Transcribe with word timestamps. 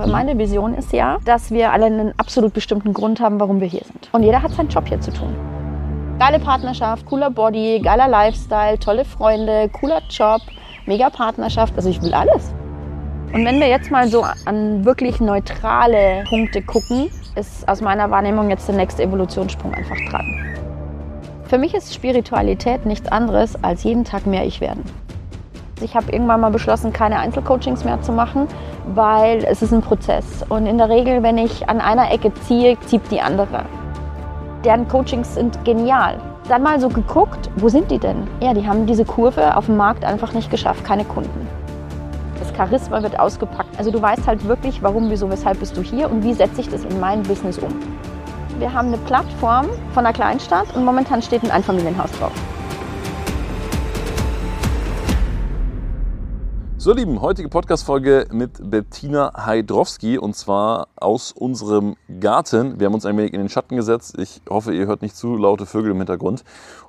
Weil 0.00 0.08
meine 0.08 0.38
Vision 0.38 0.72
ist 0.72 0.94
ja, 0.94 1.18
dass 1.26 1.50
wir 1.50 1.74
alle 1.74 1.84
einen 1.84 2.14
absolut 2.18 2.54
bestimmten 2.54 2.94
Grund 2.94 3.20
haben, 3.20 3.38
warum 3.38 3.60
wir 3.60 3.66
hier 3.66 3.82
sind. 3.84 4.08
Und 4.12 4.22
jeder 4.22 4.42
hat 4.42 4.50
seinen 4.52 4.70
Job 4.70 4.88
hier 4.88 4.98
zu 4.98 5.12
tun. 5.12 5.36
Geile 6.18 6.40
Partnerschaft, 6.40 7.04
cooler 7.04 7.30
Body, 7.30 7.82
geiler 7.84 8.08
Lifestyle, 8.08 8.78
tolle 8.78 9.04
Freunde, 9.04 9.68
cooler 9.68 10.00
Job, 10.08 10.40
mega 10.86 11.10
Partnerschaft. 11.10 11.74
Also 11.76 11.90
ich 11.90 12.00
will 12.00 12.14
alles. 12.14 12.54
Und 13.34 13.44
wenn 13.44 13.60
wir 13.60 13.68
jetzt 13.68 13.90
mal 13.90 14.08
so 14.08 14.24
an 14.46 14.86
wirklich 14.86 15.20
neutrale 15.20 16.24
Punkte 16.30 16.62
gucken, 16.62 17.10
ist 17.36 17.68
aus 17.68 17.82
meiner 17.82 18.10
Wahrnehmung 18.10 18.48
jetzt 18.48 18.68
der 18.68 18.76
nächste 18.76 19.02
Evolutionssprung 19.02 19.74
einfach 19.74 19.98
dran. 20.10 20.24
Für 21.44 21.58
mich 21.58 21.74
ist 21.74 21.92
Spiritualität 21.92 22.86
nichts 22.86 23.12
anderes 23.12 23.62
als 23.62 23.84
jeden 23.84 24.04
Tag 24.04 24.26
mehr 24.26 24.46
ich 24.46 24.62
werden. 24.62 24.82
Ich 25.82 25.96
habe 25.96 26.12
irgendwann 26.12 26.40
mal 26.40 26.50
beschlossen, 26.50 26.92
keine 26.92 27.18
Einzelcoachings 27.18 27.84
mehr 27.84 28.00
zu 28.02 28.12
machen, 28.12 28.46
weil 28.94 29.44
es 29.44 29.62
ist 29.62 29.72
ein 29.72 29.80
Prozess. 29.80 30.44
Und 30.48 30.66
in 30.66 30.78
der 30.78 30.88
Regel, 30.88 31.22
wenn 31.22 31.38
ich 31.38 31.68
an 31.68 31.80
einer 31.80 32.12
Ecke 32.12 32.32
ziehe, 32.34 32.78
zieht 32.80 33.02
die 33.10 33.20
andere. 33.20 33.64
Deren 34.64 34.86
Coachings 34.88 35.34
sind 35.34 35.64
genial. 35.64 36.20
Dann 36.48 36.62
mal 36.62 36.80
so 36.80 36.88
geguckt, 36.88 37.50
wo 37.56 37.68
sind 37.68 37.90
die 37.90 37.98
denn? 37.98 38.26
Ja, 38.40 38.52
die 38.52 38.66
haben 38.66 38.86
diese 38.86 39.04
Kurve 39.04 39.56
auf 39.56 39.66
dem 39.66 39.76
Markt 39.76 40.04
einfach 40.04 40.32
nicht 40.32 40.50
geschafft, 40.50 40.84
keine 40.84 41.04
Kunden. 41.04 41.48
Das 42.38 42.54
Charisma 42.56 43.02
wird 43.02 43.18
ausgepackt. 43.18 43.78
Also 43.78 43.90
du 43.90 44.02
weißt 44.02 44.26
halt 44.26 44.46
wirklich, 44.46 44.82
warum, 44.82 45.08
wieso, 45.10 45.30
weshalb 45.30 45.60
bist 45.60 45.76
du 45.76 45.82
hier 45.82 46.10
und 46.10 46.22
wie 46.24 46.34
setze 46.34 46.60
ich 46.60 46.68
das 46.68 46.84
in 46.84 47.00
mein 47.00 47.22
Business 47.22 47.58
um. 47.58 47.74
Wir 48.58 48.72
haben 48.72 48.88
eine 48.88 48.98
Plattform 48.98 49.66
von 49.94 50.04
einer 50.04 50.12
Kleinstadt 50.12 50.74
und 50.74 50.84
momentan 50.84 51.22
steht 51.22 51.42
ein 51.42 51.50
Einfamilienhaus 51.50 52.10
drauf. 52.12 52.32
So, 56.82 56.94
Lieben, 56.94 57.20
heutige 57.20 57.50
Podcast-Folge 57.50 58.28
mit 58.32 58.52
Bettina 58.70 59.44
Heidrowski 59.44 60.16
und 60.16 60.34
zwar 60.34 60.88
aus 60.96 61.30
unserem 61.30 61.96
Garten. 62.20 62.80
Wir 62.80 62.86
haben 62.86 62.94
uns 62.94 63.04
ein 63.04 63.18
wenig 63.18 63.34
in 63.34 63.40
den 63.40 63.50
Schatten 63.50 63.76
gesetzt. 63.76 64.18
Ich 64.18 64.40
hoffe, 64.48 64.72
ihr 64.72 64.86
hört 64.86 65.02
nicht 65.02 65.14
zu 65.14 65.36
laute 65.36 65.66
Vögel 65.66 65.90
im 65.90 65.98
Hintergrund 65.98 66.42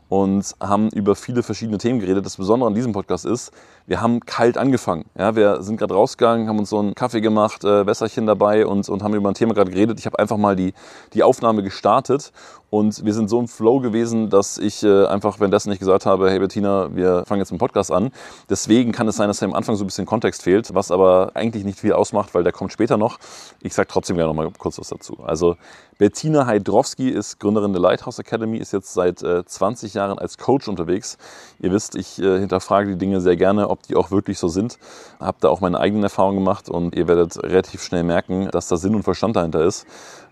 und 0.07 0.55
haben 0.61 0.89
über 0.91 1.15
viele 1.17 1.43
verschiedene 1.43 1.77
Themen 1.77 1.99
geredet. 1.99 2.25
Das 2.25 2.37
Besondere 2.37 2.69
an 2.69 2.73
diesem 2.73 2.93
Podcast 2.93 3.25
ist, 3.25 3.51
wir 3.85 3.99
haben 3.99 4.21
kalt 4.21 4.57
angefangen. 4.57 5.05
Ja, 5.17 5.35
wir 5.35 5.61
sind 5.61 5.75
gerade 5.75 5.93
rausgegangen, 5.93 6.47
haben 6.47 6.59
uns 6.59 6.69
so 6.69 6.79
einen 6.79 6.95
Kaffee 6.95 7.19
gemacht, 7.19 7.65
äh, 7.65 7.85
Wässerchen 7.85 8.25
dabei 8.25 8.65
und, 8.65 8.87
und 8.87 9.03
haben 9.03 9.13
über 9.13 9.27
ein 9.27 9.35
Thema 9.35 9.53
gerade 9.53 9.71
geredet. 9.71 9.99
Ich 9.99 10.05
habe 10.05 10.19
einfach 10.19 10.37
mal 10.37 10.55
die, 10.55 10.73
die 11.13 11.23
Aufnahme 11.23 11.63
gestartet 11.63 12.31
und 12.71 13.03
wir 13.03 13.13
sind 13.13 13.29
so 13.29 13.37
im 13.37 13.49
Flow 13.49 13.79
gewesen, 13.81 14.29
dass 14.29 14.57
ich 14.57 14.81
äh, 14.81 15.05
einfach 15.05 15.41
währenddessen 15.41 15.71
nicht 15.71 15.79
gesagt 15.79 16.05
habe, 16.05 16.31
hey 16.31 16.39
Bettina, 16.39 16.95
wir 16.95 17.25
fangen 17.25 17.41
jetzt 17.41 17.51
einen 17.51 17.59
Podcast 17.59 17.91
an. 17.91 18.11
Deswegen 18.49 18.93
kann 18.93 19.09
es 19.09 19.17
sein, 19.17 19.27
dass 19.27 19.39
da 19.39 19.45
am 19.45 19.53
Anfang 19.53 19.75
so 19.75 19.83
ein 19.83 19.87
bisschen 19.87 20.05
Kontext 20.05 20.41
fehlt, 20.41 20.73
was 20.73 20.89
aber 20.89 21.31
eigentlich 21.33 21.65
nicht 21.65 21.77
viel 21.77 21.91
ausmacht, 21.91 22.33
weil 22.33 22.43
der 22.43 22.53
kommt 22.53 22.71
später 22.71 22.95
noch. 22.95 23.19
Ich 23.61 23.73
sage 23.73 23.89
trotzdem 23.91 24.15
gerne 24.15 24.29
noch 24.29 24.35
mal 24.35 24.49
kurz 24.57 24.79
was 24.79 24.87
dazu. 24.87 25.17
Also 25.21 25.57
Bettina 25.97 26.47
Heidrowski 26.47 27.09
ist 27.09 27.39
Gründerin 27.39 27.73
der 27.73 27.81
Lighthouse 27.81 28.17
Academy, 28.19 28.57
ist 28.57 28.71
jetzt 28.71 28.93
seit 28.93 29.21
äh, 29.21 29.45
20 29.45 29.93
Jahren 29.93 30.17
als 30.17 30.37
Coach 30.37 30.69
unterwegs. 30.69 31.17
Ihr 31.59 31.71
wisst, 31.71 31.95
ich 31.95 32.19
äh, 32.19 32.39
hinterfrage 32.39 32.91
die 32.91 32.97
Dinge 32.97 33.19
sehr 33.19 33.35
gerne, 33.35 33.69
ob 33.69 33.83
die 33.83 33.97
auch 33.97 34.11
wirklich 34.11 34.39
so 34.39 34.47
sind. 34.47 34.79
Habe 35.19 35.37
da 35.41 35.49
auch 35.49 35.59
meine 35.59 35.79
eigenen 35.79 36.03
Erfahrungen 36.03 36.37
gemacht 36.37 36.69
und 36.69 36.95
ihr 36.95 37.07
werdet 37.09 37.37
relativ 37.43 37.83
schnell 37.83 38.03
merken, 38.03 38.49
dass 38.49 38.69
da 38.69 38.77
Sinn 38.77 38.95
und 38.95 39.03
Verstand 39.03 39.35
dahinter 39.35 39.63
ist. 39.63 39.85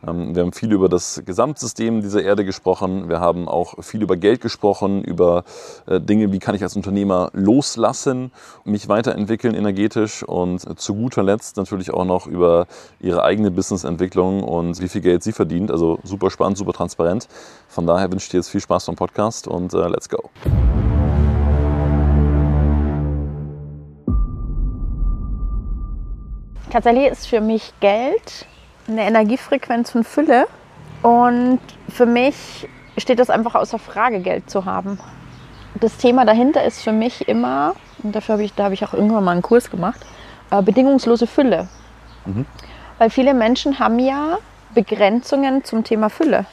Ähm, 0.08 0.36
wir 0.36 0.44
haben 0.44 0.54
viel 0.54 0.72
über 0.72 0.90
das 0.90 1.22
Gesamtsystem 1.26 2.02
dieser 2.02 2.24
Erde 2.24 2.46
gesprochen. 2.46 3.10
Wir 3.10 3.20
haben 3.20 3.48
auch 3.48 3.84
viel 3.84 4.02
über 4.02 4.18
Geld 4.18 4.42
gesprochen, 4.42 5.04
über 5.04 5.44
äh, 5.88 6.00
Dinge, 6.00 6.32
wie 6.32 6.40
kann 6.40 6.56
ich 6.56 6.64
als 6.64 6.76
Unternehmer 6.76 7.30
loslassen, 7.34 8.32
mich 8.64 8.88
weiterentwickeln 8.88 9.56
energetisch 9.56 10.24
und 10.24 10.80
zu 10.80 10.96
guter 10.96 11.24
Letzt 11.24 11.58
natürlich 11.58 11.92
auch 11.94 12.06
noch 12.06 12.28
über 12.28 12.68
ihre 13.00 13.24
eigene 13.24 13.52
Businessentwicklung 13.52 14.44
und 14.44 14.82
wie 14.82 14.88
viel 14.88 15.02
Geld 15.02 15.24
sie 15.24 15.34
verdient. 15.34 15.72
Also 15.72 16.00
super 16.04 16.30
spannend, 16.30 16.58
super 16.58 16.74
transparent. 16.74 17.28
Von 17.68 17.86
daher 17.86 18.12
wünsche 18.12 18.26
ich 18.26 18.30
dir 18.30 18.38
jetzt 18.38 18.50
viel 18.50 18.62
Spaß 18.62 18.86
beim 18.86 18.96
Podcast 18.96 19.48
und 19.48 19.74
uh, 19.74 19.88
let's 19.88 20.08
go. 20.08 20.30
Tatsächlich 26.70 27.08
ist 27.08 27.28
für 27.28 27.42
mich 27.42 27.74
Geld 27.80 28.46
eine 28.90 29.04
Energiefrequenz 29.04 29.92
von 29.92 30.04
Fülle 30.04 30.48
und 31.02 31.60
für 31.90 32.06
mich 32.06 32.68
steht 32.98 33.20
das 33.20 33.30
einfach 33.30 33.56
außer 33.56 33.80
Frage, 33.80 34.20
Geld 34.20 34.50
zu 34.50 34.66
haben. 34.66 35.00
Das 35.80 35.98
Thema 35.98 36.26
dahinter 36.26 36.64
ist 36.64 36.82
für 36.82 36.92
mich 36.92 37.28
immer, 37.28 37.76
und 38.04 38.16
dafür 38.16 38.34
habe 38.34 38.44
ich, 38.44 38.54
da 38.54 38.66
habe 38.66 38.74
ich 38.74 38.84
auch 38.84 38.94
irgendwann 38.94 39.24
mal 39.24 39.32
einen 39.32 39.42
Kurs 39.42 39.70
gemacht, 39.70 40.06
äh, 40.52 40.62
bedingungslose 40.62 41.28
Fülle. 41.28 41.68
Mhm. 42.26 42.46
Weil 42.98 43.10
viele 43.10 43.34
Menschen 43.34 43.80
haben 43.80 44.00
ja 44.00 44.40
Begrenzungen 44.74 45.64
zum 45.64 45.84
Thema 45.84 46.10
Fülle. 46.10 46.46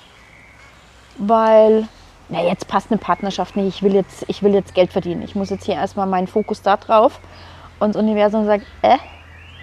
Weil, 1.18 1.88
na 2.28 2.42
jetzt 2.42 2.68
passt 2.68 2.90
eine 2.90 2.98
Partnerschaft 2.98 3.56
nicht, 3.56 3.66
ich 3.66 3.82
will 3.82 3.94
jetzt, 3.94 4.24
ich 4.28 4.42
will 4.42 4.54
jetzt 4.54 4.74
Geld 4.74 4.92
verdienen. 4.92 5.22
Ich 5.22 5.34
muss 5.34 5.50
jetzt 5.50 5.64
hier 5.64 5.74
erstmal 5.74 6.06
meinen 6.06 6.26
Fokus 6.26 6.62
da 6.62 6.76
drauf. 6.76 7.20
Und 7.78 7.94
das 7.94 8.02
Universum 8.02 8.46
sagt, 8.46 8.64
äh, 8.82 8.96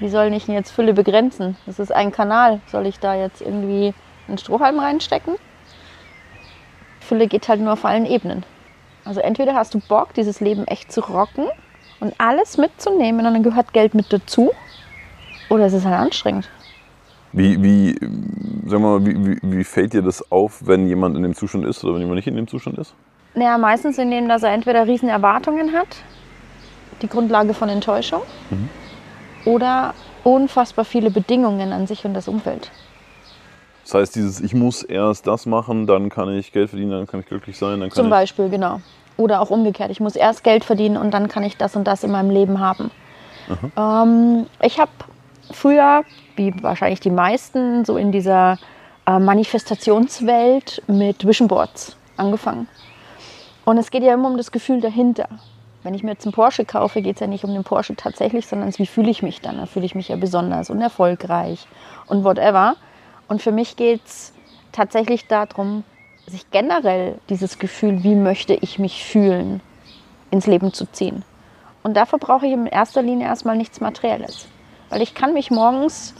wie 0.03 0.09
soll 0.09 0.33
ich 0.33 0.45
denn 0.45 0.55
jetzt 0.55 0.71
Fülle 0.71 0.93
begrenzen? 0.93 1.55
Das 1.65 1.79
ist 1.79 1.89
ein 1.89 2.11
Kanal. 2.11 2.59
Soll 2.67 2.87
ich 2.87 2.99
da 2.99 3.15
jetzt 3.15 3.41
irgendwie 3.41 3.93
einen 4.27 4.37
Strohhalm 4.37 4.77
reinstecken? 4.77 5.35
Fülle 6.99 7.27
geht 7.27 7.47
halt 7.47 7.61
nur 7.61 7.71
auf 7.71 7.85
allen 7.85 8.05
Ebenen. 8.05 8.45
Also 9.05 9.21
entweder 9.21 9.53
hast 9.53 9.73
du 9.73 9.79
Bock, 9.79 10.13
dieses 10.13 10.41
Leben 10.41 10.67
echt 10.67 10.91
zu 10.91 10.99
rocken 10.99 11.45
und 12.01 12.13
alles 12.17 12.57
mitzunehmen 12.57 13.25
und 13.25 13.33
dann 13.33 13.43
gehört 13.43 13.71
Geld 13.71 13.93
mit 13.93 14.11
dazu, 14.11 14.51
oder 15.49 15.67
es 15.67 15.73
ist 15.73 15.85
halt 15.85 15.95
anstrengend. 15.95 16.49
Wie, 17.31 17.63
wie, 17.63 17.97
sag 18.65 18.81
mal, 18.81 19.05
wie, 19.05 19.15
wie, 19.25 19.39
wie 19.41 19.63
fällt 19.63 19.93
dir 19.93 20.01
das 20.01 20.31
auf, 20.31 20.67
wenn 20.67 20.87
jemand 20.87 21.15
in 21.15 21.23
dem 21.23 21.33
Zustand 21.33 21.65
ist 21.65 21.81
oder 21.83 21.93
wenn 21.93 22.01
jemand 22.01 22.17
nicht 22.17 22.27
in 22.27 22.35
dem 22.35 22.47
Zustand 22.47 22.77
ist? 22.77 22.93
Naja, 23.35 23.57
meistens 23.57 23.97
indem, 23.97 24.27
dass 24.27 24.43
er 24.43 24.51
entweder 24.51 24.85
riesen 24.85 25.07
Erwartungen 25.07 25.71
hat, 25.71 25.87
die 27.01 27.07
Grundlage 27.07 27.53
von 27.53 27.69
Enttäuschung, 27.69 28.21
mhm 28.49 28.69
oder 29.45 29.93
unfassbar 30.23 30.85
viele 30.85 31.11
Bedingungen 31.11 31.73
an 31.73 31.87
sich 31.87 32.05
und 32.05 32.13
das 32.13 32.27
Umfeld. 32.27 32.71
Das 33.83 33.93
heißt, 33.95 34.15
dieses 34.15 34.39
Ich 34.39 34.53
muss 34.53 34.83
erst 34.83 35.27
das 35.27 35.45
machen, 35.45 35.87
dann 35.87 36.09
kann 36.09 36.29
ich 36.33 36.51
Geld 36.51 36.69
verdienen, 36.69 36.91
dann 36.91 37.07
kann 37.07 37.19
ich 37.19 37.25
glücklich 37.25 37.57
sein. 37.57 37.79
Dann 37.81 37.89
kann 37.89 37.95
Zum 37.95 38.09
Beispiel, 38.09 38.49
genau. 38.49 38.79
Oder 39.17 39.41
auch 39.41 39.49
umgekehrt. 39.49 39.91
Ich 39.91 39.99
muss 39.99 40.15
erst 40.15 40.43
Geld 40.43 40.63
verdienen 40.63 40.97
und 40.97 41.11
dann 41.11 41.27
kann 41.27 41.43
ich 41.43 41.57
das 41.57 41.75
und 41.75 41.83
das 41.85 42.03
in 42.03 42.11
meinem 42.11 42.29
Leben 42.29 42.59
haben. 42.59 42.91
Ähm, 43.77 44.47
ich 44.61 44.79
habe 44.79 44.91
früher, 45.51 46.03
wie 46.35 46.53
wahrscheinlich 46.63 47.01
die 47.01 47.09
meisten, 47.09 47.85
so 47.85 47.97
in 47.97 48.11
dieser 48.11 48.57
äh, 49.05 49.19
Manifestationswelt 49.19 50.81
mit 50.87 51.27
Vision 51.27 51.47
Boards 51.47 51.97
angefangen. 52.17 52.67
Und 53.65 53.77
es 53.77 53.91
geht 53.91 54.03
ja 54.03 54.13
immer 54.13 54.29
um 54.29 54.37
das 54.37 54.51
Gefühl 54.51 54.81
dahinter. 54.81 55.27
Wenn 55.83 55.93
ich 55.93 56.03
mir 56.03 56.11
jetzt 56.11 56.25
einen 56.25 56.33
Porsche 56.33 56.65
kaufe, 56.65 57.01
geht 57.01 57.17
es 57.17 57.19
ja 57.19 57.27
nicht 57.27 57.43
um 57.43 57.53
den 57.53 57.63
Porsche 57.63 57.95
tatsächlich, 57.95 58.47
sondern 58.47 58.71
wie 58.77 58.85
fühle 58.85 59.09
ich 59.09 59.21
mich 59.21 59.41
dann? 59.41 59.57
Da 59.57 59.65
fühle 59.65 59.85
ich 59.85 59.95
mich 59.95 60.07
ja 60.07 60.15
besonders 60.15 60.69
und 60.69 60.81
erfolgreich 60.81 61.67
und 62.07 62.23
whatever. 62.23 62.75
Und 63.27 63.41
für 63.41 63.51
mich 63.51 63.75
geht 63.75 64.01
es 64.05 64.33
tatsächlich 64.71 65.27
darum, 65.27 65.83
sich 66.25 66.49
generell 66.51 67.19
dieses 67.29 67.59
Gefühl, 67.59 68.03
wie 68.03 68.15
möchte 68.15 68.53
ich 68.53 68.79
mich 68.79 69.03
fühlen, 69.03 69.61
ins 70.31 70.47
Leben 70.47 70.73
zu 70.73 70.89
ziehen. 70.89 71.23
Und 71.83 71.95
dafür 71.95 72.17
brauche 72.17 72.47
ich 72.47 72.53
in 72.53 72.65
erster 72.65 73.01
Linie 73.01 73.27
erstmal 73.27 73.57
nichts 73.57 73.81
Materielles. 73.81 74.47
Weil 74.89 75.01
ich 75.01 75.13
kann 75.13 75.33
mich 75.33 75.51
morgens 75.51 76.15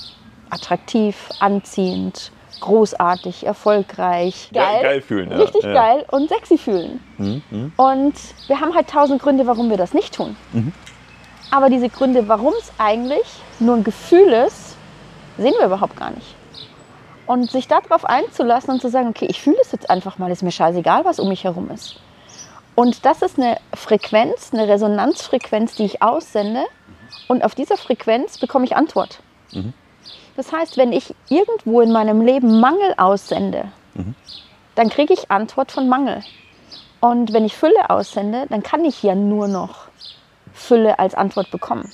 attraktiv, 0.49 1.29
anziehend, 1.39 2.31
großartig, 2.59 3.45
erfolgreich, 3.45 4.49
geil, 4.53 4.81
geil 4.81 5.01
fühlen, 5.01 5.31
ja. 5.31 5.37
richtig 5.37 5.63
ja. 5.63 5.73
geil 5.73 6.05
und 6.11 6.29
sexy 6.29 6.57
fühlen. 6.57 6.99
Mhm, 7.17 7.41
mhm, 7.49 7.73
und 7.77 8.13
wir 8.47 8.59
haben 8.59 8.73
halt 8.75 8.89
tausend 8.89 9.21
Gründe, 9.21 9.45
warum 9.47 9.69
wir 9.69 9.77
das 9.77 9.93
nicht 9.93 10.13
tun. 10.13 10.35
Mhm. 10.51 10.73
Aber 11.51 11.69
diese 11.69 11.89
Gründe, 11.89 12.27
warum 12.27 12.53
es 12.59 12.71
eigentlich 12.77 13.27
nur 13.59 13.75
ein 13.75 13.83
Gefühl 13.83 14.31
ist, 14.47 14.75
sehen 15.37 15.53
wir 15.59 15.67
überhaupt 15.67 15.97
gar 15.97 16.11
nicht. 16.11 16.35
Und 17.25 17.51
sich 17.51 17.67
darauf 17.67 18.05
einzulassen 18.05 18.71
und 18.71 18.81
zu 18.81 18.89
sagen, 18.89 19.07
okay, 19.09 19.27
ich 19.29 19.41
fühle 19.41 19.57
es 19.61 19.71
jetzt 19.71 19.89
einfach 19.89 20.17
mal, 20.17 20.31
ist 20.31 20.43
mir 20.43 20.51
scheißegal, 20.51 21.05
was 21.05 21.19
um 21.19 21.29
mich 21.29 21.43
herum 21.43 21.69
ist. 21.71 21.99
Und 22.75 23.05
das 23.05 23.21
ist 23.21 23.37
eine 23.37 23.57
Frequenz, 23.73 24.51
eine 24.51 24.67
Resonanzfrequenz, 24.67 25.75
die 25.75 25.85
ich 25.85 26.01
aussende. 26.01 26.63
Und 27.27 27.43
auf 27.43 27.55
dieser 27.55 27.77
Frequenz 27.77 28.39
bekomme 28.39 28.65
ich 28.65 28.75
Antwort. 28.75 29.19
Mhm. 29.51 29.73
Das 30.35 30.51
heißt, 30.51 30.77
wenn 30.77 30.91
ich 30.91 31.13
irgendwo 31.29 31.81
in 31.81 31.91
meinem 31.91 32.21
Leben 32.21 32.59
Mangel 32.59 32.93
aussende, 32.97 33.65
mhm. 33.93 34.15
dann 34.75 34.89
kriege 34.89 35.13
ich 35.13 35.29
Antwort 35.29 35.71
von 35.71 35.87
Mangel. 35.87 36.23
Und 36.99 37.33
wenn 37.33 37.45
ich 37.45 37.55
Fülle 37.55 37.89
aussende, 37.89 38.47
dann 38.49 38.63
kann 38.63 38.85
ich 38.85 39.03
ja 39.03 39.13
nur 39.13 39.47
noch 39.47 39.87
Fülle 40.53 40.99
als 40.99 41.15
Antwort 41.15 41.51
bekommen. 41.51 41.91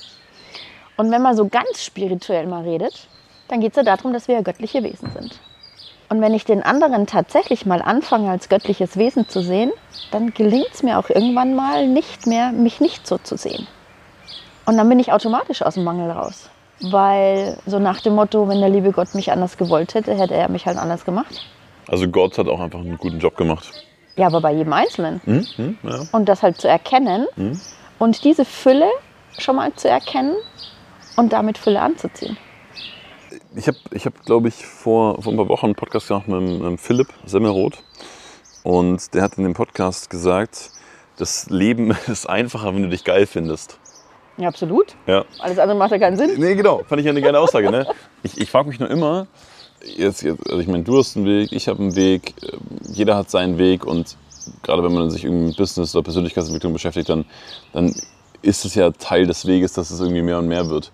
Und 0.96 1.10
wenn 1.10 1.22
man 1.22 1.36
so 1.36 1.48
ganz 1.48 1.82
spirituell 1.82 2.46
mal 2.46 2.62
redet, 2.62 3.08
dann 3.48 3.60
geht 3.60 3.72
es 3.72 3.76
ja 3.76 3.82
darum, 3.82 4.12
dass 4.12 4.28
wir 4.28 4.36
ja 4.36 4.42
göttliche 4.42 4.82
Wesen 4.82 5.10
sind. 5.12 5.40
Und 6.08 6.20
wenn 6.20 6.34
ich 6.34 6.44
den 6.44 6.62
anderen 6.62 7.06
tatsächlich 7.06 7.66
mal 7.66 7.82
anfange, 7.82 8.30
als 8.30 8.48
göttliches 8.48 8.96
Wesen 8.96 9.28
zu 9.28 9.42
sehen, 9.42 9.72
dann 10.10 10.34
gelingt 10.34 10.70
es 10.72 10.82
mir 10.82 10.98
auch 10.98 11.08
irgendwann 11.08 11.54
mal 11.54 11.86
nicht 11.86 12.26
mehr, 12.26 12.52
mich 12.52 12.80
nicht 12.80 13.06
so 13.06 13.18
zu 13.18 13.36
sehen. 13.36 13.66
Und 14.66 14.76
dann 14.76 14.88
bin 14.88 14.98
ich 14.98 15.12
automatisch 15.12 15.62
aus 15.62 15.74
dem 15.74 15.84
Mangel 15.84 16.10
raus. 16.10 16.50
Weil 16.82 17.58
so 17.66 17.78
nach 17.78 18.00
dem 18.00 18.14
Motto, 18.14 18.48
wenn 18.48 18.60
der 18.60 18.68
liebe 18.70 18.92
Gott 18.92 19.14
mich 19.14 19.30
anders 19.32 19.56
gewollt 19.56 19.94
hätte, 19.94 20.14
hätte 20.14 20.34
er 20.34 20.48
mich 20.50 20.66
halt 20.66 20.78
anders 20.78 21.04
gemacht. 21.04 21.42
Also 21.88 22.08
Gott 22.08 22.38
hat 22.38 22.48
auch 22.48 22.60
einfach 22.60 22.80
einen 22.80 22.96
guten 22.98 23.18
Job 23.18 23.36
gemacht. 23.36 23.70
Ja, 24.16 24.26
aber 24.26 24.40
bei 24.40 24.52
jedem 24.52 24.72
Einzelnen. 24.72 25.20
Hm? 25.24 25.46
Hm? 25.56 25.78
Ja. 25.82 26.00
Und 26.12 26.28
das 26.28 26.42
halt 26.42 26.60
zu 26.60 26.68
erkennen 26.68 27.26
und 27.98 28.24
diese 28.24 28.44
Fülle 28.44 28.88
schon 29.38 29.56
mal 29.56 29.72
zu 29.74 29.88
erkennen 29.88 30.34
und 31.16 31.32
damit 31.32 31.58
Fülle 31.58 31.80
anzuziehen. 31.80 32.36
Ich 33.54 33.66
habe, 33.66 33.78
ich 33.92 34.06
hab, 34.06 34.24
glaube 34.24 34.48
ich, 34.48 34.54
vor, 34.66 35.20
vor 35.22 35.32
ein 35.32 35.36
paar 35.36 35.48
Wochen 35.48 35.66
einen 35.66 35.74
Podcast 35.74 36.08
gemacht 36.08 36.28
mit, 36.28 36.40
dem- 36.40 36.70
mit 36.72 36.80
Philipp 36.80 37.08
Semmelroth. 37.26 37.82
Und 38.62 39.14
der 39.14 39.22
hat 39.22 39.38
in 39.38 39.44
dem 39.44 39.54
Podcast 39.54 40.10
gesagt, 40.10 40.70
das 41.16 41.48
Leben 41.48 41.90
ist 42.08 42.28
einfacher, 42.28 42.74
wenn 42.74 42.82
du 42.82 42.88
dich 42.88 43.04
geil 43.04 43.26
findest. 43.26 43.78
Ja, 44.40 44.48
absolut. 44.48 44.96
Ja. 45.06 45.24
Alles 45.38 45.58
andere 45.58 45.76
macht 45.76 45.92
ja 45.92 45.98
keinen 45.98 46.16
Sinn. 46.16 46.30
Nee, 46.38 46.54
genau. 46.54 46.82
Fand 46.88 47.00
ich 47.00 47.04
ja 47.04 47.10
eine 47.10 47.20
geile 47.20 47.38
Aussage. 47.38 47.70
Ne? 47.70 47.86
Ich, 48.22 48.40
ich 48.40 48.50
frage 48.50 48.68
mich 48.68 48.80
nur 48.80 48.90
immer, 48.90 49.26
jetzt, 49.84 50.22
jetzt, 50.22 50.48
also 50.48 50.60
ich 50.60 50.66
meine, 50.66 50.82
du 50.82 50.98
hast 50.98 51.16
einen 51.16 51.26
Weg, 51.26 51.52
ich 51.52 51.68
habe 51.68 51.80
einen 51.80 51.94
Weg, 51.94 52.34
äh, 52.42 52.56
jeder 52.90 53.16
hat 53.16 53.30
seinen 53.30 53.58
Weg 53.58 53.84
und 53.84 54.16
gerade 54.62 54.82
wenn 54.82 54.94
man 54.94 55.10
sich 55.10 55.24
irgendwie 55.24 55.48
mit 55.48 55.56
Business 55.58 55.94
oder 55.94 56.04
Persönlichkeitsentwicklung 56.04 56.72
beschäftigt, 56.72 57.10
dann, 57.10 57.26
dann 57.74 57.94
ist 58.40 58.64
es 58.64 58.74
ja 58.74 58.90
Teil 58.92 59.26
des 59.26 59.46
Weges, 59.46 59.74
dass 59.74 59.90
es 59.90 60.00
irgendwie 60.00 60.22
mehr 60.22 60.38
und 60.38 60.48
mehr 60.48 60.70
wird. 60.70 60.90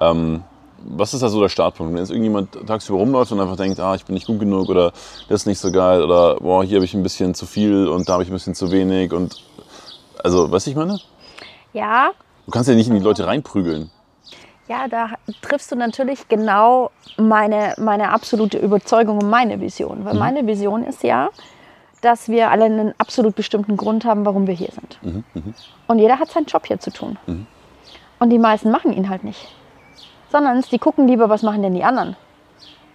Ähm, 0.00 0.42
was 0.80 1.12
ist 1.12 1.22
da 1.22 1.28
so 1.28 1.40
der 1.40 1.48
Startpunkt? 1.50 1.92
Wenn 1.92 1.98
jetzt 1.98 2.10
irgendjemand 2.10 2.66
tagsüber 2.66 2.98
rumläuft 2.98 3.32
und 3.32 3.40
einfach 3.40 3.56
denkt, 3.56 3.80
ah, 3.80 3.94
ich 3.94 4.04
bin 4.04 4.14
nicht 4.14 4.26
gut 4.26 4.38
genug 4.38 4.68
oder 4.70 4.92
das 5.28 5.42
ist 5.42 5.46
nicht 5.46 5.58
so 5.58 5.70
geil 5.72 6.02
oder 6.02 6.36
boah, 6.36 6.64
hier 6.64 6.76
habe 6.76 6.84
ich 6.84 6.94
ein 6.94 7.02
bisschen 7.02 7.34
zu 7.34 7.44
viel 7.44 7.88
und 7.88 8.08
da 8.08 8.14
habe 8.14 8.22
ich 8.22 8.30
ein 8.30 8.34
bisschen 8.34 8.54
zu 8.54 8.70
wenig 8.70 9.12
und 9.12 9.42
also, 10.22 10.50
weißt 10.50 10.66
du, 10.66 10.70
ich 10.70 10.76
meine? 10.76 10.98
Ja, 11.72 12.12
Du 12.48 12.52
kannst 12.52 12.66
ja 12.70 12.74
nicht 12.74 12.88
in 12.88 12.94
die 12.94 13.02
Leute 13.02 13.26
reinprügeln. 13.26 13.90
ja, 14.68 14.88
da 14.88 15.10
triffst 15.42 15.70
du 15.70 15.76
natürlich 15.76 16.28
genau 16.28 16.90
meine, 17.18 17.74
meine 17.76 18.08
absolute 18.10 18.56
Überzeugung 18.56 19.18
und 19.18 19.28
meine 19.28 19.60
Vision. 19.60 20.06
Weil 20.06 20.14
meine 20.14 20.46
Vision 20.46 20.82
ist 20.82 21.02
ja, 21.02 21.28
dass 22.00 22.30
wir 22.30 22.50
alle 22.50 22.64
einen 22.64 22.94
absolut 22.96 23.34
bestimmten 23.34 23.76
Grund 23.76 24.06
haben, 24.06 24.24
warum 24.24 24.46
wir 24.46 24.54
hier 24.54 24.70
sind. 24.72 24.98
Und 25.88 25.98
jeder 25.98 26.18
hat 26.18 26.30
seinen 26.30 26.46
Job 26.46 26.66
hier 26.66 26.80
zu 26.80 26.90
tun. 26.90 27.18
Und 28.18 28.30
die 28.30 28.38
meisten 28.38 28.70
machen 28.70 28.94
ihn 28.94 29.10
halt 29.10 29.24
nicht. 29.24 29.46
Sondern 30.32 30.62
die 30.72 30.78
gucken 30.78 31.06
lieber, 31.06 31.28
was 31.28 31.42
machen 31.42 31.60
denn 31.60 31.74
die 31.74 31.84
anderen. 31.84 32.16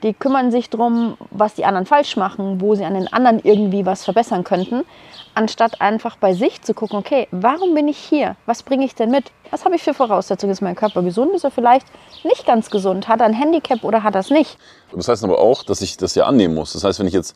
Die 0.04 0.14
kümmern 0.14 0.52
sich 0.52 0.70
darum, 0.70 1.18
was 1.32 1.54
die 1.54 1.64
anderen 1.64 1.86
falsch 1.86 2.18
machen, 2.18 2.60
wo 2.60 2.76
sie 2.76 2.84
an 2.84 2.94
den 2.94 3.12
anderen 3.12 3.40
irgendwie 3.42 3.86
was 3.86 4.04
verbessern 4.04 4.44
könnten, 4.44 4.84
anstatt 5.34 5.80
einfach 5.82 6.18
bei 6.18 6.34
sich 6.34 6.62
zu 6.62 6.74
gucken, 6.74 7.00
okay, 7.00 7.28
warum 7.32 7.74
bin 7.74 7.88
ich 7.88 7.98
hier? 7.98 8.36
Was 8.46 8.64
bringe 8.64 8.84
ich 8.86 8.96
denn 8.96 9.12
mit? 9.12 9.32
Was 9.50 9.64
habe 9.64 9.76
ich 9.76 9.84
für 9.84 9.94
Voraussetzungen? 9.94 10.52
Ist 10.52 10.62
mein 10.62 10.76
Körper 10.76 11.02
gesund? 11.04 11.34
Ist 11.34 11.46
er 11.46 11.52
vielleicht 11.52 11.88
nicht 12.24 12.46
ganz 12.46 12.70
gesund? 12.70 13.08
Hat 13.08 13.22
er 13.22 13.28
ein 13.28 13.34
Handicap 13.34 13.84
oder 13.84 14.04
hat 14.04 14.16
er 14.16 14.20
es 14.20 14.30
nicht? 14.30 14.58
Das 14.94 15.08
heißt 15.08 15.24
aber 15.24 15.40
auch, 15.40 15.64
dass 15.64 15.82
ich 15.82 15.96
das 15.96 16.16
ja 16.16 16.26
annehmen 16.26 16.54
muss. 16.54 16.74
Das 16.74 16.84
heißt, 16.84 17.00
wenn 17.00 17.08
ich 17.08 17.14
jetzt 17.14 17.36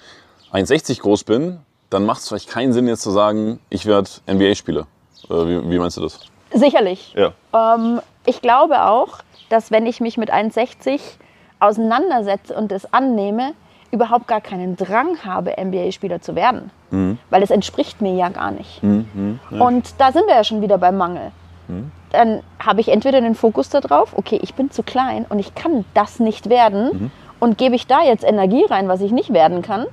1,60 0.52 1.02
groß 1.02 1.24
bin, 1.24 1.60
dann 1.90 2.06
macht 2.06 2.20
es 2.22 2.28
vielleicht 2.28 2.50
keinen 2.50 2.74
Sinn, 2.74 2.88
jetzt 2.88 3.02
zu 3.02 3.12
sagen, 3.12 3.60
ich 3.70 3.86
werde 3.86 4.10
NBA-Spieler. 4.30 4.88
Wie, 5.30 5.70
wie 5.70 5.80
meinst 5.80 5.96
du 5.96 6.02
das? 6.02 6.20
Sicherlich. 6.54 7.16
Ja. 7.16 7.34
Ähm, 7.54 8.02
ich 8.26 8.42
glaube 8.42 8.86
auch, 8.86 9.20
dass 9.50 9.72
wenn 9.72 9.86
ich 9.86 10.02
mich 10.02 10.18
mit 10.18 10.34
1,60 10.34 11.00
auseinandersetze 11.60 12.54
und 12.54 12.72
es 12.72 12.92
annehme, 12.94 13.54
überhaupt 13.92 14.28
gar 14.28 14.42
keinen 14.42 14.76
Drang 14.76 15.24
habe, 15.24 15.54
NBA-Spieler 15.58 16.22
zu 16.22 16.36
werden. 16.36 16.72
Weil 17.30 17.44
es 17.44 17.52
entspricht 17.52 18.02
mir 18.02 18.16
ja 18.16 18.30
gar 18.30 18.52
nicht. 18.52 18.82
Und 18.84 19.94
da 19.98 20.12
sind 20.12 20.28
wir 20.28 20.36
ja 20.36 20.44
schon 20.44 20.62
wieder 20.62 20.78
beim 20.78 20.98
Mangel. 20.98 21.32
Dann 22.12 22.42
habe 22.60 22.80
ich 22.80 22.88
entweder 22.88 23.20
den 23.20 23.36
Fokus 23.36 23.70
darauf, 23.70 24.18
okay, 24.18 24.40
ich 24.42 24.54
bin 24.54 24.72
zu 24.72 24.84
klein 24.84 25.26
und 25.28 25.40
ich 25.40 25.54
kann 25.56 25.84
das 25.94 26.20
nicht 26.20 26.50
werden 26.50 27.12
und 27.40 27.58
gebe 27.58 27.76
ich 27.76 27.88
da 27.88 28.02
jetzt 28.04 28.24
Energie 28.24 28.64
rein, 28.66 28.88
was 28.88 29.02
ich 29.02 29.12
nicht 29.12 29.34
werden 29.34 29.62
kann. 29.62 29.86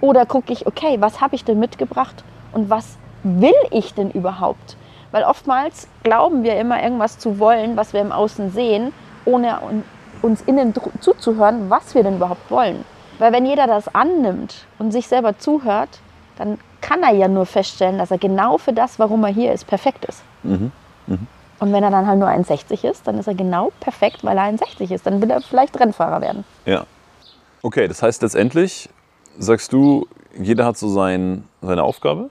Oder 0.00 0.26
gucke 0.26 0.52
ich, 0.52 0.66
okay, 0.66 0.96
was 1.00 1.20
habe 1.20 1.34
ich 1.34 1.44
denn 1.44 1.58
mitgebracht 1.58 2.22
und 2.52 2.70
was 2.70 2.96
will 3.24 3.50
ich 3.70 3.94
denn 3.94 4.10
überhaupt? 4.10 4.76
Weil 5.10 5.24
oftmals 5.24 5.88
glauben 6.04 6.44
wir 6.44 6.56
immer 6.60 6.82
irgendwas 6.82 7.18
zu 7.18 7.38
wollen, 7.38 7.76
was 7.76 7.92
wir 7.92 8.00
im 8.00 8.12
Außen 8.12 8.50
sehen, 8.50 8.92
ohne 9.24 9.58
uns 10.22 10.42
innen 10.42 10.74
zuzuhören, 11.00 11.70
was 11.70 11.94
wir 11.94 12.02
denn 12.02 12.16
überhaupt 12.16 12.50
wollen. 12.50 12.84
Weil 13.18 13.32
wenn 13.32 13.46
jeder 13.46 13.66
das 13.66 13.94
annimmt 13.94 14.66
und 14.78 14.92
sich 14.92 15.08
selber 15.08 15.38
zuhört, 15.38 16.00
dann 16.36 16.58
kann 16.80 17.02
er 17.02 17.14
ja 17.14 17.28
nur 17.28 17.46
feststellen, 17.46 17.98
dass 17.98 18.10
er 18.10 18.18
genau 18.18 18.58
für 18.58 18.72
das, 18.72 18.98
warum 18.98 19.24
er 19.24 19.32
hier 19.32 19.52
ist, 19.52 19.66
perfekt 19.66 20.04
ist. 20.04 20.22
Und 21.58 21.72
wenn 21.72 21.82
er 21.82 21.90
dann 21.90 22.06
halt 22.06 22.18
nur 22.18 22.28
1,60 22.28 22.88
ist, 22.88 23.06
dann 23.06 23.18
ist 23.18 23.26
er 23.26 23.34
genau 23.34 23.72
perfekt, 23.80 24.22
weil 24.22 24.36
er 24.36 24.44
1,60 24.44 24.92
ist. 24.92 25.06
Dann 25.06 25.22
will 25.22 25.30
er 25.30 25.40
vielleicht 25.40 25.78
Rennfahrer 25.80 26.20
werden. 26.20 26.44
Ja. 26.66 26.84
Okay, 27.62 27.88
das 27.88 28.02
heißt 28.02 28.22
letztendlich, 28.22 28.90
sagst 29.38 29.72
du, 29.72 30.06
jeder 30.38 30.66
hat 30.66 30.76
so 30.76 30.88
sein, 30.88 31.44
seine 31.62 31.82
Aufgabe 31.82 32.28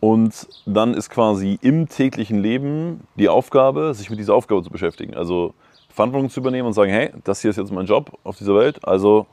und 0.00 0.48
dann 0.66 0.94
ist 0.94 1.10
quasi 1.10 1.58
im 1.60 1.88
täglichen 1.88 2.42
Leben 2.42 3.06
die 3.16 3.28
Aufgabe, 3.28 3.94
sich 3.94 4.08
mit 4.10 4.18
dieser 4.18 4.34
Aufgabe 4.34 4.62
zu 4.62 4.70
beschäftigen. 4.70 5.14
Also 5.14 5.54
Verantwortung 5.92 6.30
zu 6.30 6.40
übernehmen 6.40 6.66
und 6.66 6.72
sagen, 6.72 6.90
hey, 6.90 7.10
das 7.24 7.42
hier 7.42 7.50
ist 7.50 7.56
jetzt 7.56 7.70
mein 7.70 7.86
Job 7.86 8.18
auf 8.24 8.36
dieser 8.36 8.54
Welt, 8.56 8.86
also 8.86 9.26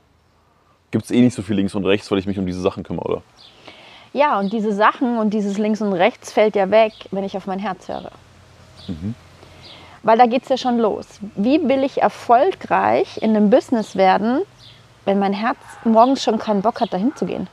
gibt 0.91 1.05
es 1.05 1.11
eh 1.11 1.21
nicht 1.21 1.33
so 1.33 1.41
viel 1.41 1.55
links 1.55 1.75
und 1.75 1.85
rechts, 1.85 2.09
weil 2.11 2.19
ich 2.19 2.25
mich 2.25 2.37
um 2.37 2.45
diese 2.45 2.61
Sachen 2.61 2.83
kümmere, 2.83 3.07
oder? 3.07 3.21
Ja, 4.13 4.39
und 4.39 4.51
diese 4.51 4.73
Sachen 4.73 5.17
und 5.19 5.33
dieses 5.33 5.57
Links 5.57 5.81
und 5.81 5.93
Rechts 5.93 6.33
fällt 6.33 6.55
ja 6.55 6.71
weg, 6.71 6.93
wenn 7.11 7.23
ich 7.23 7.37
auf 7.37 7.45
mein 7.45 7.59
Herz 7.59 7.87
höre. 7.87 8.11
Weil 10.01 10.17
da 10.17 10.25
geht 10.25 10.43
es 10.43 10.49
ja 10.49 10.57
schon 10.57 10.79
los. 10.79 11.05
Wie 11.35 11.67
will 11.67 11.83
ich 11.83 12.01
erfolgreich 12.01 13.21
in 13.21 13.35
einem 13.35 13.51
Business 13.51 13.95
werden, 13.95 14.41
wenn 15.05 15.19
mein 15.19 15.33
Herz 15.33 15.57
morgens 15.83 16.23
schon 16.23 16.39
keinen 16.39 16.61
Bock 16.63 16.81
hat, 16.81 16.91
dahin 16.91 17.15
zu 17.15 17.25
gehen? 17.25 17.47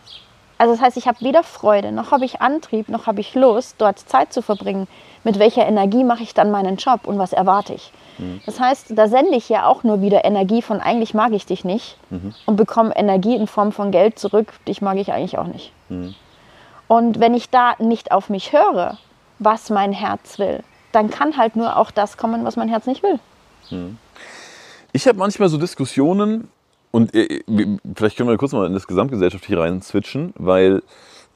Also 0.57 0.73
das 0.73 0.83
heißt, 0.83 0.97
ich 0.97 1.07
habe 1.07 1.21
weder 1.21 1.43
Freude, 1.43 1.93
noch 1.93 2.13
habe 2.13 2.25
ich 2.25 2.41
Antrieb, 2.41 2.89
noch 2.89 3.07
habe 3.07 3.21
ich 3.21 3.35
Lust, 3.35 3.75
dort 3.79 3.99
Zeit 3.99 4.33
zu 4.33 4.41
verbringen. 4.41 4.89
Mit 5.23 5.39
welcher 5.39 5.67
Energie 5.67 6.05
mache 6.05 6.23
ich 6.23 6.33
dann 6.33 6.51
meinen 6.51 6.77
Job 6.77 7.07
und 7.07 7.19
was 7.19 7.35
erwarte 7.35 7.75
ich? 7.75 7.93
Das 8.47 8.59
heißt, 8.61 8.93
da 8.97 9.09
sende 9.09 9.37
ich 9.37 9.49
ja 9.49 9.67
auch 9.67 9.85
nur 9.85 10.01
wieder 10.01 10.25
Energie 10.25 10.63
von 10.63 10.81
eigentlich 10.81 11.13
mag 11.15 11.33
ich 11.33 11.47
dich 11.47 11.65
nicht 11.65 11.99
und 12.47 12.57
bekomme 12.57 12.97
Energie 12.97 13.37
in 13.37 13.47
Form 13.47 13.73
von 13.73 13.91
Geld 13.91 14.19
zurück, 14.19 14.53
dich 14.67 14.81
mag 14.83 14.97
ich 14.97 15.13
eigentlich 15.13 15.39
auch 15.39 15.47
nicht. 15.47 15.73
Und 16.89 17.21
wenn 17.21 17.35
ich 17.35 17.51
da 17.51 17.75
nicht 17.79 18.13
auf 18.13 18.29
mich 18.31 18.53
höre, 18.53 18.97
was 19.39 19.71
mein 19.71 19.93
Herz 19.93 20.39
will, 20.39 20.63
dann 20.93 21.11
kann 21.11 21.37
halt 21.37 21.57
nur 21.57 21.77
auch 21.77 21.91
das 21.91 22.17
kommen, 22.17 22.45
was 22.45 22.57
mein 22.57 22.69
Herz 22.69 22.87
nicht 22.87 23.03
will. 23.03 23.19
Ich 24.93 25.07
habe 25.07 25.19
manchmal 25.19 25.49
so 25.49 25.59
Diskussionen 25.59 26.49
und 26.91 27.15
äh, 27.15 27.43
vielleicht 27.95 28.17
können 28.17 28.31
wir 28.31 28.39
kurz 28.39 28.53
mal 28.53 28.67
in 28.67 28.73
das 28.73 28.87
Gesamtgesellschaft 28.87 29.45
hier 29.45 29.61
rein 29.61 29.83
switchen, 29.83 30.33
weil 30.39 30.83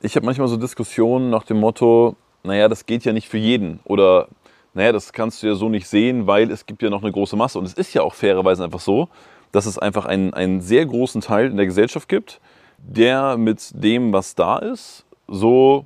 ich 0.01 0.17
habe 0.17 0.25
manchmal 0.25 0.49
so 0.49 0.57
Diskussionen 0.57 1.29
nach 1.29 1.43
dem 1.45 1.61
Motto, 1.61 2.17
naja, 2.43 2.69
das 2.69 2.87
geht 2.87 3.05
ja 3.05 3.13
nicht 3.13 3.29
für 3.29 3.37
jeden 3.37 3.81
oder 3.85 4.29
naja, 4.75 4.93
das 4.93 5.13
kannst 5.13 5.43
du 5.43 5.49
ja 5.49 5.55
so 5.55 5.69
nicht 5.69 5.89
sehen, 5.89 6.27
weil 6.27 6.51
es 6.51 6.67
gibt 6.67 6.83
ja 6.83 6.91
noch 6.91 7.03
eine 7.03 7.13
große 7.13 7.37
Masse. 7.37 7.59
Und 7.59 7.65
es 7.65 7.75
ist 7.75 7.93
ja 7.95 8.03
auch 8.03 8.15
fairerweise 8.15 8.65
einfach 8.65 8.81
so, 8.81 9.09
dass 9.53 9.67
es 9.67 9.79
einfach 9.79 10.07
einen, 10.07 10.33
einen 10.33 10.61
sehr 10.61 10.87
großen 10.87 11.21
Teil 11.21 11.51
in 11.51 11.57
der 11.57 11.67
Gesellschaft 11.67 12.09
gibt, 12.09 12.41
der 12.79 13.37
mit 13.37 13.73
dem, 13.75 14.13
was 14.13 14.35
da 14.35 14.59
ist, 14.59 15.05
so, 15.27 15.85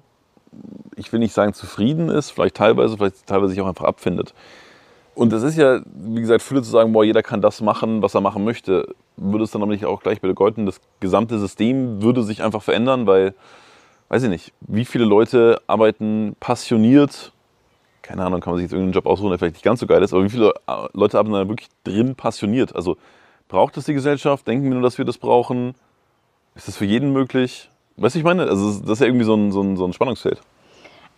ich 0.96 1.12
will 1.12 1.20
nicht 1.20 1.34
sagen 1.34 1.54
zufrieden 1.54 2.08
ist, 2.08 2.30
vielleicht 2.30 2.56
teilweise, 2.56 2.96
vielleicht 2.96 3.26
teilweise 3.26 3.52
sich 3.52 3.60
auch 3.60 3.66
einfach 3.66 3.86
abfindet. 3.86 4.34
Und 5.14 5.32
das 5.32 5.42
ist 5.42 5.56
ja, 5.56 5.80
wie 5.94 6.20
gesagt, 6.20 6.42
Fülle 6.42 6.62
zu 6.62 6.70
sagen, 6.70 6.92
boah, 6.92 7.04
jeder 7.04 7.22
kann 7.22 7.40
das 7.40 7.60
machen, 7.60 8.02
was 8.02 8.14
er 8.14 8.20
machen 8.20 8.44
möchte, 8.44 8.94
würde 9.16 9.44
es 9.44 9.52
dann 9.52 9.62
aber 9.62 9.70
nicht 9.70 9.84
auch 9.84 10.02
gleich 10.02 10.20
bedeuten, 10.20 10.66
das 10.66 10.80
gesamte 11.00 11.38
System 11.38 12.02
würde 12.02 12.22
sich 12.24 12.42
einfach 12.42 12.62
verändern, 12.62 13.06
weil, 13.06 13.34
weiß 14.08 14.24
ich 14.24 14.28
nicht, 14.28 14.52
wie 14.60 14.84
viele 14.84 15.04
Leute 15.04 15.60
arbeiten 15.68 16.34
passioniert, 16.40 17.32
keine 18.04 18.24
Ahnung, 18.24 18.40
kann 18.40 18.52
man 18.52 18.58
sich 18.58 18.64
jetzt 18.64 18.72
irgendeinen 18.72 18.92
Job 18.92 19.06
aussuchen, 19.06 19.30
der 19.30 19.38
vielleicht 19.38 19.54
nicht 19.54 19.64
ganz 19.64 19.80
so 19.80 19.86
geil 19.86 20.02
ist, 20.02 20.12
aber 20.12 20.22
wie 20.24 20.30
viele 20.30 20.52
äh, 20.68 20.86
Leute 20.92 21.18
arbeiten 21.18 21.32
da 21.32 21.48
wirklich 21.48 21.68
drin 21.84 22.14
passioniert? 22.14 22.76
Also 22.76 22.96
braucht 23.48 23.76
es 23.76 23.86
die 23.86 23.94
Gesellschaft? 23.94 24.46
Denken 24.46 24.64
wir 24.64 24.74
nur, 24.74 24.82
dass 24.82 24.98
wir 24.98 25.04
das 25.04 25.18
brauchen? 25.18 25.74
Ist 26.54 26.68
das 26.68 26.76
für 26.76 26.84
jeden 26.84 27.12
möglich? 27.12 27.70
Weißt 27.96 28.14
du, 28.14 28.18
ich 28.18 28.24
meine? 28.24 28.42
Also 28.42 28.80
das 28.80 28.90
ist 28.90 29.00
ja 29.00 29.06
irgendwie 29.06 29.24
so 29.24 29.34
ein, 29.34 29.52
so 29.52 29.62
ein, 29.62 29.76
so 29.76 29.86
ein 29.86 29.92
Spannungsfeld. 29.92 30.40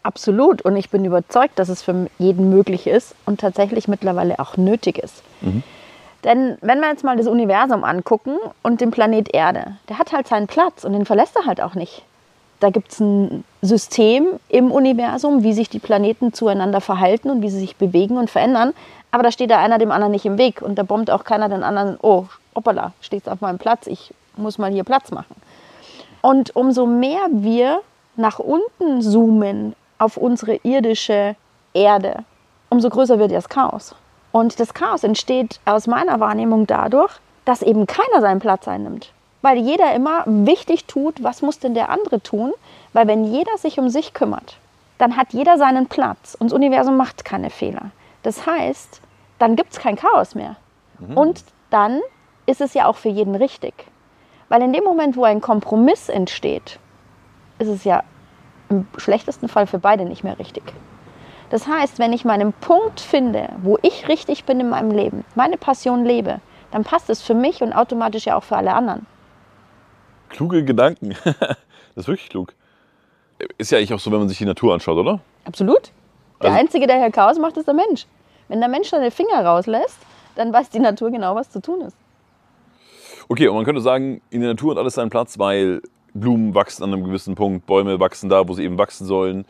Absolut. 0.05 0.62
Und 0.62 0.76
ich 0.76 0.88
bin 0.88 1.05
überzeugt, 1.05 1.59
dass 1.59 1.69
es 1.69 1.83
für 1.83 2.09
jeden 2.19 2.50
möglich 2.50 2.87
ist 2.87 3.16
und 3.26 3.40
tatsächlich 3.40 3.88
mittlerweile 3.88 4.38
auch 4.38 4.57
nötig 4.57 4.99
ist. 4.99 5.25
Denn 6.23 6.57
wenn 6.61 6.81
wir 6.81 6.88
jetzt 6.88 7.02
mal 7.02 7.16
das 7.16 7.26
Universum 7.26 7.83
angucken 7.83 8.37
und 8.62 8.81
den 8.81 8.93
Planet 8.93 9.35
Erde, 9.35 9.76
der 9.88 9.99
hat 9.99 10.12
halt 10.12 10.28
seinen 10.28 10.47
Platz 10.47 10.85
und 10.85 10.93
den 10.93 11.05
verlässt 11.05 11.37
er 11.37 11.47
halt 11.47 11.61
auch 11.61 11.75
nicht. 11.75 12.05
Da 12.61 12.71
gibt 12.71 12.93
es 12.93 13.01
ein 13.01 13.45
System 13.61 14.27
im 14.49 14.73
Universum, 14.73 15.43
wie 15.43 15.53
sich 15.53 15.69
die 15.69 15.79
Planeten 15.79 16.33
zueinander 16.33 16.81
verhalten 16.81 17.31
und 17.31 17.43
wie 17.43 17.51
sie 17.51 17.61
sich 17.61 17.77
bewegen 17.77 18.17
und 18.17 18.31
verändern. 18.31 18.73
Aber 19.11 19.23
da 19.23 19.31
steht 19.31 19.51
da 19.51 19.59
einer 19.59 19.79
dem 19.79 19.91
anderen 19.91 20.13
nicht 20.13 20.25
im 20.25 20.39
Weg 20.39 20.63
und 20.63 20.77
da 20.77 20.83
bombt 20.83 21.11
auch 21.11 21.25
keiner 21.25 21.49
den 21.49 21.63
anderen, 21.63 21.99
oh, 22.03 22.27
hoppala, 22.55 22.93
steht 23.01 23.29
auf 23.29 23.41
meinem 23.41 23.59
Platz, 23.59 23.87
ich 23.87 24.15
muss 24.37 24.59
mal 24.59 24.71
hier 24.71 24.85
Platz 24.85 25.11
machen. 25.11 25.37
Und 26.23 26.57
umso 26.57 26.87
mehr 26.87 27.27
wir 27.31 27.81
nach 28.17 28.39
unten 28.39 29.03
zoomen 29.03 29.75
auf 29.99 30.17
unsere 30.17 30.57
irdische 30.63 31.37
Erde, 31.75 32.25
umso 32.71 32.89
größer 32.89 33.19
wird 33.19 33.33
das 33.33 33.49
Chaos. 33.49 33.95
Und 34.33 34.61
das 34.61 34.75
Chaos 34.75 35.05
entsteht 35.05 35.61
aus 35.65 35.87
meiner 35.87 36.21
Wahrnehmung 36.21 36.67
dadurch, 36.67 37.13
dass 37.45 37.63
eben 37.63 37.87
keiner 37.87 38.21
seinen 38.21 38.41
Platz 38.41 38.67
einnimmt. 38.67 39.13
Weil 39.43 39.59
jeder 39.59 39.95
immer 39.95 40.25
wichtig 40.26 40.87
tut, 40.87 41.23
was 41.23 41.43
muss 41.43 41.59
denn 41.59 41.75
der 41.75 41.90
andere 41.90 42.21
tun? 42.21 42.52
Weil 42.93 43.07
wenn 43.07 43.25
jeder 43.25 43.57
sich 43.59 43.78
um 43.78 43.88
sich 43.88 44.14
kümmert, 44.14 44.57
dann 44.99 45.16
hat 45.16 45.33
jeder 45.33 45.59
seinen 45.59 45.87
Platz 45.87 46.35
und 46.38 46.50
das 46.50 46.57
Universum 46.57 46.97
macht 46.97 47.25
keine 47.25 47.50
Fehler. 47.50 47.90
Das 48.23 48.47
heißt, 48.47 49.00
dann 49.38 49.57
gibt 49.57 49.73
es 49.73 49.78
kein 49.78 49.97
Chaos 49.97 50.35
mehr. 50.35 50.57
Mhm. 50.99 51.16
Und 51.16 51.45
dann 51.71 52.00
ist 52.47 52.61
es 52.61 52.75
ja 52.75 52.87
auch 52.87 52.97
für 52.97 53.09
jeden 53.09 53.35
richtig. 53.35 53.75
Weil 54.49 54.62
in 54.62 54.73
dem 54.73 54.85
Moment, 54.85 55.16
wo 55.16 55.25
ein 55.25 55.40
Kompromiss 55.40 56.09
entsteht, 56.09 56.78
ist 57.59 57.69
es 57.69 57.85
ja 57.85 58.02
im 58.69 58.87
schlechtesten 58.97 59.49
Fall 59.49 59.66
für 59.66 59.78
beide 59.78 60.05
nicht 60.05 60.25
mehr 60.25 60.38
richtig. 60.38 60.62
Das 61.50 61.69
heißt, 61.69 61.99
wenn 61.99 62.12
ich 62.12 62.25
meinen 62.25 62.52
Punkt 62.52 63.00
finde, 63.00 63.49
wo 63.62 63.78
ich 63.83 64.09
richtig 64.09 64.45
bin 64.45 64.61
in 64.61 64.69
meinem 64.69 64.90
Leben, 64.90 65.25
meine 65.35 65.57
Passion 65.57 66.05
lebe, 66.05 66.40
dann 66.73 66.83
passt 66.83 67.09
es 67.09 67.23
für 67.23 67.35
mich 67.35 67.62
und 67.62 67.73
automatisch 67.73 68.26
ja 68.26 68.37
auch 68.37 68.43
für 68.43 68.57
alle 68.57 68.75
anderen. 68.75 69.07
Kluge 70.37 70.64
Gedanken. 70.64 71.16
das 71.25 71.57
ist 71.97 72.09
wirklich 72.09 72.28
klug. 72.28 72.52
Ist 73.57 73.71
ja 73.71 73.78
eigentlich 73.78 73.95
auch 73.95 73.99
so, 73.99 74.12
wenn 74.12 74.19
man 74.19 74.28
sich 74.28 74.37
die 74.37 74.45
Natur 74.45 74.75
anschaut, 74.75 74.99
oder? 74.99 75.21
Absolut. 75.47 75.90
Der 76.43 76.50
also, 76.50 76.61
Einzige, 76.61 76.87
der 76.87 76.99
hier 76.99 77.11
Chaos 77.11 77.38
macht, 77.38 77.57
ist 77.57 77.66
der 77.66 77.75
Mensch. 77.75 78.07
Wenn 78.49 78.61
der 78.61 78.69
Mensch 78.69 78.88
seine 78.90 79.11
Finger 79.11 79.43
rauslässt, 79.43 79.99
dann 80.35 80.52
weiß 80.52 80.69
die 80.69 80.78
Natur 80.78 81.11
genau, 81.11 81.35
was 81.35 81.49
zu 81.49 81.62
tun 81.62 81.81
ist. 81.81 81.97
Okay, 83.31 83.49
und 83.49 83.57
man 83.57 83.64
könnte 83.64 83.81
sagen, 83.81 84.21
in 84.28 84.43
der 84.43 84.50
Natur 84.50 84.73
hat 84.73 84.78
alles 84.78 84.95
seinen 84.95 85.09
Platz, 85.09 85.38
weil 85.38 85.81
Blumen 86.12 86.55
wachsen 86.55 86.85
an 86.85 86.93
einem 86.93 87.05
gewissen 87.05 87.35
Punkt, 87.35 87.66
Bäume 87.66 87.99
wachsen 87.99 88.28
da, 88.28 88.47
wo 88.47 88.52
sie 88.52 88.64
eben 88.64 88.76
wachsen 88.76 89.07
sollen, 89.07 89.47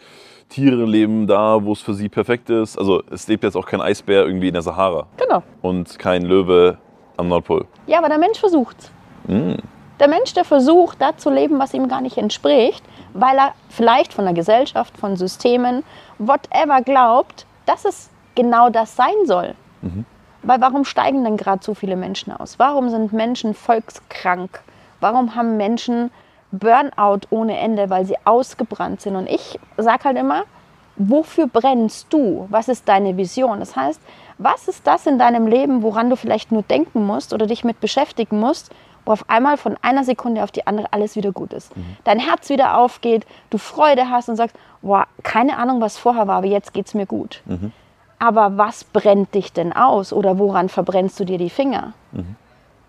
Tiere 0.48 0.84
leben 0.84 1.26
da, 1.26 1.64
wo 1.64 1.72
es 1.72 1.80
für 1.80 1.94
sie 1.94 2.08
perfekt 2.08 2.48
ist. 2.48 2.78
Also 2.78 3.02
es 3.10 3.26
lebt 3.26 3.42
jetzt 3.42 3.56
auch 3.56 3.66
kein 3.66 3.80
Eisbär 3.80 4.24
irgendwie 4.24 4.48
in 4.48 4.54
der 4.54 4.62
Sahara. 4.62 5.08
Genau. 5.16 5.42
Und 5.62 5.98
kein 5.98 6.22
Löwe 6.22 6.78
am 7.16 7.26
Nordpol. 7.26 7.66
Ja, 7.88 7.98
aber 7.98 8.08
der 8.08 8.18
Mensch 8.18 8.38
versucht. 8.38 8.92
Mm. 9.26 9.54
Der 9.98 10.08
Mensch, 10.08 10.34
der 10.34 10.44
versucht, 10.44 11.00
da 11.00 11.16
zu 11.16 11.30
leben, 11.30 11.58
was 11.58 11.72
ihm 11.72 11.88
gar 11.88 12.00
nicht 12.00 12.18
entspricht, 12.18 12.84
weil 13.14 13.38
er 13.38 13.54
vielleicht 13.68 14.12
von 14.12 14.24
der 14.24 14.34
Gesellschaft, 14.34 14.96
von 14.98 15.16
Systemen, 15.16 15.84
whatever 16.18 16.82
glaubt, 16.82 17.46
dass 17.64 17.84
es 17.84 18.10
genau 18.34 18.68
das 18.68 18.96
sein 18.96 19.14
soll. 19.24 19.54
Mhm. 19.82 20.04
Weil 20.42 20.60
warum 20.60 20.84
steigen 20.84 21.24
denn 21.24 21.36
gerade 21.36 21.64
so 21.64 21.74
viele 21.74 21.96
Menschen 21.96 22.32
aus? 22.32 22.58
Warum 22.58 22.90
sind 22.90 23.12
Menschen 23.12 23.54
volkskrank? 23.54 24.62
Warum 25.00 25.34
haben 25.34 25.56
Menschen 25.56 26.10
Burnout 26.52 27.26
ohne 27.30 27.58
Ende, 27.58 27.90
weil 27.90 28.04
sie 28.04 28.16
ausgebrannt 28.24 29.00
sind? 29.00 29.16
Und 29.16 29.28
ich 29.28 29.58
sage 29.76 30.04
halt 30.04 30.16
immer, 30.16 30.44
wofür 30.96 31.46
brennst 31.46 32.12
du? 32.12 32.46
Was 32.50 32.68
ist 32.68 32.88
deine 32.88 33.16
Vision? 33.16 33.60
Das 33.60 33.74
heißt, 33.74 34.00
was 34.38 34.68
ist 34.68 34.86
das 34.86 35.06
in 35.06 35.18
deinem 35.18 35.46
Leben, 35.46 35.82
woran 35.82 36.10
du 36.10 36.16
vielleicht 36.16 36.52
nur 36.52 36.62
denken 36.62 37.04
musst 37.04 37.32
oder 37.32 37.46
dich 37.46 37.64
mit 37.64 37.80
beschäftigen 37.80 38.38
musst, 38.38 38.70
wo 39.06 39.12
auf 39.12 39.30
einmal 39.30 39.56
von 39.56 39.76
einer 39.80 40.04
Sekunde 40.04 40.42
auf 40.42 40.50
die 40.50 40.66
andere 40.66 40.92
alles 40.92 41.16
wieder 41.16 41.32
gut 41.32 41.52
ist. 41.54 41.74
Mhm. 41.74 41.96
Dein 42.04 42.18
Herz 42.18 42.50
wieder 42.50 42.76
aufgeht, 42.76 43.24
du 43.48 43.56
Freude 43.56 44.10
hast 44.10 44.28
und 44.28 44.36
sagst, 44.36 44.56
boah, 44.82 45.06
keine 45.22 45.56
Ahnung, 45.56 45.80
was 45.80 45.96
vorher 45.96 46.26
war, 46.26 46.38
aber 46.38 46.46
jetzt 46.46 46.74
geht 46.74 46.86
es 46.86 46.94
mir 46.94 47.06
gut. 47.06 47.42
Mhm. 47.46 47.72
Aber 48.18 48.58
was 48.58 48.84
brennt 48.84 49.34
dich 49.34 49.52
denn 49.52 49.72
aus 49.72 50.12
oder 50.12 50.38
woran 50.38 50.68
verbrennst 50.68 51.18
du 51.20 51.24
dir 51.24 51.38
die 51.38 51.50
Finger? 51.50 51.92
Mhm. 52.12 52.36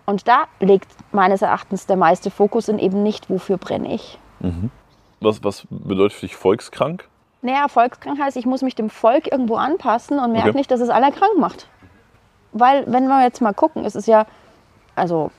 Und 0.06 0.26
da 0.26 0.44
liegt 0.60 0.88
meines 1.12 1.42
Erachtens 1.42 1.86
der 1.86 1.96
meiste 1.96 2.30
Fokus 2.30 2.68
in 2.68 2.78
eben 2.78 3.02
nicht, 3.02 3.30
wofür 3.30 3.58
brenne 3.58 3.94
ich. 3.94 4.18
Mhm. 4.40 4.70
Was, 5.20 5.44
was 5.44 5.66
bedeutet 5.70 6.14
für 6.14 6.26
dich 6.26 6.36
volkskrank? 6.36 7.06
Naja, 7.42 7.68
volkskrank 7.68 8.18
heißt, 8.18 8.36
ich 8.36 8.46
muss 8.46 8.62
mich 8.62 8.74
dem 8.74 8.90
Volk 8.90 9.30
irgendwo 9.30 9.56
anpassen 9.56 10.18
und 10.18 10.32
merke 10.32 10.48
okay. 10.48 10.58
nicht, 10.58 10.70
dass 10.70 10.80
es 10.80 10.88
alle 10.88 11.12
krank 11.12 11.38
macht. 11.38 11.68
Weil, 12.52 12.84
wenn 12.90 13.06
wir 13.06 13.22
jetzt 13.22 13.40
mal 13.40 13.52
gucken, 13.52 13.84
es 13.84 13.94
ist 13.94 14.08
ja, 14.08 14.26
also 14.96 15.30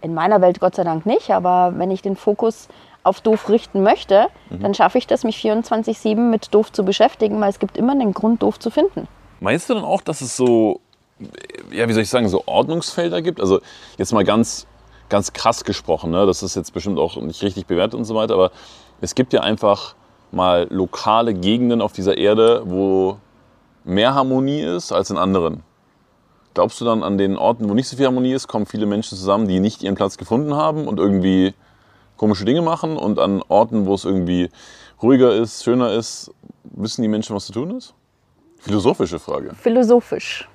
in 0.00 0.14
meiner 0.14 0.40
Welt 0.40 0.60
Gott 0.60 0.74
sei 0.74 0.84
Dank 0.84 1.06
nicht, 1.06 1.30
aber 1.30 1.74
wenn 1.76 1.90
ich 1.90 2.02
den 2.02 2.16
Fokus 2.16 2.68
auf 3.02 3.20
doof 3.20 3.48
richten 3.48 3.82
möchte, 3.82 4.28
mhm. 4.50 4.60
dann 4.60 4.74
schaffe 4.74 4.98
ich 4.98 5.06
das, 5.06 5.24
mich 5.24 5.38
24-7 5.38 6.16
mit 6.16 6.54
doof 6.54 6.72
zu 6.72 6.84
beschäftigen, 6.84 7.40
weil 7.40 7.50
es 7.50 7.58
gibt 7.58 7.76
immer 7.76 7.92
einen 7.92 8.12
Grund, 8.12 8.42
doof 8.42 8.58
zu 8.58 8.70
finden. 8.70 9.08
Meinst 9.40 9.70
du 9.70 9.74
dann 9.74 9.84
auch, 9.84 10.02
dass 10.02 10.20
es 10.20 10.36
so, 10.36 10.80
ja, 11.72 11.88
wie 11.88 11.92
soll 11.92 12.02
ich 12.02 12.10
sagen, 12.10 12.28
so 12.28 12.42
Ordnungsfelder 12.46 13.22
gibt? 13.22 13.40
Also 13.40 13.60
jetzt 13.96 14.12
mal 14.12 14.24
ganz, 14.24 14.66
ganz 15.08 15.32
krass 15.32 15.64
gesprochen, 15.64 16.10
ne? 16.10 16.26
das 16.26 16.42
ist 16.42 16.54
jetzt 16.54 16.72
bestimmt 16.72 16.98
auch 16.98 17.16
nicht 17.16 17.42
richtig 17.42 17.66
bewertet 17.66 17.94
und 17.94 18.04
so 18.04 18.14
weiter, 18.14 18.34
aber 18.34 18.50
es 19.00 19.14
gibt 19.14 19.32
ja 19.32 19.40
einfach 19.40 19.94
mal 20.30 20.66
lokale 20.70 21.32
Gegenden 21.34 21.80
auf 21.80 21.92
dieser 21.92 22.18
Erde, 22.18 22.62
wo 22.66 23.16
mehr 23.84 24.14
Harmonie 24.14 24.60
ist 24.60 24.92
als 24.92 25.10
in 25.10 25.16
anderen. 25.16 25.62
Glaubst 26.58 26.80
du 26.80 26.84
dann 26.84 27.04
an 27.04 27.18
den 27.18 27.36
Orten, 27.36 27.68
wo 27.68 27.74
nicht 27.74 27.86
so 27.86 27.96
viel 27.96 28.06
Harmonie 28.06 28.32
ist, 28.32 28.48
kommen 28.48 28.66
viele 28.66 28.84
Menschen 28.84 29.16
zusammen, 29.16 29.46
die 29.46 29.60
nicht 29.60 29.84
ihren 29.84 29.94
Platz 29.94 30.18
gefunden 30.18 30.56
haben 30.56 30.88
und 30.88 30.98
irgendwie 30.98 31.54
komische 32.16 32.44
Dinge 32.44 32.62
machen? 32.62 32.96
Und 32.96 33.20
an 33.20 33.44
Orten, 33.46 33.86
wo 33.86 33.94
es 33.94 34.04
irgendwie 34.04 34.50
ruhiger 35.00 35.32
ist, 35.32 35.62
schöner 35.62 35.92
ist, 35.92 36.32
wissen 36.64 37.02
die 37.02 37.06
Menschen, 37.06 37.36
was 37.36 37.46
zu 37.46 37.52
tun 37.52 37.76
ist? 37.76 37.94
Philosophische 38.58 39.20
Frage. 39.20 39.54
Philosophisch. 39.54 40.48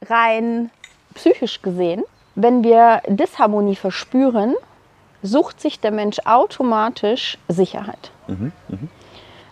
Rein 0.00 0.70
psychisch 1.12 1.60
gesehen, 1.60 2.04
wenn 2.36 2.64
wir 2.64 3.02
Disharmonie 3.06 3.76
verspüren, 3.76 4.54
sucht 5.22 5.60
sich 5.60 5.78
der 5.78 5.90
Mensch 5.90 6.20
automatisch 6.24 7.36
Sicherheit. 7.48 8.12
Mhm, 8.28 8.52
mh. 8.68 8.78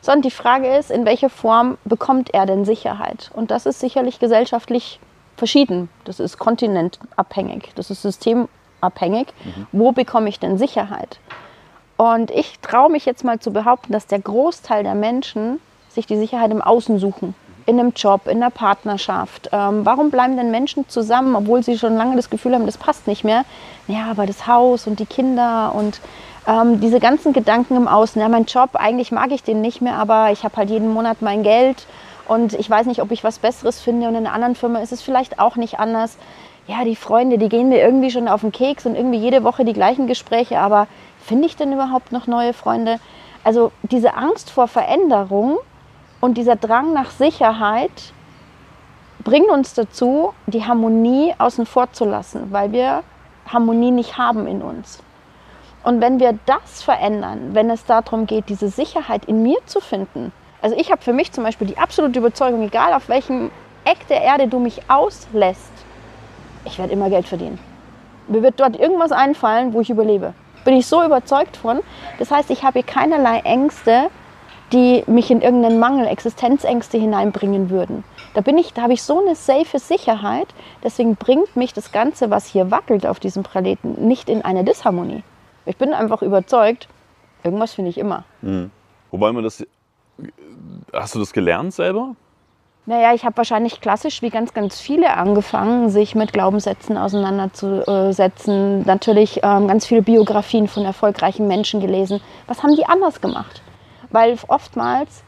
Sondern 0.01 0.23
die 0.23 0.31
Frage 0.31 0.75
ist, 0.75 0.91
in 0.91 1.05
welcher 1.05 1.29
Form 1.29 1.77
bekommt 1.85 2.33
er 2.33 2.47
denn 2.47 2.65
Sicherheit? 2.65 3.31
Und 3.35 3.51
das 3.51 3.67
ist 3.67 3.81
sicherlich 3.81 4.19
gesellschaftlich 4.19 5.01
verschieden. 5.39 5.89
Das 6.05 6.21
ist 6.21 6.39
kontinentabhängig, 6.39 7.73
das 7.75 7.91
ist 7.91 8.03
systemabhängig. 8.03 9.29
Mhm. 9.45 9.67
Wo 9.73 9.93
bekomme 9.93 10.29
ich 10.29 10.39
denn 10.39 10.59
Sicherheit? 10.59 11.19
Und 11.97 12.31
ich 12.31 12.61
traue 12.61 12.91
mich 12.91 13.07
jetzt 13.07 13.25
mal 13.25 13.41
zu 13.41 13.53
behaupten, 13.53 13.93
dass 13.93 14.07
der 14.07 14.21
Großteil 14.21 14.85
der 14.85 14.95
Menschen 14.95 15.61
sich 15.89 16.07
die 16.07 16.17
Sicherheit 16.17 16.51
im 16.53 16.63
Außen 16.63 16.99
suchen. 16.99 17.35
In 17.67 17.79
einem 17.79 17.93
Job, 17.95 18.29
in 18.29 18.41
der 18.41 18.51
Partnerschaft. 18.51 19.51
Ähm, 19.53 19.85
warum 19.85 20.11
bleiben 20.11 20.37
denn 20.37 20.51
Menschen 20.51 20.89
zusammen, 20.89 21.35
obwohl 21.35 21.63
sie 21.63 21.77
schon 21.77 21.97
lange 21.97 22.17
das 22.17 22.31
Gefühl 22.31 22.55
haben, 22.55 22.67
das 22.67 22.79
passt 22.79 23.07
nicht 23.07 23.25
mehr? 23.25 23.45
Ja, 23.89 24.11
aber 24.11 24.27
das 24.27 24.47
Haus 24.47 24.87
und 24.87 25.01
die 25.01 25.07
Kinder 25.07 25.75
und 25.75 26.01
ähm, 26.47 26.81
diese 26.81 27.01
ganzen 27.01 27.33
Gedanken 27.33 27.77
im 27.77 27.89
Außen. 27.89 28.23
Ja, 28.23 28.29
mein 28.29 28.45
Job, 28.45 28.71
eigentlich 28.75 29.13
mag 29.13 29.33
ich 29.33 29.43
den 29.43 29.61
nicht 29.61 29.83
mehr, 29.83 29.97
aber 29.97 30.31
ich 30.31 30.45
habe 30.45 30.57
halt 30.57 30.71
jeden 30.71 30.89
Monat 30.89 31.21
mein 31.21 31.43
Geld 31.43 31.87
und 32.29 32.53
ich 32.53 32.69
weiß 32.69 32.87
nicht, 32.87 33.03
ob 33.03 33.11
ich 33.11 33.25
was 33.25 33.39
Besseres 33.39 33.81
finde 33.81 34.07
und 34.07 34.15
in 34.15 34.27
einer 34.27 34.35
anderen 34.35 34.55
Firma 34.55 34.81
ist 34.81 34.93
es 34.93 35.03
vielleicht 35.03 35.39
auch 35.39 35.57
nicht 35.57 35.81
anders. 35.81 36.17
Ja, 36.67 36.85
die 36.85 36.97
Freunde, 36.97 37.39
die 37.39 37.49
gehen 37.49 37.71
mir 37.71 37.81
irgendwie 37.81 38.11
schon 38.11 38.29
auf 38.29 38.43
den 38.43 38.53
Keks 38.53 38.85
und 38.87 38.95
irgendwie 38.95 39.19
jede 39.19 39.43
Woche 39.43 39.65
die 39.65 39.73
gleichen 39.73 40.07
Gespräche, 40.07 40.61
aber 40.61 40.87
finde 41.19 41.47
ich 41.47 41.57
denn 41.57 41.73
überhaupt 41.73 42.13
noch 42.13 42.27
neue 42.27 42.53
Freunde? 42.53 43.01
Also 43.43 43.73
diese 43.83 44.15
Angst 44.15 44.51
vor 44.51 44.69
Veränderung 44.69 45.59
und 46.21 46.37
dieser 46.37 46.57
Drang 46.57 46.93
nach 46.93 47.11
Sicherheit 47.11 48.13
bringen 49.25 49.51
uns 49.51 49.75
dazu, 49.75 50.35
die 50.47 50.65
Harmonie 50.65 51.35
außen 51.39 51.65
vor 51.67 51.93
zu 51.93 52.05
lassen, 52.05 52.53
weil 52.53 52.73
wir 52.73 53.03
Harmonie 53.47 53.91
nicht 53.91 54.19
haben 54.19 54.47
in 54.47 54.63
uns. 54.63 55.03
Und 55.85 56.01
wenn 56.01 56.21
wir 56.21 56.39
das 56.45 56.83
verändern, 56.83 57.51
wenn 57.55 57.71
es 57.71 57.85
darum 57.87 58.27
geht, 58.27 58.49
diese 58.49 58.69
Sicherheit 58.69 59.25
in 59.25 59.43
mir 59.43 59.59
zu 59.65 59.81
finden, 59.81 60.33
also 60.61 60.77
ich 60.77 60.91
habe 60.91 61.03
für 61.03 61.13
mich 61.13 61.33
zum 61.33 61.45
Beispiel 61.45 61.67
die 61.67 61.79
absolute 61.79 62.19
Überzeugung, 62.19 62.63
egal 62.63 62.93
auf 62.93 63.09
welchem 63.09 63.51
Eck 63.85 64.07
der 64.09 64.23
Erde 64.23 64.49
du 64.49 64.59
mich 64.59 64.83
auslässt, 64.89 65.73
ich 66.65 66.79
werde 66.79 66.93
immer 66.93 67.11
Geld 67.11 67.27
verdienen. 67.27 67.59
Mir 68.27 68.43
wird 68.43 68.61
dort 68.61 68.79
irgendwas 68.79 69.13
einfallen, 69.13 69.73
wo 69.73 69.81
ich 69.81 69.91
überlebe. 69.91 70.35
Bin 70.65 70.77
ich 70.77 70.87
so 70.87 71.03
überzeugt 71.03 71.57
von. 71.57 71.81
Das 72.19 72.31
heißt, 72.31 72.51
ich 72.51 72.63
habe 72.63 72.81
hier 72.81 72.83
keinerlei 72.83 73.39
Ängste, 73.41 74.11
die 74.73 75.03
mich 75.07 75.31
in 75.31 75.41
irgendeinen 75.41 75.79
Mangel, 75.79 76.07
Existenzängste 76.07 76.99
hineinbringen 76.99 77.71
würden. 77.71 78.05
Da 78.35 78.43
bin 78.43 78.59
ich, 78.59 78.75
da 78.75 78.83
habe 78.83 78.93
ich 78.93 79.03
so 79.03 79.21
eine 79.21 79.35
safe 79.35 79.79
Sicherheit. 79.79 80.49
Deswegen 80.83 81.17
bringt 81.17 81.57
mich 81.57 81.73
das 81.73 81.91
Ganze, 81.91 82.31
was 82.31 82.47
hier 82.47 82.71
wackelt 82.71 83.07
auf 83.07 83.19
diesem 83.19 83.45
Planeten, 83.45 84.07
nicht 84.07 84.29
in 84.29 84.43
eine 84.45 84.65
Disharmonie. 84.65 85.23
Ich 85.65 85.79
bin 85.79 85.95
einfach 85.95 86.21
überzeugt, 86.21 86.89
irgendwas 87.45 87.73
finde 87.73 87.91
ich 87.91 87.99
immer. 87.99 88.25
Mhm. 88.43 88.71
Wobei 89.11 89.33
man 89.33 89.45
das 89.45 89.65
Hast 90.93 91.15
du 91.15 91.19
das 91.19 91.33
gelernt 91.33 91.75
selber? 91.75 92.15
Naja, 92.89 93.13
ich 93.13 93.27
habe 93.27 93.37
wahrscheinlich 93.37 93.83
klassisch 93.83 94.23
wie 94.23 94.31
ganz, 94.31 94.55
ganz 94.55 94.81
viele 94.81 95.15
angefangen, 95.15 95.91
sich 95.91 96.15
mit 96.15 96.33
Glaubenssätzen 96.33 96.97
auseinanderzusetzen. 96.97 98.83
Natürlich 98.87 99.41
ähm, 99.43 99.69
ganz 99.69 99.85
viele 99.85 100.01
Biografien 100.01 100.69
von 100.69 100.87
erfolgreichen 100.87 101.47
Menschen 101.47 101.81
gelesen. 101.81 102.23
Was 102.47 102.63
haben 102.63 102.75
die 102.77 102.87
anders 102.87 103.21
gemacht? 103.21 103.61
Weil 104.09 104.39
oftmals 104.49 105.23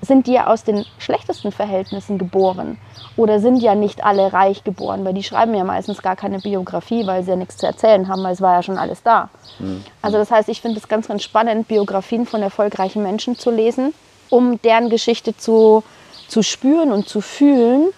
sind 0.00 0.26
die 0.26 0.32
ja 0.32 0.48
aus 0.48 0.64
den 0.64 0.84
schlechtesten 0.98 1.52
Verhältnissen 1.52 2.18
geboren 2.18 2.76
oder 3.16 3.38
sind 3.38 3.58
ja 3.58 3.76
nicht 3.76 4.04
alle 4.04 4.32
reich 4.32 4.64
geboren, 4.64 5.04
weil 5.04 5.14
die 5.14 5.22
schreiben 5.22 5.54
ja 5.54 5.62
meistens 5.62 6.02
gar 6.02 6.16
keine 6.16 6.40
Biografie, 6.40 7.06
weil 7.06 7.22
sie 7.22 7.30
ja 7.30 7.36
nichts 7.36 7.56
zu 7.56 7.66
erzählen 7.66 8.08
haben, 8.08 8.24
weil 8.24 8.32
es 8.32 8.40
war 8.40 8.54
ja 8.54 8.62
schon 8.64 8.78
alles 8.78 9.04
da. 9.04 9.28
Mhm. 9.60 9.84
Also 10.02 10.18
das 10.18 10.32
heißt, 10.32 10.48
ich 10.48 10.60
finde 10.60 10.78
es 10.78 10.88
ganz, 10.88 11.06
ganz 11.06 11.22
spannend, 11.22 11.68
Biografien 11.68 12.26
von 12.26 12.42
erfolgreichen 12.42 13.04
Menschen 13.04 13.38
zu 13.38 13.52
lesen 13.52 13.94
um 14.30 14.60
deren 14.62 14.90
Geschichte 14.90 15.36
zu, 15.36 15.82
zu 16.28 16.42
spüren 16.42 16.92
und 16.92 17.08
zu 17.08 17.20
fühlen, 17.20 17.92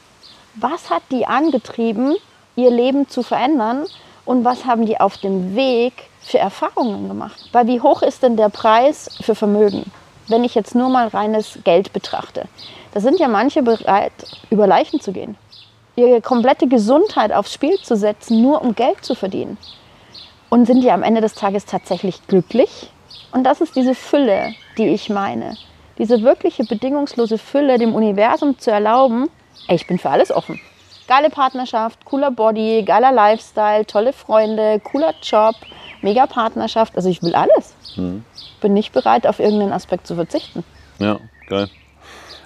Was 0.61 0.91
hat 0.91 1.03
die 1.13 1.25
angetrieben, 1.25 2.17
ihr 2.57 2.71
Leben 2.71 3.09
zu 3.09 3.23
verändern? 3.23 3.87
Und 4.25 4.45
was 4.45 4.65
haben 4.65 4.87
die 4.87 4.99
auf 4.99 5.17
dem 5.17 5.55
Weg 5.55 5.93
für 6.21 6.39
Erfahrungen 6.39 7.07
gemacht? 7.07 7.49
Weil 7.53 7.69
wie 7.69 7.81
hoch 7.81 8.03
ist 8.03 8.25
denn 8.25 8.37
der 8.37 8.49
Preis 8.49 9.09
für 9.23 9.37
Vermögen? 9.37 9.91
Wenn 10.27 10.43
ich 10.43 10.57
jetzt 10.57 10.75
nur 10.75 10.89
mal 10.89 11.09
reines 11.09 11.61
Geld 11.65 11.93
betrachte. 11.93 12.49
Da 12.93 13.01
sind 13.01 13.21
ja 13.21 13.29
manche 13.29 13.63
bereit, 13.63 14.13
über 14.51 14.67
Leichen 14.67 15.01
zu 15.01 15.13
gehen. 15.13 15.37
Ihre 15.95 16.21
komplette 16.21 16.67
Gesundheit 16.67 17.33
aufs 17.33 17.55
Spiel 17.55 17.77
zu 17.79 17.97
setzen, 17.97 18.43
nur 18.43 18.61
um 18.61 18.75
Geld 18.75 19.05
zu 19.05 19.15
verdienen. 19.15 19.59
Und 20.51 20.67
sind 20.67 20.83
die 20.83 20.91
am 20.91 21.03
Ende 21.03 21.21
des 21.21 21.35
Tages 21.35 21.67
tatsächlich 21.67 22.27
glücklich? 22.27 22.91
Und 23.31 23.45
das 23.45 23.61
ist 23.61 23.77
diese 23.77 23.95
Fülle, 23.95 24.55
die 24.77 24.89
ich 24.89 25.09
meine. 25.09 25.57
Diese 25.99 26.23
wirkliche 26.23 26.65
bedingungslose 26.65 27.39
Fülle 27.39 27.79
dem 27.79 27.95
Universum 27.95 28.59
zu 28.59 28.71
erlauben, 28.71 29.29
ey, 29.67 29.77
ich 29.77 29.87
bin 29.87 29.99
für 29.99 30.11
alles 30.11 30.31
offen. 30.31 30.61
Geile 31.09 31.31
Partnerschaft, 31.31 32.05
cooler 32.05 32.31
Body, 32.31 32.85
geiler 32.87 33.13
Lifestyle, 33.13 33.85
tolle 33.87 34.13
Freunde, 34.13 34.81
cooler 34.85 35.15
Job, 35.23 35.55
mega 36.03 36.27
Partnerschaft. 36.27 36.97
Also 36.97 37.09
ich 37.09 37.23
will 37.23 37.35
alles. 37.35 37.75
Mhm. 37.97 38.25
Bin 38.61 38.75
nicht 38.75 38.93
bereit, 38.93 39.27
auf 39.27 39.41
irgendeinen 39.41 39.73
Aspekt 39.73 40.07
zu 40.07 40.15
verzichten. 40.15 40.63
Ja, 40.99 41.19
geil. 41.49 41.69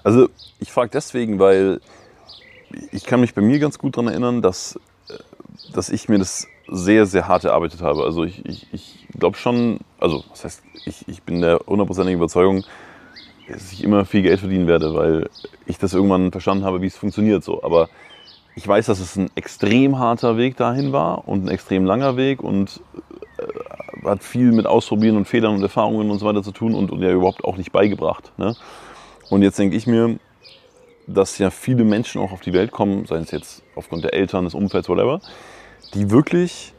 Also 0.05 0.29
ich 0.59 0.73
frage 0.73 0.91
deswegen, 0.91 1.39
weil 1.39 1.81
ich 2.91 3.05
kann 3.05 3.21
mich 3.21 3.35
bei 3.35 3.43
mir 3.43 3.59
ganz 3.59 3.79
gut 3.79 3.97
daran 3.97 4.09
erinnern, 4.09 4.43
dass, 4.43 4.79
äh, 5.09 5.15
dass 5.73 5.91
ich 5.91 6.09
mir 6.09 6.19
das 6.19 6.47
sehr, 6.69 7.07
sehr 7.07 7.29
hart 7.29 7.45
erarbeitet 7.45 7.83
habe. 7.83 8.05
Also 8.05 8.25
ich, 8.25 8.45
ich, 8.47 8.67
ich 8.73 9.07
glaube 9.19 9.37
schon, 9.37 9.81
also 10.01 10.25
das 10.31 10.45
heißt, 10.45 10.63
ich, 10.87 11.07
ich 11.09 11.23
bin 11.23 11.41
der 11.41 11.61
hundertprozentigen 11.67 12.19
Überzeugung, 12.19 12.65
dass 13.49 13.73
ich 13.73 13.83
immer 13.83 14.05
viel 14.05 14.23
Geld 14.23 14.41
verdienen 14.41 14.67
werde, 14.67 14.95
weil 14.95 15.29
ich 15.67 15.79
das 15.79 15.95
irgendwann 15.95 16.31
verstanden 16.31 16.65
habe, 16.65 16.83
wie 16.83 16.87
es 16.87 16.97
funktioniert 16.97 17.45
so. 17.45 17.63
Aber 17.63 17.89
ich 18.55 18.67
weiß, 18.67 18.87
dass 18.87 19.01
es 19.01 19.17
ein 19.17 19.31
extrem 19.35 19.99
harter 19.99 20.37
Weg 20.37 20.57
dahin 20.57 20.93
war 20.93 21.27
und 21.27 21.45
ein 21.45 21.49
extrem 21.49 21.85
langer 21.85 22.17
Weg 22.17 22.43
und 22.43 22.81
äh, 23.39 24.07
hat 24.07 24.23
viel 24.23 24.53
mit 24.53 24.67
Ausprobieren 24.67 25.17
und 25.17 25.27
Fehlern 25.27 25.55
und 25.55 25.63
Erfahrungen 25.63 26.11
und 26.11 26.19
so 26.19 26.27
weiter 26.27 26.43
zu 26.43 26.53
tun 26.53 26.75
und, 26.75 26.91
und 26.91 27.03
ja 27.03 27.11
überhaupt 27.11 27.45
auch 27.45 27.57
nicht 27.57 27.73
beigebracht. 27.73 28.33
Ne? 28.37 28.55
Und 29.31 29.43
jetzt 29.43 29.59
denke 29.59 29.77
ich 29.77 29.87
mir, 29.87 30.19
dass 31.07 31.39
ja 31.39 31.51
viele 31.51 31.85
Menschen 31.85 32.21
auch 32.21 32.33
auf 32.33 32.41
die 32.41 32.53
Welt 32.53 32.71
kommen, 32.71 33.07
seien 33.07 33.23
es 33.23 33.31
jetzt 33.31 33.63
aufgrund 33.75 34.05
der 34.05 34.15
Eltern, 34.15 34.45
des 34.45 34.55
Umfelds, 34.55 34.89
whatever, 34.89 35.21
die 35.95 36.11
wirklich 36.11 36.75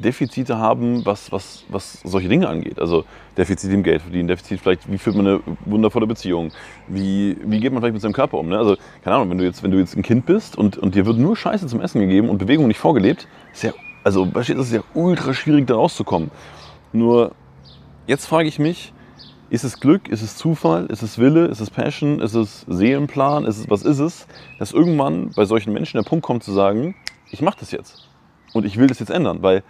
Defizite 0.00 0.58
haben, 0.58 1.04
was, 1.04 1.30
was, 1.32 1.64
was 1.68 2.00
solche 2.04 2.28
Dinge 2.28 2.48
angeht. 2.48 2.78
Also 2.78 3.04
Defizit 3.36 3.72
im 3.72 3.82
Geld 3.82 4.02
verdienen, 4.02 4.28
Defizit 4.28 4.60
vielleicht, 4.60 4.90
wie 4.90 4.98
führt 4.98 5.16
man 5.16 5.26
eine 5.26 5.40
wundervolle 5.64 6.06
Beziehung, 6.06 6.50
wie, 6.86 7.36
wie 7.44 7.60
geht 7.60 7.72
man 7.72 7.82
vielleicht 7.82 7.94
mit 7.94 8.02
seinem 8.02 8.12
Körper 8.12 8.38
um. 8.38 8.48
Ne? 8.48 8.58
Also 8.58 8.76
keine 9.02 9.16
Ahnung, 9.16 9.30
wenn 9.30 9.38
du, 9.38 9.44
jetzt, 9.44 9.62
wenn 9.62 9.70
du 9.70 9.78
jetzt 9.78 9.96
ein 9.96 10.02
Kind 10.02 10.26
bist 10.26 10.56
und, 10.56 10.78
und 10.78 10.94
dir 10.94 11.06
wird 11.06 11.18
nur 11.18 11.36
Scheiße 11.36 11.66
zum 11.66 11.80
Essen 11.80 12.00
gegeben 12.00 12.28
und 12.28 12.38
Bewegung 12.38 12.68
nicht 12.68 12.78
vorgelebt, 12.78 13.28
ist 13.52 13.62
ja, 13.62 13.72
also 14.04 14.24
ist 14.24 14.48
es 14.48 14.72
ja 14.72 14.80
ultra 14.94 15.34
schwierig 15.34 15.66
da 15.66 15.74
rauszukommen. 15.74 16.30
Nur 16.92 17.32
jetzt 18.06 18.26
frage 18.26 18.48
ich 18.48 18.58
mich, 18.58 18.92
ist 19.50 19.64
es 19.64 19.80
Glück, 19.80 20.08
ist 20.08 20.22
es 20.22 20.36
Zufall, 20.36 20.86
ist 20.86 21.02
es 21.02 21.18
Wille, 21.18 21.46
ist 21.46 21.60
es 21.60 21.70
Passion, 21.70 22.20
ist 22.20 22.34
es 22.34 22.66
Seelenplan, 22.68 23.44
ist 23.46 23.58
es, 23.58 23.70
was 23.70 23.82
ist 23.82 23.98
es, 23.98 24.26
dass 24.58 24.72
irgendwann 24.72 25.30
bei 25.34 25.44
solchen 25.44 25.72
Menschen 25.72 25.96
der 25.96 26.08
Punkt 26.08 26.24
kommt 26.24 26.42
zu 26.42 26.52
sagen, 26.52 26.94
ich 27.30 27.40
mache 27.40 27.58
das 27.60 27.70
jetzt 27.70 28.08
und 28.52 28.66
ich 28.66 28.76
will 28.78 28.86
das 28.86 28.98
jetzt 28.98 29.10
ändern, 29.10 29.42
weil 29.42 29.62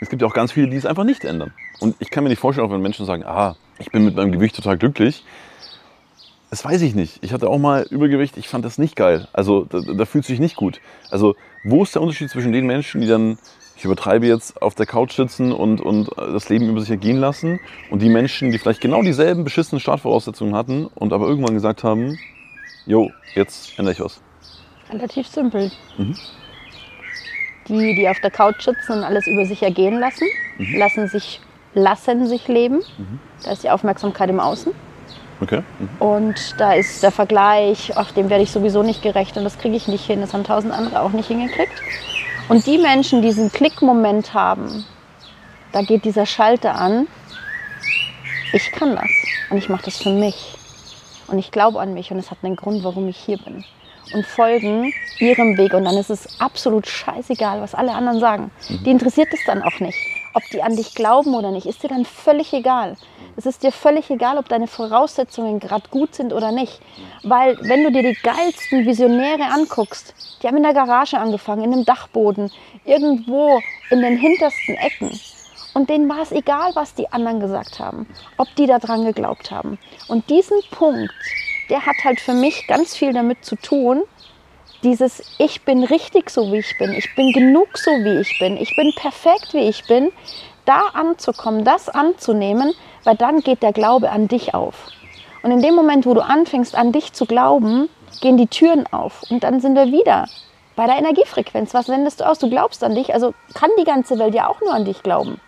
es 0.00 0.10
gibt 0.10 0.22
ja 0.22 0.28
auch 0.28 0.34
ganz 0.34 0.52
viele, 0.52 0.68
die 0.68 0.76
es 0.76 0.86
einfach 0.86 1.04
nicht 1.04 1.24
ändern. 1.24 1.52
Und 1.80 1.96
ich 1.98 2.10
kann 2.10 2.24
mir 2.24 2.30
nicht 2.30 2.38
vorstellen, 2.38 2.66
auch 2.66 2.72
wenn 2.72 2.82
Menschen 2.82 3.06
sagen, 3.06 3.24
ah, 3.24 3.56
ich 3.78 3.90
bin 3.90 4.04
mit 4.04 4.16
meinem 4.16 4.32
Gewicht 4.32 4.56
total 4.56 4.78
glücklich. 4.78 5.24
Das 6.50 6.64
weiß 6.64 6.82
ich 6.82 6.94
nicht. 6.94 7.22
Ich 7.22 7.32
hatte 7.32 7.48
auch 7.48 7.58
mal 7.58 7.86
Übergewicht, 7.90 8.36
ich 8.36 8.48
fand 8.48 8.64
das 8.64 8.78
nicht 8.78 8.96
geil. 8.96 9.28
Also 9.32 9.64
da, 9.64 9.80
da 9.80 10.04
fühlt 10.04 10.24
sich 10.24 10.38
nicht 10.38 10.56
gut. 10.56 10.80
Also 11.10 11.34
wo 11.64 11.82
ist 11.82 11.94
der 11.94 12.02
Unterschied 12.02 12.30
zwischen 12.30 12.52
den 12.52 12.66
Menschen, 12.66 13.00
die 13.00 13.08
dann, 13.08 13.38
ich 13.76 13.84
übertreibe 13.84 14.26
jetzt, 14.26 14.62
auf 14.62 14.74
der 14.74 14.86
Couch 14.86 15.12
sitzen 15.12 15.52
und, 15.52 15.80
und 15.80 16.10
das 16.16 16.48
Leben 16.48 16.68
über 16.68 16.80
sich 16.80 16.90
ergehen 16.90 17.18
lassen 17.18 17.58
und 17.90 18.00
die 18.00 18.08
Menschen, 18.08 18.52
die 18.52 18.58
vielleicht 18.58 18.80
genau 18.80 19.02
dieselben 19.02 19.44
beschissenen 19.44 19.80
Startvoraussetzungen 19.80 20.54
hatten 20.54 20.86
und 20.86 21.12
aber 21.12 21.26
irgendwann 21.26 21.54
gesagt 21.54 21.82
haben, 21.82 22.18
jo, 22.86 23.10
jetzt 23.34 23.76
ändere 23.78 23.94
ich 23.94 24.00
was. 24.00 24.20
Relativ 24.90 25.26
simpel. 25.26 25.72
Mhm 25.98 26.14
die, 27.68 27.94
die 27.94 28.08
auf 28.08 28.20
der 28.20 28.30
Couch 28.30 28.62
sitzen 28.62 28.92
und 28.92 29.04
alles 29.04 29.26
über 29.26 29.44
sich 29.44 29.62
ergehen 29.62 29.98
lassen, 29.98 30.26
mhm. 30.58 30.76
lassen 30.76 31.08
sich 31.08 31.40
lassen 31.74 32.26
sich 32.26 32.48
leben. 32.48 32.76
Mhm. 32.96 33.20
Da 33.44 33.52
ist 33.52 33.62
die 33.62 33.70
Aufmerksamkeit 33.70 34.30
im 34.30 34.40
Außen. 34.40 34.72
Okay. 35.40 35.62
Mhm. 35.78 35.88
Und 35.98 36.54
da 36.58 36.72
ist 36.72 37.02
der 37.02 37.12
Vergleich, 37.12 37.92
ach, 37.94 38.10
dem 38.12 38.30
werde 38.30 38.42
ich 38.42 38.50
sowieso 38.50 38.82
nicht 38.82 39.02
gerecht 39.02 39.36
und 39.36 39.44
das 39.44 39.58
kriege 39.58 39.76
ich 39.76 39.86
nicht 39.86 40.06
hin, 40.06 40.22
das 40.22 40.32
haben 40.32 40.44
tausend 40.44 40.72
andere 40.72 41.02
auch 41.02 41.12
nicht 41.12 41.28
hingekriegt. 41.28 41.72
Und 42.48 42.66
die 42.66 42.78
Menschen, 42.78 43.20
die 43.20 43.28
diesen 43.28 43.52
Klickmoment 43.52 44.32
haben, 44.32 44.86
da 45.72 45.82
geht 45.82 46.06
dieser 46.06 46.24
Schalter 46.24 46.74
an, 46.76 47.06
ich 48.52 48.72
kann 48.72 48.96
das 48.96 49.10
und 49.50 49.58
ich 49.58 49.68
mache 49.68 49.84
das 49.84 49.98
für 49.98 50.10
mich. 50.10 50.54
Und 51.26 51.38
ich 51.38 51.50
glaube 51.50 51.80
an 51.80 51.92
mich 51.92 52.10
und 52.10 52.18
es 52.18 52.30
hat 52.30 52.38
einen 52.42 52.56
Grund, 52.56 52.84
warum 52.84 53.08
ich 53.08 53.18
hier 53.18 53.36
bin 53.36 53.64
und 54.12 54.26
folgen 54.26 54.92
ihrem 55.18 55.56
Weg. 55.56 55.74
Und 55.74 55.84
dann 55.84 55.96
ist 55.96 56.10
es 56.10 56.40
absolut 56.40 56.86
scheißegal, 56.86 57.60
was 57.60 57.74
alle 57.74 57.92
anderen 57.92 58.20
sagen. 58.20 58.50
Mhm. 58.68 58.84
Die 58.84 58.90
interessiert 58.90 59.28
es 59.32 59.40
dann 59.46 59.62
auch 59.62 59.80
nicht. 59.80 59.98
Ob 60.34 60.42
die 60.52 60.62
an 60.62 60.76
dich 60.76 60.94
glauben 60.94 61.34
oder 61.34 61.50
nicht, 61.50 61.66
ist 61.66 61.82
dir 61.82 61.88
dann 61.88 62.04
völlig 62.04 62.52
egal. 62.52 62.96
Es 63.36 63.46
ist 63.46 63.62
dir 63.62 63.72
völlig 63.72 64.10
egal, 64.10 64.38
ob 64.38 64.48
deine 64.48 64.66
Voraussetzungen 64.66 65.60
gerade 65.60 65.88
gut 65.90 66.14
sind 66.14 66.32
oder 66.32 66.52
nicht. 66.52 66.80
Weil 67.22 67.58
wenn 67.62 67.84
du 67.84 67.92
dir 67.92 68.02
die 68.02 68.18
geilsten 68.22 68.86
Visionäre 68.86 69.44
anguckst, 69.44 70.14
die 70.42 70.46
haben 70.46 70.56
in 70.56 70.62
der 70.62 70.74
Garage 70.74 71.18
angefangen, 71.18 71.64
in 71.64 71.72
einem 71.72 71.84
Dachboden, 71.84 72.50
irgendwo 72.84 73.60
in 73.90 74.00
den 74.02 74.16
hintersten 74.16 74.74
Ecken. 74.76 75.18
Und 75.74 75.90
denen 75.90 76.08
war 76.08 76.22
es 76.22 76.32
egal, 76.32 76.70
was 76.74 76.94
die 76.94 77.12
anderen 77.12 77.40
gesagt 77.40 77.78
haben, 77.78 78.06
ob 78.38 78.48
die 78.56 78.66
daran 78.66 79.04
geglaubt 79.04 79.50
haben. 79.50 79.78
Und 80.08 80.30
diesen 80.30 80.58
Punkt, 80.70 81.12
der 81.68 81.86
hat 81.86 81.96
halt 82.04 82.20
für 82.20 82.34
mich 82.34 82.66
ganz 82.66 82.96
viel 82.96 83.12
damit 83.12 83.44
zu 83.44 83.56
tun, 83.56 84.02
dieses 84.82 85.22
Ich 85.38 85.62
bin 85.62 85.84
richtig 85.84 86.30
so, 86.30 86.52
wie 86.52 86.58
ich 86.58 86.78
bin, 86.78 86.92
ich 86.92 87.14
bin 87.14 87.32
genug 87.32 87.76
so, 87.76 87.90
wie 87.90 88.20
ich 88.20 88.38
bin, 88.38 88.56
ich 88.56 88.74
bin 88.76 88.92
perfekt, 88.94 89.52
wie 89.52 89.68
ich 89.68 89.84
bin, 89.86 90.12
da 90.64 90.80
anzukommen, 90.94 91.64
das 91.64 91.88
anzunehmen, 91.88 92.74
weil 93.04 93.16
dann 93.16 93.40
geht 93.40 93.62
der 93.62 93.72
Glaube 93.72 94.10
an 94.10 94.28
dich 94.28 94.54
auf. 94.54 94.88
Und 95.42 95.50
in 95.52 95.62
dem 95.62 95.74
Moment, 95.74 96.06
wo 96.06 96.14
du 96.14 96.24
anfängst, 96.24 96.74
an 96.74 96.92
dich 96.92 97.12
zu 97.12 97.24
glauben, 97.24 97.88
gehen 98.20 98.36
die 98.36 98.48
Türen 98.48 98.86
auf 98.92 99.22
und 99.30 99.44
dann 99.44 99.60
sind 99.60 99.74
wir 99.74 99.86
wieder 99.86 100.26
bei 100.74 100.86
der 100.86 100.98
Energiefrequenz. 100.98 101.72
Was 101.74 101.86
sendest 101.86 102.20
du 102.20 102.24
aus? 102.24 102.38
Du 102.38 102.50
glaubst 102.50 102.84
an 102.84 102.94
dich, 102.94 103.14
also 103.14 103.34
kann 103.54 103.70
die 103.78 103.84
ganze 103.84 104.18
Welt 104.18 104.34
ja 104.34 104.48
auch 104.48 104.60
nur 104.60 104.74
an 104.74 104.84
dich 104.84 105.02
glauben. 105.02 105.40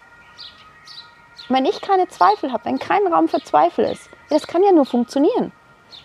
Wenn 1.49 1.65
ich 1.65 1.81
keine 1.81 2.09
Zweifel 2.09 2.53
habe, 2.53 2.65
wenn 2.67 2.79
kein 2.79 3.07
Raum 3.07 3.29
für 3.29 3.41
Zweifel 3.41 3.87
ist, 3.87 4.09
das 4.31 4.47
kann 4.47 4.63
ja 4.63 4.73
nur 4.73 4.85
funktionieren. 4.85 5.53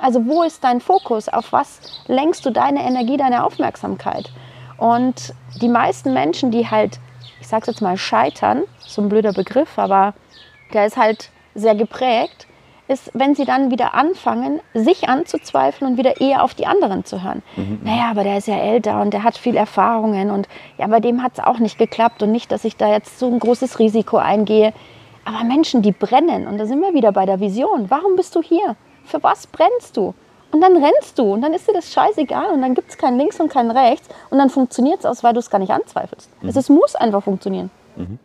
Also 0.03 0.25
wo 0.25 0.43
ist 0.43 0.65
dein 0.65 0.81
Fokus? 0.81 1.29
Auf 1.29 1.53
was 1.53 1.79
lenkst 2.07 2.45
du 2.45 2.49
deine 2.49 2.83
Energie, 2.83 3.15
deine 3.15 3.45
Aufmerksamkeit? 3.45 4.33
Und 4.75 5.33
die 5.61 5.69
meisten 5.69 6.13
Menschen, 6.13 6.51
die 6.51 6.69
halt, 6.69 6.99
ich 7.39 7.47
sage 7.47 7.67
jetzt 7.67 7.81
mal 7.81 7.95
scheitern, 7.95 8.63
so 8.79 9.01
ein 9.01 9.07
blöder 9.07 9.31
Begriff, 9.31 9.79
aber 9.79 10.13
der 10.73 10.87
ist 10.87 10.97
halt 10.97 11.29
sehr 11.55 11.73
geprägt, 11.75 12.47
ist, 12.89 13.11
wenn 13.13 13.33
sie 13.33 13.45
dann 13.45 13.71
wieder 13.71 13.93
anfangen, 13.93 14.59
sich 14.73 15.07
anzuzweifeln 15.07 15.91
und 15.91 15.97
wieder 15.97 16.19
eher 16.19 16.43
auf 16.43 16.53
die 16.53 16.67
anderen 16.67 17.05
zu 17.05 17.23
hören. 17.23 17.41
Mhm. 17.55 17.63
mhm. 17.63 17.79
Naja, 17.85 18.09
aber 18.11 18.25
der 18.25 18.39
ist 18.39 18.49
ja 18.49 18.57
älter 18.57 19.01
und 19.01 19.13
der 19.13 19.23
hat 19.23 19.37
viel 19.37 19.55
Erfahrungen 19.55 20.31
und 20.31 20.49
ja, 20.77 20.85
bei 20.87 20.99
dem 20.99 21.23
hat 21.23 21.37
es 21.37 21.39
auch 21.39 21.59
nicht 21.59 21.77
geklappt 21.77 22.21
und 22.21 22.33
nicht, 22.33 22.51
dass 22.51 22.65
ich 22.65 22.75
da 22.75 22.91
jetzt 22.91 23.19
so 23.19 23.27
ein 23.27 23.39
großes 23.39 23.79
Risiko 23.79 24.17
eingehe. 24.17 24.73
Aber 25.23 25.45
Menschen, 25.45 25.81
die 25.81 25.93
brennen, 25.93 26.45
und 26.45 26.57
da 26.57 26.65
sind 26.65 26.81
wir 26.81 26.93
wieder 26.93 27.13
bei 27.13 27.25
der 27.25 27.39
Vision. 27.39 27.89
Warum 27.89 28.17
bist 28.17 28.35
du 28.35 28.41
hier? 28.41 28.75
Für 29.13 29.21
was 29.21 29.45
brennst 29.45 29.95
du? 29.95 30.15
Und 30.49 30.62
dann 30.62 30.76
rennst 30.76 31.19
du 31.19 31.34
und 31.34 31.43
dann 31.43 31.54
ist 31.54 31.67
dir 31.67 31.73
das 31.73 31.93
scheißegal 31.93 32.47
und 32.52 32.63
dann 32.63 32.73
gibt 32.73 32.89
es 32.89 32.97
kein 32.97 33.15
Links 33.15 33.39
und 33.39 33.47
kein 33.47 33.69
Rechts 33.69 34.10
und 34.32 34.39
dann 34.39 34.49
funktioniert 34.49 35.02
es 35.02 35.06
aus, 35.06 35.23
weil 35.23 35.34
du 35.34 35.39
es 35.39 35.52
gar 35.52 35.60
nicht 35.60 35.69
anzweifelst. 35.69 36.32
Mhm. 36.41 36.49
Es 36.49 36.67
muss 36.67 36.95
einfach 36.95 37.23
funktionieren. 37.23 37.69
Mhm. 37.95 38.17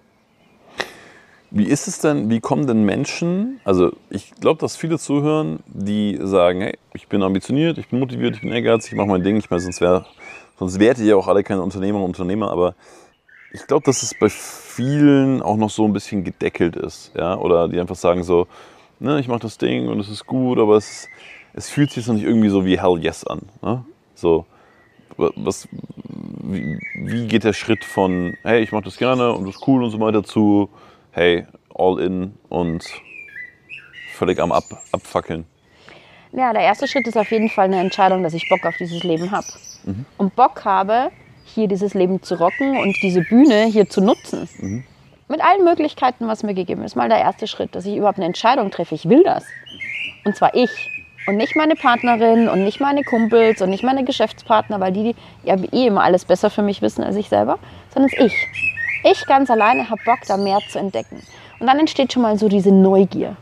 Wie 1.51 1.65
ist 1.65 1.89
es 1.89 2.01
denn, 2.01 2.31
wie 2.31 2.41
kommen 2.41 2.67
denn 2.67 2.85
Menschen, 2.85 3.61
also 3.65 3.93
ich 4.09 4.35
glaube, 4.37 4.61
dass 4.61 4.77
viele 4.77 4.99
zuhören, 4.99 5.61
die 5.67 6.19
sagen, 6.23 6.63
hey, 6.63 6.79
ich 6.95 7.07
bin 7.09 7.23
ambitioniert, 7.23 7.77
ich 7.77 7.89
bin 7.89 7.99
motiviert, 7.99 8.37
ich 8.37 8.41
bin 8.41 8.51
ehrgeizig, 8.51 8.93
ich 8.93 8.97
mache 8.97 9.09
mein 9.09 9.23
Ding, 9.23 9.37
ich 9.37 9.51
meine, 9.51 9.61
sonst, 9.61 9.83
wär, 9.83 10.07
sonst 10.59 10.79
wärt 10.79 10.99
ihr 11.01 11.05
ja 11.05 11.17
auch 11.17 11.29
alle 11.29 11.45
keine 11.45 11.61
Unternehmer 11.61 11.99
und 11.99 12.07
Unternehmer, 12.07 12.51
aber 12.51 12.75
ich 13.53 13.67
glaube, 13.67 13.85
dass 13.85 14.03
es 14.03 14.15
bei 14.19 14.31
vielen 14.31 15.43
auch 15.43 15.57
noch 15.57 15.71
so 15.71 15.85
ein 15.85 15.93
bisschen 15.93 16.25
gedeckelt 16.25 16.77
ist, 16.77 17.13
ja, 17.15 17.37
oder 17.37 17.69
die 17.69 17.79
einfach 17.79 17.97
sagen 17.97 18.23
so, 18.23 18.47
ne, 19.01 19.21
ich 19.21 19.29
mache 19.29 19.41
das 19.41 19.59
Ding 19.59 19.89
und 19.89 20.01
es 20.01 20.09
ist 20.09 20.27
gut, 20.27 20.59
aber 20.59 20.77
es, 20.77 21.09
es 21.55 21.69
fühlt 21.69 21.91
sich 21.91 22.07
noch 22.07 22.15
nicht 22.15 22.25
irgendwie 22.25 22.49
so 22.49 22.65
wie 22.65 22.81
Hell 22.81 22.99
Yes 23.03 23.27
an. 23.27 23.43
Ne? 23.63 23.85
So, 24.15 24.47
was, 25.17 25.69
wie, 26.43 26.79
wie 26.95 27.27
geht 27.27 27.45
der 27.45 27.53
Schritt 27.53 27.85
von, 27.85 28.37
hey, 28.43 28.63
ich 28.63 28.73
mache 28.73 28.85
das 28.85 28.97
gerne 28.97 29.33
und 29.33 29.47
das 29.47 29.57
ist 29.57 29.67
cool 29.67 29.83
und 29.83 29.91
so 29.91 30.01
weiter 30.01 30.23
zu, 30.23 30.69
hey, 31.13 31.47
all 31.75 32.01
in 32.01 32.35
und 32.49 32.85
völlig 34.13 34.41
am 34.41 34.53
Ab, 34.53 34.65
Abfackeln? 34.93 35.45
Ja, 36.33 36.53
der 36.53 36.63
erste 36.63 36.87
Schritt 36.87 37.07
ist 37.07 37.17
auf 37.17 37.31
jeden 37.31 37.49
Fall 37.49 37.67
eine 37.67 37.81
Entscheidung, 37.81 38.23
dass 38.23 38.35
ich 38.35 38.49
Bock 38.49 38.67
auf 38.67 38.77
dieses 38.77 39.03
Leben 39.03 39.31
habe. 39.31 39.47
Mhm. 39.85 40.05
Und 40.19 40.37
Bock 40.37 40.65
habe, 40.65 41.11
hier 41.45 41.69
dieses 41.69 41.95
Leben 41.95 42.23
zu 42.23 42.35
rocken 42.35 42.77
und 42.77 42.97
diese 43.03 43.23
Bühne 43.23 43.65
hier 43.65 43.89
zu 43.89 44.03
nutzen. 44.03 44.49
Mhm. 44.59 44.85
Mit 45.29 45.43
allen 45.43 45.63
Möglichkeiten, 45.63 46.27
was 46.27 46.43
mir 46.43 46.55
gegeben 46.55 46.83
ist. 46.83 46.97
Mal 46.97 47.09
der 47.09 47.19
erste 47.19 47.47
Schritt, 47.47 47.75
dass 47.75 47.85
ich 47.85 47.97
überhaupt 47.97 48.19
eine 48.19 48.27
Entscheidung 48.27 48.71
treffe. 48.71 48.95
Ich 48.95 49.09
will 49.09 49.23
das. 49.23 49.45
Und 50.25 50.37
zwar 50.37 50.55
ich. 50.55 50.71
Und 51.27 51.37
nicht 51.37 51.55
meine 51.55 51.75
Partnerin 51.75 52.49
und 52.49 52.65
nicht 52.65 52.81
meine 52.81 53.05
Kumpels 53.05 53.61
und 53.61 53.69
nicht 53.69 53.85
meine 53.85 54.05
Geschäftspartner, 54.05 54.81
weil 54.81 54.93
die, 54.93 55.13
die 55.13 55.17
ja 55.45 55.57
eh 55.73 55.87
immer 55.89 56.03
alles 56.03 56.25
besser 56.25 56.49
für 56.49 56.63
mich 56.63 56.81
wissen 56.81 57.05
als 57.05 57.17
ich 57.17 57.29
selber, 57.29 57.59
sondern 57.93 58.11
es 58.11 58.25
ich. 58.25 58.49
Ich 59.05 59.27
ganz 59.27 59.51
alleine 59.51 59.91
habe 59.91 60.01
Bock, 60.07 60.21
da 60.27 60.39
mehr 60.39 60.59
zu 60.71 60.79
entdecken. 60.79 61.23
Und 61.61 61.67
dann 61.67 61.79
entsteht 61.79 62.15
schon 62.15 62.23
mal 62.23 62.39
so 62.39 62.49
diese 62.49 62.73
Neugier. 62.73 63.37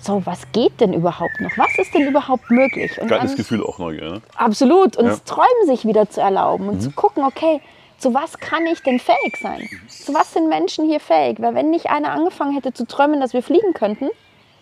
So, 0.00 0.24
was 0.26 0.50
geht 0.52 0.80
denn 0.80 0.92
überhaupt 0.92 1.40
noch? 1.40 1.50
Was 1.56 1.78
ist 1.78 1.94
denn 1.94 2.08
überhaupt 2.08 2.50
möglich? 2.50 3.00
Und 3.00 3.08
Geiles 3.08 3.36
Gefühl 3.36 3.64
auch 3.64 3.78
Neugier, 3.78 4.10
ne? 4.10 4.22
Absolut. 4.36 4.96
Und 4.96 5.04
ja. 5.04 5.10
das 5.12 5.24
Träumen 5.24 5.66
sich 5.66 5.84
wieder 5.84 6.08
zu 6.08 6.20
erlauben 6.20 6.68
und 6.68 6.76
mhm. 6.76 6.80
zu 6.80 6.90
gucken, 6.90 7.24
okay, 7.24 7.60
zu 7.98 8.14
was 8.14 8.38
kann 8.38 8.66
ich 8.66 8.82
denn 8.82 9.00
fähig 9.00 9.36
sein? 9.40 9.68
Zu 9.88 10.14
was 10.14 10.32
sind 10.32 10.48
Menschen 10.48 10.88
hier 10.88 11.00
fähig? 11.00 11.40
Weil 11.40 11.54
wenn 11.54 11.70
nicht 11.70 11.90
einer 11.90 12.12
angefangen 12.12 12.54
hätte 12.54 12.72
zu 12.72 12.86
träumen, 12.86 13.20
dass 13.20 13.34
wir 13.34 13.42
fliegen 13.42 13.74
könnten, 13.74 14.08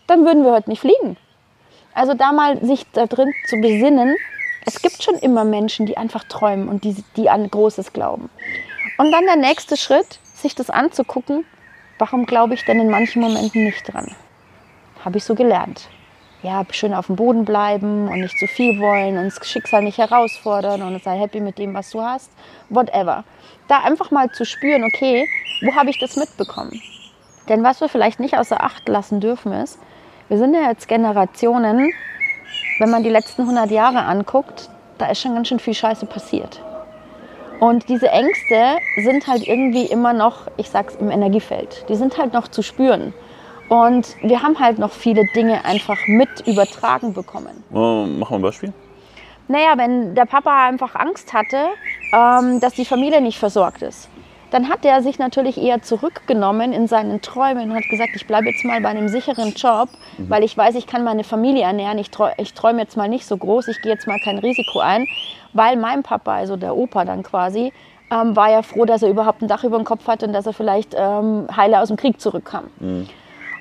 dann 0.07 0.25
würden 0.25 0.43
wir 0.43 0.53
heute 0.53 0.71
nicht 0.71 0.81
fliegen. 0.81 1.17
Also 1.95 2.15
da 2.15 2.33
mal 2.33 2.65
sich 2.65 2.85
da 2.93 3.07
drin 3.07 3.33
zu 3.49 3.57
besinnen, 3.61 4.17
es 4.65 4.83
gibt 4.83 5.03
schon 5.03 5.15
immer 5.17 5.45
Menschen, 5.45 5.87
die 5.87 5.97
einfach 5.97 6.25
träumen 6.25 6.69
und 6.69 6.85
die, 6.85 6.97
die 7.17 7.31
an 7.31 7.49
Großes 7.49 7.93
glauben. 7.93 8.31
Und 8.99 9.13
dann 9.13 9.25
der 9.27 9.37
nächste 9.37 9.77
Schritt, 9.77 10.19
sich 10.35 10.55
das 10.55 10.71
anzugucken, 10.71 11.45
warum 11.99 12.27
glaube 12.27 12.55
ich 12.55 12.65
denn 12.65 12.81
in 12.81 12.91
manchen 12.91 13.23
Momenten 13.23 13.65
nicht 13.65 13.93
dran? 13.93 14.15
Habe 15.05 15.19
ich 15.19 15.25
so 15.25 15.35
gelernt. 15.35 15.89
Ja, 16.47 16.65
schön 16.71 16.95
auf 16.95 17.07
dem 17.07 17.17
Boden 17.17 17.45
bleiben 17.45 18.07
und 18.07 18.21
nicht 18.21 18.39
zu 18.39 18.47
viel 18.47 18.79
wollen 18.79 19.19
und 19.19 19.25
das 19.25 19.45
Schicksal 19.45 19.83
nicht 19.83 19.99
herausfordern 19.99 20.81
und 20.81 21.03
sei 21.03 21.19
happy 21.19 21.41
mit 21.41 21.59
dem, 21.59 21.75
was 21.75 21.91
du 21.91 22.01
hast. 22.01 22.31
Whatever. 22.69 23.25
Da 23.67 23.81
einfach 23.81 24.13
mal 24.13 24.31
zu 24.31 24.45
spüren, 24.45 24.85
okay, 24.85 25.29
wo 25.63 25.75
habe 25.75 25.91
ich 25.91 25.99
das 25.99 26.15
mitbekommen? 26.15 26.81
Denn 27.49 27.65
was 27.65 27.81
wir 27.81 27.89
vielleicht 27.89 28.21
nicht 28.21 28.39
außer 28.39 28.63
Acht 28.63 28.89
lassen 28.89 29.19
dürfen 29.19 29.51
ist, 29.51 29.81
wir 30.29 30.39
sind 30.39 30.55
ja 30.55 30.71
jetzt 30.71 30.87
Generationen, 30.87 31.93
wenn 32.79 32.91
man 32.91 33.03
die 33.03 33.11
letzten 33.11 33.43
100 33.43 33.73
Jahre 33.73 34.05
anguckt, 34.05 34.71
da 34.99 35.07
ist 35.07 35.23
schon 35.23 35.35
ganz 35.35 35.49
schön 35.49 35.59
viel 35.59 35.75
Scheiße 35.75 36.07
passiert. 36.07 36.63
Und 37.59 37.89
diese 37.89 38.11
Ängste 38.11 38.77
sind 38.99 39.27
halt 39.27 39.49
irgendwie 39.49 39.87
immer 39.87 40.13
noch, 40.13 40.47
ich 40.59 40.71
sag's 40.71 40.95
im 40.95 41.11
Energiefeld, 41.11 41.87
die 41.89 41.97
sind 41.97 42.17
halt 42.19 42.35
noch 42.35 42.47
zu 42.47 42.63
spüren. 42.63 43.15
Und 43.69 44.17
wir 44.23 44.43
haben 44.43 44.59
halt 44.59 44.79
noch 44.79 44.93
viele 44.93 45.25
Dinge 45.35 45.65
einfach 45.65 45.99
mit 46.07 46.47
übertragen 46.47 47.13
bekommen. 47.13 47.65
Uh, 47.73 48.07
mach 48.07 48.31
mal 48.31 48.37
ein 48.37 48.43
Beispiel. 48.43 48.73
Naja, 49.49 49.75
wenn 49.77 50.15
der 50.15 50.25
Papa 50.25 50.67
einfach 50.67 50.95
Angst 50.95 51.33
hatte, 51.33 51.67
ähm, 52.13 52.61
dass 52.61 52.75
die 52.75 52.85
Familie 52.85 53.21
nicht 53.21 53.39
versorgt 53.39 53.83
ist, 53.83 54.09
dann 54.51 54.69
hat 54.69 54.85
er 54.85 55.03
sich 55.03 55.19
natürlich 55.19 55.61
eher 55.61 55.83
zurückgenommen 55.83 56.73
in 56.73 56.87
seinen 56.87 57.21
Träumen 57.21 57.71
und 57.71 57.77
hat 57.77 57.89
gesagt, 57.91 58.11
ich 58.15 58.27
bleibe 58.27 58.47
jetzt 58.47 58.65
mal 58.65 58.81
bei 58.81 58.89
einem 58.89 59.09
sicheren 59.09 59.53
Job, 59.55 59.89
mhm. 60.19 60.31
weil 60.31 60.45
ich 60.45 60.57
weiß, 60.57 60.77
ich 60.77 60.87
kann 60.87 61.05
meine 61.05 61.25
Familie 61.25 61.63
ernähren. 61.63 61.99
Ich, 61.99 62.11
träume, 62.11 62.35
ich 62.39 62.55
träume 62.55 62.81
jetzt 62.81 62.97
mal 62.97 63.09
nicht 63.09 63.27
so 63.27 63.37
groß, 63.37 63.69
ich 63.69 63.83
gehe 63.83 63.93
jetzt 63.93 64.07
mal 64.07 64.19
kein 64.23 64.39
Risiko 64.39 64.81
ein, 64.81 65.07
weil 65.53 65.77
mein 65.77 66.03
Papa, 66.03 66.35
also 66.35 66.57
der 66.57 66.77
Opa 66.77 67.05
dann 67.05 67.23
quasi, 67.23 67.73
ähm, 68.11 68.37
war 68.37 68.51
ja 68.51 68.63
froh, 68.63 68.85
dass 68.85 69.03
er 69.03 69.11
überhaupt 69.11 69.43
ein 69.43 69.49
Dach 69.49 69.65
über 69.65 69.77
dem 69.77 69.85
Kopf 69.85 70.07
hatte 70.07 70.27
und 70.27 70.33
dass 70.33 70.47
er 70.47 70.53
vielleicht 70.53 70.95
ähm, 70.97 71.49
heile 71.55 71.81
aus 71.81 71.89
dem 71.89 71.97
Krieg 71.97 72.21
zurückkam. 72.21 72.65
Mhm. 72.79 73.09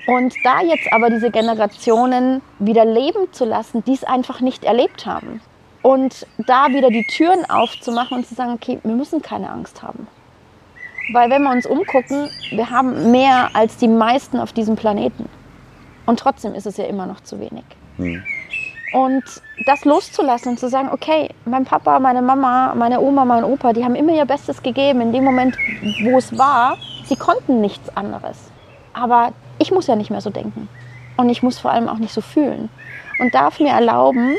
Und 0.07 0.35
da 0.43 0.61
jetzt 0.61 0.91
aber 0.93 1.09
diese 1.09 1.31
Generationen 1.31 2.41
wieder 2.59 2.85
leben 2.85 3.31
zu 3.31 3.45
lassen, 3.45 3.83
die 3.85 3.93
es 3.93 4.03
einfach 4.03 4.39
nicht 4.39 4.63
erlebt 4.63 5.05
haben. 5.05 5.41
Und 5.81 6.25
da 6.37 6.69
wieder 6.69 6.89
die 6.89 7.05
Türen 7.05 7.47
aufzumachen 7.49 8.17
und 8.17 8.27
zu 8.27 8.35
sagen, 8.35 8.53
okay, 8.53 8.79
wir 8.83 8.95
müssen 8.95 9.21
keine 9.21 9.49
Angst 9.49 9.83
haben. 9.83 10.07
Weil 11.13 11.29
wenn 11.29 11.43
wir 11.43 11.51
uns 11.51 11.65
umgucken, 11.65 12.29
wir 12.49 12.69
haben 12.69 13.11
mehr 13.11 13.49
als 13.53 13.77
die 13.77 13.87
meisten 13.87 14.39
auf 14.39 14.53
diesem 14.53 14.75
Planeten. 14.75 15.29
Und 16.05 16.19
trotzdem 16.19 16.55
ist 16.55 16.65
es 16.65 16.77
ja 16.77 16.85
immer 16.85 17.05
noch 17.05 17.21
zu 17.21 17.39
wenig. 17.39 17.63
Hm. 17.97 18.23
Und 18.93 19.23
das 19.65 19.85
loszulassen 19.85 20.53
und 20.53 20.59
zu 20.59 20.69
sagen, 20.69 20.89
okay, 20.91 21.29
mein 21.45 21.65
Papa, 21.65 21.99
meine 21.99 22.21
Mama, 22.21 22.73
meine 22.75 23.01
Oma, 23.01 23.25
mein 23.25 23.43
Opa, 23.43 23.73
die 23.73 23.83
haben 23.83 23.95
immer 23.95 24.13
ihr 24.13 24.25
Bestes 24.25 24.63
gegeben 24.63 25.01
in 25.01 25.11
dem 25.11 25.23
Moment, 25.23 25.57
wo 26.03 26.17
es 26.17 26.37
war. 26.37 26.77
Sie 27.03 27.15
konnten 27.15 27.61
nichts 27.61 27.95
anderes. 27.95 28.51
Aber 28.93 29.33
ich 29.65 29.71
muss 29.71 29.87
ja 29.87 29.95
nicht 29.95 30.09
mehr 30.09 30.21
so 30.21 30.29
denken. 30.29 30.69
Und 31.17 31.29
ich 31.29 31.43
muss 31.43 31.59
vor 31.59 31.71
allem 31.71 31.89
auch 31.89 31.97
nicht 31.97 32.13
so 32.13 32.21
fühlen. 32.21 32.69
Und 33.19 33.33
darf 33.33 33.59
mir 33.59 33.71
erlauben, 33.71 34.35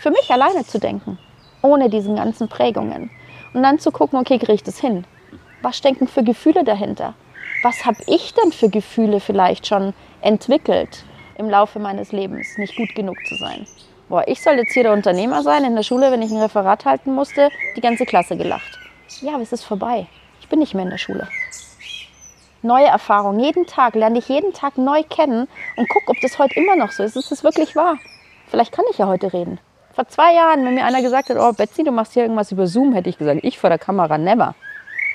für 0.00 0.10
mich 0.10 0.30
alleine 0.30 0.64
zu 0.64 0.78
denken, 0.78 1.18
ohne 1.62 1.90
diesen 1.90 2.16
ganzen 2.16 2.48
Prägungen. 2.48 3.10
Und 3.54 3.62
dann 3.62 3.78
zu 3.78 3.90
gucken, 3.90 4.18
okay, 4.18 4.38
kriege 4.38 4.52
ich 4.52 4.62
das 4.62 4.78
hin? 4.78 5.04
was 5.66 5.78
stecken 5.78 6.06
für 6.06 6.22
Gefühle 6.22 6.62
dahinter? 6.62 7.14
Was 7.64 7.84
habe 7.84 7.98
ich 8.06 8.32
denn 8.34 8.52
für 8.52 8.68
Gefühle 8.68 9.18
vielleicht 9.18 9.66
schon 9.66 9.94
entwickelt 10.20 11.04
im 11.38 11.50
Laufe 11.50 11.80
meines 11.80 12.12
Lebens, 12.12 12.56
nicht 12.56 12.76
gut 12.76 12.94
genug 12.94 13.16
zu 13.26 13.34
sein? 13.34 13.66
Boah, 14.08 14.22
ich 14.28 14.40
soll 14.40 14.54
jetzt 14.54 14.74
hier 14.74 14.84
der 14.84 14.92
Unternehmer 14.92 15.42
sein. 15.42 15.64
In 15.64 15.74
der 15.74 15.82
Schule, 15.82 16.12
wenn 16.12 16.22
ich 16.22 16.30
ein 16.30 16.40
Referat 16.40 16.84
halten 16.84 17.14
musste, 17.14 17.50
die 17.76 17.80
ganze 17.80 18.06
Klasse 18.06 18.36
gelacht. 18.36 18.78
Ja, 19.20 19.34
aber 19.34 19.42
es 19.42 19.52
ist 19.52 19.64
vorbei. 19.64 20.06
Ich 20.40 20.48
bin 20.48 20.60
nicht 20.60 20.74
mehr 20.74 20.84
in 20.84 20.90
der 20.90 20.98
Schule. 20.98 21.26
Neue 22.62 22.86
Erfahrungen. 22.86 23.40
Jeden 23.40 23.66
Tag 23.66 23.94
lerne 23.94 24.18
ich 24.18 24.28
jeden 24.28 24.52
Tag 24.52 24.78
neu 24.78 25.02
kennen 25.02 25.46
und 25.76 25.88
gucke, 25.88 26.08
ob 26.08 26.20
das 26.20 26.38
heute 26.38 26.54
immer 26.54 26.76
noch 26.76 26.90
so 26.90 27.02
ist. 27.02 27.16
Ist 27.16 27.30
es 27.30 27.44
wirklich 27.44 27.76
wahr? 27.76 27.98
Vielleicht 28.48 28.72
kann 28.72 28.84
ich 28.90 28.98
ja 28.98 29.06
heute 29.06 29.32
reden. 29.32 29.58
Vor 29.94 30.08
zwei 30.08 30.34
Jahren, 30.34 30.64
wenn 30.64 30.74
mir 30.74 30.84
einer 30.84 31.02
gesagt 31.02 31.30
hat, 31.30 31.36
oh 31.38 31.52
Betsy, 31.52 31.82
du 31.82 31.90
machst 31.90 32.12
hier 32.12 32.22
irgendwas 32.22 32.52
über 32.52 32.66
Zoom, 32.66 32.92
hätte 32.92 33.08
ich 33.08 33.18
gesagt, 33.18 33.40
ich 33.42 33.58
vor 33.58 33.70
der 33.70 33.78
Kamera, 33.78 34.18
never. 34.18 34.54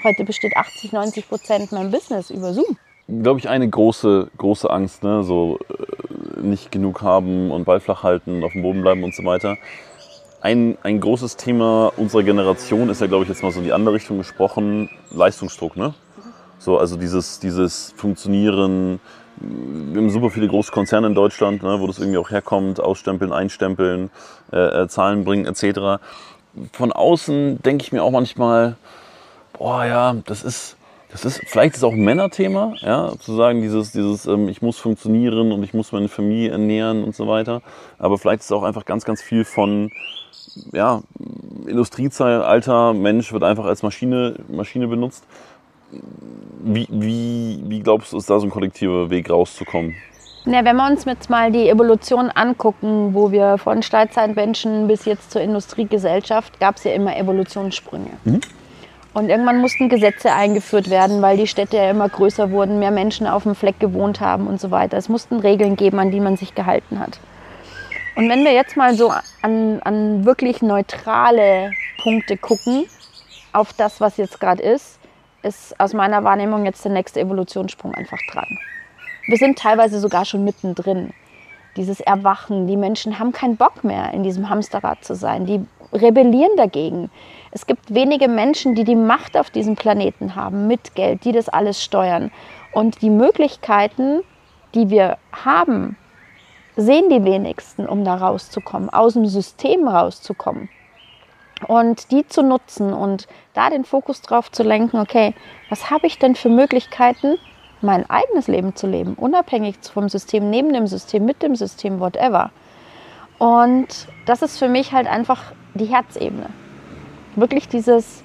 Heute 0.03 0.23
besteht 0.23 0.57
80, 0.57 0.93
90 0.93 1.29
Prozent 1.29 1.71
mein 1.71 1.91
Business 1.91 2.31
über 2.31 2.53
Zoom. 2.53 2.77
Glaube 3.07 3.39
ich, 3.39 3.47
eine 3.47 3.69
große, 3.69 4.31
große 4.37 4.69
Angst, 4.69 5.03
ne? 5.03 5.23
so 5.23 5.59
äh, 5.69 6.39
nicht 6.41 6.71
genug 6.71 7.01
haben 7.01 7.51
und 7.51 7.65
Ball 7.65 7.79
flach 7.79 8.03
halten, 8.03 8.43
auf 8.43 8.53
dem 8.53 8.63
Boden 8.63 8.81
bleiben 8.81 9.03
und 9.03 9.13
so 9.13 9.23
weiter. 9.23 9.57
Ein, 10.41 10.77
ein 10.81 10.99
großes 10.99 11.37
Thema 11.37 11.93
unserer 11.97 12.23
Generation 12.23 12.89
ist 12.89 13.01
ja, 13.01 13.07
glaube 13.07 13.23
ich, 13.23 13.29
jetzt 13.29 13.43
mal 13.43 13.51
so 13.51 13.59
in 13.59 13.65
die 13.65 13.73
andere 13.73 13.93
Richtung 13.93 14.17
gesprochen, 14.17 14.89
Leistungsdruck. 15.11 15.77
Ne? 15.77 15.93
So, 16.61 16.77
also 16.77 16.95
dieses, 16.95 17.39
dieses 17.39 17.91
Funktionieren. 17.97 18.99
Wir 19.37 19.99
haben 19.99 20.11
super 20.11 20.29
viele 20.29 20.47
große 20.47 20.71
Konzerne 20.71 21.07
in 21.07 21.15
Deutschland, 21.15 21.63
ne, 21.63 21.77
wo 21.79 21.87
das 21.87 21.97
irgendwie 21.97 22.19
auch 22.19 22.29
herkommt, 22.29 22.79
ausstempeln, 22.79 23.33
einstempeln, 23.33 24.11
äh, 24.53 24.83
äh 24.83 24.87
Zahlen 24.87 25.23
bringen 25.23 25.47
etc. 25.47 25.99
Von 26.71 26.91
außen 26.91 27.63
denke 27.63 27.83
ich 27.83 27.91
mir 27.91 28.03
auch 28.03 28.11
manchmal, 28.11 28.75
oh 29.57 29.81
ja, 29.81 30.15
das 30.27 30.43
ist, 30.43 30.77
das 31.11 31.25
ist, 31.25 31.41
vielleicht 31.47 31.77
ist 31.77 31.83
auch 31.83 31.93
ein 31.93 32.03
Männerthema, 32.03 32.75
ja, 32.81 33.13
zu 33.19 33.35
sagen, 33.35 33.63
dieses, 33.63 33.91
dieses, 33.91 34.27
ähm, 34.27 34.47
ich 34.47 34.61
muss 34.61 34.77
funktionieren 34.77 35.51
und 35.51 35.63
ich 35.63 35.73
muss 35.73 35.91
meine 35.91 36.09
Familie 36.09 36.51
ernähren 36.51 37.03
und 37.03 37.15
so 37.15 37.27
weiter. 37.27 37.63
Aber 37.97 38.19
vielleicht 38.19 38.41
ist 38.41 38.45
es 38.45 38.51
auch 38.51 38.63
einfach 38.63 38.85
ganz, 38.85 39.03
ganz 39.03 39.23
viel 39.23 39.45
von, 39.45 39.89
ja, 40.73 41.01
Industriezeitalter, 41.65 42.93
Mensch 42.93 43.33
wird 43.33 43.41
einfach 43.41 43.65
als 43.65 43.81
Maschine, 43.81 44.35
Maschine 44.47 44.87
benutzt. 44.87 45.23
Wie, 46.63 46.87
wie, 46.89 47.63
wie 47.67 47.79
glaubst 47.79 48.13
du, 48.13 48.17
ist 48.17 48.29
da 48.29 48.39
so 48.39 48.47
ein 48.47 48.51
kollektiver 48.51 49.09
Weg 49.09 49.29
rauszukommen? 49.29 49.95
Ja, 50.45 50.65
wenn 50.65 50.75
wir 50.75 50.87
uns 50.87 51.05
jetzt 51.05 51.29
mal 51.29 51.51
die 51.51 51.69
Evolution 51.69 52.31
angucken, 52.31 53.13
wo 53.13 53.31
wir 53.31 53.57
von 53.57 53.83
Steinzeitmenschen 53.83 54.87
bis 54.87 55.05
jetzt 55.05 55.31
zur 55.31 55.41
Industriegesellschaft, 55.41 56.59
gab 56.59 56.77
es 56.77 56.83
ja 56.83 56.93
immer 56.93 57.15
Evolutionssprünge. 57.15 58.09
Mhm. 58.23 58.41
Und 59.13 59.29
irgendwann 59.29 59.59
mussten 59.59 59.89
Gesetze 59.89 60.31
eingeführt 60.31 60.89
werden, 60.89 61.21
weil 61.21 61.37
die 61.37 61.47
Städte 61.47 61.77
ja 61.77 61.89
immer 61.89 62.07
größer 62.07 62.49
wurden, 62.49 62.79
mehr 62.79 62.91
Menschen 62.91 63.27
auf 63.27 63.43
dem 63.43 63.55
Fleck 63.55 63.79
gewohnt 63.79 64.21
haben 64.21 64.47
und 64.47 64.59
so 64.59 64.71
weiter. 64.71 64.97
Es 64.97 65.09
mussten 65.09 65.39
Regeln 65.39 65.75
geben, 65.75 65.99
an 65.99 66.11
die 66.11 66.21
man 66.21 66.37
sich 66.37 66.55
gehalten 66.55 66.99
hat. 66.99 67.19
Und 68.15 68.29
wenn 68.29 68.43
wir 68.43 68.53
jetzt 68.53 68.77
mal 68.77 68.95
so 68.95 69.11
an, 69.41 69.79
an 69.83 70.25
wirklich 70.25 70.61
neutrale 70.61 71.71
Punkte 72.01 72.37
gucken, 72.37 72.85
auf 73.53 73.73
das, 73.73 73.99
was 73.99 74.17
jetzt 74.17 74.39
gerade 74.39 74.63
ist, 74.63 74.97
ist 75.43 75.79
aus 75.79 75.93
meiner 75.93 76.23
Wahrnehmung 76.23 76.65
jetzt 76.65 76.83
der 76.83 76.91
nächste 76.91 77.19
Evolutionssprung 77.19 77.93
einfach 77.93 78.19
dran. 78.31 78.57
Wir 79.27 79.37
sind 79.37 79.57
teilweise 79.57 79.99
sogar 79.99 80.25
schon 80.25 80.43
mittendrin. 80.43 81.11
Dieses 81.77 81.99
Erwachen, 82.01 82.67
die 82.67 82.75
Menschen 82.75 83.17
haben 83.19 83.31
keinen 83.31 83.55
Bock 83.55 83.83
mehr, 83.83 84.13
in 84.13 84.23
diesem 84.23 84.49
Hamsterrad 84.49 85.03
zu 85.05 85.15
sein. 85.15 85.45
Die 85.45 85.65
rebellieren 85.93 86.55
dagegen. 86.57 87.09
Es 87.51 87.65
gibt 87.65 87.93
wenige 87.93 88.27
Menschen, 88.27 88.75
die 88.75 88.83
die 88.83 88.95
Macht 88.95 89.37
auf 89.37 89.49
diesem 89.49 89.75
Planeten 89.75 90.35
haben, 90.35 90.67
mit 90.67 90.95
Geld, 90.95 91.23
die 91.25 91.31
das 91.31 91.49
alles 91.49 91.83
steuern. 91.83 92.31
Und 92.73 93.01
die 93.01 93.09
Möglichkeiten, 93.09 94.21
die 94.73 94.89
wir 94.89 95.17
haben, 95.31 95.97
sehen 96.75 97.09
die 97.09 97.23
wenigsten, 97.23 97.85
um 97.85 98.03
da 98.05 98.15
rauszukommen, 98.15 98.89
aus 98.89 99.13
dem 99.13 99.25
System 99.25 99.87
rauszukommen. 99.87 100.69
Und 101.67 102.11
die 102.11 102.27
zu 102.27 102.41
nutzen 102.41 102.93
und 102.93 103.27
da 103.53 103.69
den 103.69 103.85
Fokus 103.85 104.21
drauf 104.21 104.51
zu 104.51 104.63
lenken, 104.63 104.99
okay, 104.99 105.35
was 105.69 105.89
habe 105.89 106.07
ich 106.07 106.17
denn 106.17 106.35
für 106.35 106.49
Möglichkeiten, 106.49 107.37
mein 107.81 108.09
eigenes 108.09 108.47
Leben 108.47 108.75
zu 108.75 108.87
leben, 108.87 109.15
unabhängig 109.15 109.75
vom 109.81 110.09
System, 110.09 110.49
neben 110.49 110.73
dem 110.73 110.87
System, 110.87 111.25
mit 111.25 111.41
dem 111.41 111.55
System, 111.55 111.99
whatever. 111.99 112.51
Und 113.39 114.07
das 114.25 114.41
ist 114.41 114.59
für 114.59 114.67
mich 114.67 114.91
halt 114.93 115.07
einfach 115.07 115.53
die 115.73 115.85
Herzebene. 115.85 116.49
Wirklich 117.35 117.67
dieses, 117.67 118.23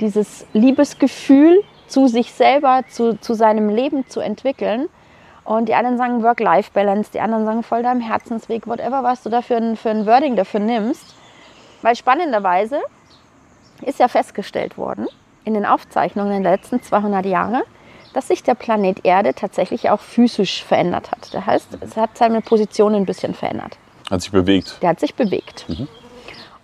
dieses 0.00 0.46
Liebesgefühl 0.52 1.62
zu 1.86 2.06
sich 2.06 2.32
selber, 2.32 2.82
zu, 2.88 3.20
zu 3.20 3.34
seinem 3.34 3.68
Leben 3.68 4.08
zu 4.08 4.20
entwickeln. 4.20 4.88
Und 5.44 5.68
die 5.68 5.74
einen 5.74 5.98
sagen 5.98 6.22
Work-Life-Balance, 6.22 7.10
die 7.12 7.20
anderen 7.20 7.44
sagen 7.44 7.62
voll 7.62 7.82
deinem 7.82 8.00
Herzensweg, 8.00 8.66
whatever, 8.66 9.02
was 9.02 9.22
du 9.22 9.28
dafür 9.28 9.58
ein, 9.58 9.76
für 9.76 9.90
ein 9.90 10.06
Wording 10.06 10.36
dafür 10.36 10.60
nimmst. 10.60 11.14
Weil 11.84 11.96
spannenderweise 11.96 12.80
ist 13.82 13.98
ja 13.98 14.08
festgestellt 14.08 14.78
worden 14.78 15.06
in 15.44 15.52
den 15.52 15.66
Aufzeichnungen 15.66 16.42
der 16.42 16.52
letzten 16.52 16.82
200 16.82 17.26
Jahre, 17.26 17.62
dass 18.14 18.28
sich 18.28 18.42
der 18.42 18.54
Planet 18.54 19.04
Erde 19.04 19.34
tatsächlich 19.34 19.90
auch 19.90 20.00
physisch 20.00 20.64
verändert 20.64 21.10
hat. 21.10 21.34
Das 21.34 21.44
heißt, 21.44 21.76
es 21.82 21.98
hat 21.98 22.16
seine 22.16 22.40
Position 22.40 22.94
ein 22.94 23.04
bisschen 23.04 23.34
verändert. 23.34 23.76
Hat 24.10 24.22
sich 24.22 24.32
bewegt. 24.32 24.78
Der 24.80 24.88
hat 24.88 25.00
sich 25.00 25.14
bewegt. 25.14 25.66
Mhm. 25.68 25.86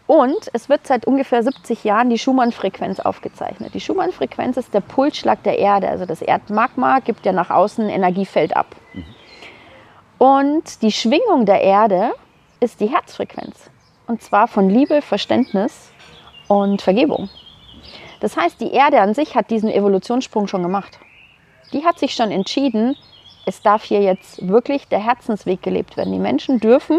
Und 0.06 0.48
es 0.54 0.70
wird 0.70 0.86
seit 0.86 1.06
ungefähr 1.06 1.42
70 1.42 1.84
Jahren 1.84 2.08
die 2.08 2.18
Schumann-Frequenz 2.18 2.98
aufgezeichnet. 2.98 3.74
Die 3.74 3.80
Schumann-Frequenz 3.80 4.56
ist 4.56 4.72
der 4.72 4.80
Pulsschlag 4.80 5.42
der 5.42 5.58
Erde. 5.58 5.90
Also 5.90 6.06
das 6.06 6.22
Erdmagma 6.22 7.00
gibt 7.00 7.26
ja 7.26 7.32
nach 7.32 7.50
außen 7.50 7.84
ein 7.84 7.90
Energiefeld 7.90 8.56
ab. 8.56 8.74
Mhm. 8.94 9.04
Und 10.16 10.80
die 10.80 10.92
Schwingung 10.92 11.44
der 11.44 11.60
Erde 11.60 12.12
ist 12.60 12.80
die 12.80 12.86
Herzfrequenz. 12.86 13.69
Und 14.10 14.24
zwar 14.24 14.48
von 14.48 14.68
Liebe, 14.68 15.02
Verständnis 15.02 15.92
und 16.48 16.82
Vergebung. 16.82 17.30
Das 18.18 18.36
heißt, 18.36 18.60
die 18.60 18.72
Erde 18.72 19.00
an 19.00 19.14
sich 19.14 19.36
hat 19.36 19.52
diesen 19.52 19.70
Evolutionssprung 19.70 20.48
schon 20.48 20.64
gemacht. 20.64 20.98
Die 21.72 21.84
hat 21.84 22.00
sich 22.00 22.16
schon 22.16 22.32
entschieden, 22.32 22.96
es 23.46 23.62
darf 23.62 23.84
hier 23.84 24.00
jetzt 24.02 24.48
wirklich 24.48 24.88
der 24.88 24.98
Herzensweg 24.98 25.62
gelebt 25.62 25.96
werden. 25.96 26.12
Die 26.12 26.18
Menschen 26.18 26.58
dürfen 26.58 26.98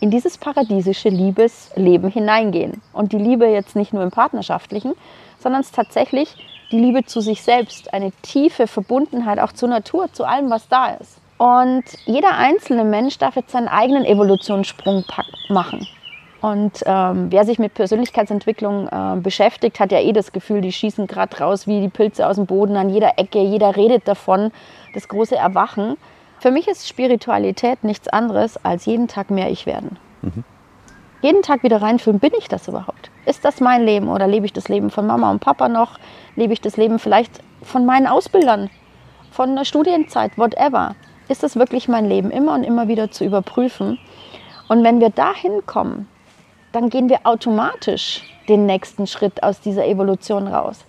in 0.00 0.10
dieses 0.10 0.38
paradiesische 0.38 1.10
Liebesleben 1.10 2.10
hineingehen. 2.10 2.80
Und 2.94 3.12
die 3.12 3.18
Liebe 3.18 3.44
jetzt 3.48 3.76
nicht 3.76 3.92
nur 3.92 4.02
im 4.02 4.10
partnerschaftlichen, 4.10 4.94
sondern 5.38 5.60
es 5.60 5.72
tatsächlich 5.72 6.36
die 6.72 6.80
Liebe 6.80 7.04
zu 7.04 7.20
sich 7.20 7.42
selbst, 7.42 7.92
eine 7.92 8.12
tiefe 8.22 8.66
Verbundenheit 8.66 9.40
auch 9.40 9.52
zur 9.52 9.68
Natur, 9.68 10.10
zu 10.10 10.24
allem, 10.24 10.48
was 10.48 10.68
da 10.68 10.94
ist. 10.94 11.20
Und 11.36 11.84
jeder 12.06 12.38
einzelne 12.38 12.84
Mensch 12.84 13.18
darf 13.18 13.36
jetzt 13.36 13.52
seinen 13.52 13.68
eigenen 13.68 14.06
Evolutionssprung 14.06 15.04
machen. 15.50 15.86
Und 16.46 16.84
ähm, 16.86 17.32
wer 17.32 17.44
sich 17.44 17.58
mit 17.58 17.74
Persönlichkeitsentwicklung 17.74 18.86
äh, 18.86 19.16
beschäftigt, 19.20 19.80
hat 19.80 19.90
ja 19.90 19.98
eh 19.98 20.12
das 20.12 20.30
Gefühl, 20.30 20.60
die 20.60 20.70
schießen 20.70 21.08
gerade 21.08 21.36
raus 21.38 21.66
wie 21.66 21.80
die 21.80 21.88
Pilze 21.88 22.24
aus 22.24 22.36
dem 22.36 22.46
Boden 22.46 22.76
an 22.76 22.88
jeder 22.88 23.18
Ecke. 23.18 23.40
Jeder 23.40 23.74
redet 23.74 24.06
davon, 24.06 24.52
das 24.94 25.08
große 25.08 25.34
Erwachen. 25.34 25.96
Für 26.38 26.52
mich 26.52 26.68
ist 26.68 26.86
Spiritualität 26.86 27.82
nichts 27.82 28.06
anderes 28.06 28.64
als 28.64 28.86
jeden 28.86 29.08
Tag 29.08 29.32
mehr 29.32 29.50
ich 29.50 29.66
werden. 29.66 29.98
Mhm. 30.22 30.44
Jeden 31.20 31.42
Tag 31.42 31.64
wieder 31.64 31.82
reinfühlen, 31.82 32.20
bin 32.20 32.30
ich 32.38 32.46
das 32.46 32.68
überhaupt? 32.68 33.10
Ist 33.24 33.44
das 33.44 33.60
mein 33.60 33.84
Leben 33.84 34.06
oder 34.06 34.28
lebe 34.28 34.46
ich 34.46 34.52
das 34.52 34.68
Leben 34.68 34.90
von 34.90 35.04
Mama 35.04 35.32
und 35.32 35.40
Papa 35.40 35.68
noch? 35.68 35.98
Lebe 36.36 36.52
ich 36.52 36.60
das 36.60 36.76
Leben 36.76 37.00
vielleicht 37.00 37.40
von 37.62 37.84
meinen 37.84 38.06
Ausbildern, 38.06 38.70
von 39.32 39.56
der 39.56 39.64
Studienzeit, 39.64 40.38
whatever? 40.38 40.94
Ist 41.28 41.42
das 41.42 41.56
wirklich 41.56 41.88
mein 41.88 42.08
Leben? 42.08 42.30
Immer 42.30 42.54
und 42.54 42.62
immer 42.62 42.86
wieder 42.86 43.10
zu 43.10 43.24
überprüfen. 43.24 43.98
Und 44.68 44.84
wenn 44.84 45.00
wir 45.00 45.10
dahin 45.10 45.66
kommen, 45.66 46.06
dann 46.76 46.90
gehen 46.90 47.08
wir 47.08 47.20
automatisch 47.24 48.22
den 48.50 48.66
nächsten 48.66 49.06
Schritt 49.06 49.42
aus 49.42 49.62
dieser 49.62 49.86
Evolution 49.86 50.46
raus. 50.46 50.84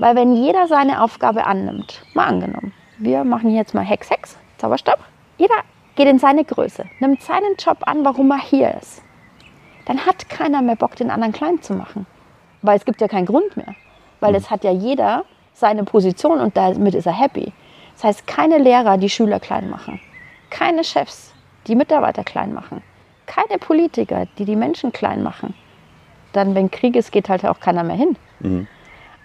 Weil 0.00 0.16
wenn 0.16 0.34
jeder 0.34 0.66
seine 0.66 1.00
Aufgabe 1.00 1.46
annimmt, 1.46 2.04
mal 2.12 2.26
angenommen, 2.26 2.74
wir 2.98 3.22
machen 3.22 3.54
jetzt 3.54 3.72
mal 3.72 3.84
Hex 3.84 4.10
Hex, 4.10 4.36
Zauberstab. 4.58 4.98
Jeder 5.38 5.54
geht 5.94 6.08
in 6.08 6.18
seine 6.18 6.44
Größe, 6.44 6.86
nimmt 6.98 7.22
seinen 7.22 7.54
Job 7.56 7.78
an, 7.82 8.04
warum 8.04 8.32
er 8.32 8.40
hier 8.40 8.74
ist. 8.82 9.00
Dann 9.86 10.04
hat 10.04 10.28
keiner 10.28 10.60
mehr 10.60 10.74
Bock, 10.74 10.96
den 10.96 11.08
anderen 11.08 11.32
klein 11.32 11.62
zu 11.62 11.74
machen. 11.74 12.04
Weil 12.62 12.76
es 12.76 12.84
gibt 12.84 13.00
ja 13.00 13.06
keinen 13.06 13.26
Grund 13.26 13.56
mehr. 13.56 13.76
Weil 14.18 14.34
es 14.34 14.50
hat 14.50 14.64
ja 14.64 14.72
jeder 14.72 15.24
seine 15.54 15.84
Position 15.84 16.40
und 16.40 16.56
damit 16.56 16.96
ist 16.96 17.06
er 17.06 17.16
happy. 17.16 17.52
Das 17.94 18.02
heißt, 18.02 18.26
keine 18.26 18.58
Lehrer, 18.58 18.98
die 18.98 19.08
Schüler 19.08 19.38
klein 19.38 19.70
machen. 19.70 20.00
Keine 20.50 20.82
Chefs, 20.82 21.32
die 21.68 21.76
Mitarbeiter 21.76 22.24
klein 22.24 22.52
machen. 22.52 22.82
Keine 23.34 23.58
Politiker, 23.58 24.26
die 24.38 24.44
die 24.44 24.56
Menschen 24.56 24.92
klein 24.92 25.22
machen. 25.22 25.54
Dann, 26.32 26.54
wenn 26.54 26.70
Krieg 26.70 26.96
ist, 26.96 27.12
geht 27.12 27.28
halt 27.28 27.46
auch 27.46 27.60
keiner 27.60 27.82
mehr 27.82 27.96
hin. 27.96 28.16
Mhm. 28.40 28.66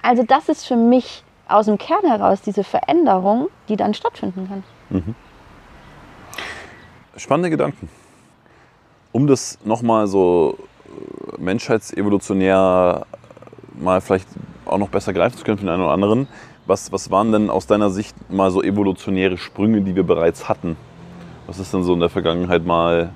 Also 0.01 0.23
das 0.23 0.47
ist 0.47 0.65
für 0.65 0.77
mich 0.77 1.23
aus 1.49 1.65
dem 1.65 1.77
Kern 1.77 2.05
heraus 2.05 2.41
diese 2.41 2.63
Veränderung, 2.63 3.49
die 3.67 3.75
dann 3.75 3.93
stattfinden 3.93 4.47
kann. 4.47 4.63
Mhm. 4.89 5.15
Spannende 7.17 7.49
Gedanken. 7.49 7.89
Um 9.11 9.27
das 9.27 9.59
nochmal 9.65 10.07
so 10.07 10.57
äh, 10.85 11.41
menschheitsevolutionär 11.41 13.05
mal 13.73 14.01
vielleicht 14.01 14.27
auch 14.65 14.77
noch 14.77 14.89
besser 14.89 15.11
greifen 15.11 15.37
zu 15.37 15.43
können 15.43 15.57
für 15.57 15.65
den 15.65 15.69
einen 15.69 15.83
oder 15.83 15.91
anderen, 15.91 16.27
was, 16.65 16.91
was 16.91 17.11
waren 17.11 17.31
denn 17.31 17.49
aus 17.49 17.67
deiner 17.67 17.89
Sicht 17.89 18.15
mal 18.29 18.51
so 18.51 18.61
evolutionäre 18.61 19.37
Sprünge, 19.37 19.81
die 19.81 19.95
wir 19.95 20.03
bereits 20.03 20.47
hatten? 20.47 20.77
Was 21.45 21.59
ist 21.59 21.73
denn 21.73 21.83
so 21.83 21.93
in 21.93 21.99
der 21.99 22.09
Vergangenheit 22.09 22.65
mal 22.65 23.11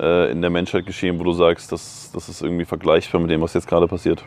äh, 0.00 0.30
in 0.30 0.40
der 0.40 0.50
Menschheit 0.50 0.86
geschehen, 0.86 1.18
wo 1.18 1.24
du 1.24 1.32
sagst, 1.32 1.70
das, 1.72 2.10
das 2.12 2.28
ist 2.28 2.42
irgendwie 2.42 2.64
vergleichbar 2.64 3.20
mit 3.20 3.30
dem, 3.30 3.40
was 3.40 3.54
jetzt 3.54 3.68
gerade 3.68 3.86
passiert? 3.86 4.24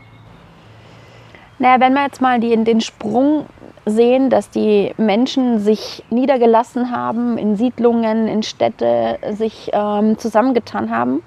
Naja, 1.59 1.79
wenn 1.79 1.93
wir 1.93 2.03
jetzt 2.03 2.21
mal 2.21 2.39
die, 2.39 2.55
den 2.63 2.81
Sprung 2.81 3.45
sehen, 3.85 4.29
dass 4.29 4.49
die 4.49 4.93
Menschen 4.97 5.59
sich 5.59 6.03
niedergelassen 6.09 6.91
haben, 6.91 7.37
in 7.37 7.55
Siedlungen, 7.55 8.27
in 8.27 8.43
Städte 8.43 9.19
sich 9.31 9.69
ähm, 9.73 10.17
zusammengetan 10.17 10.89
haben 10.89 11.21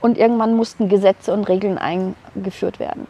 und 0.00 0.18
irgendwann 0.18 0.54
mussten 0.54 0.88
Gesetze 0.88 1.32
und 1.32 1.48
Regeln 1.48 1.78
eingeführt 1.78 2.78
werden. 2.78 3.06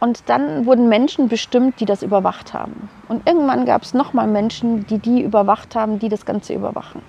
Und 0.00 0.28
dann 0.28 0.66
wurden 0.66 0.88
Menschen 0.88 1.28
bestimmt, 1.28 1.78
die 1.78 1.84
das 1.84 2.02
überwacht 2.02 2.52
haben. 2.52 2.88
Und 3.08 3.28
irgendwann 3.28 3.64
gab 3.64 3.82
es 3.82 3.94
nochmal 3.94 4.26
Menschen, 4.26 4.84
die 4.86 4.98
die 4.98 5.22
überwacht 5.22 5.76
haben, 5.76 6.00
die 6.00 6.08
das 6.08 6.26
Ganze 6.26 6.54
überwachen. 6.54 7.02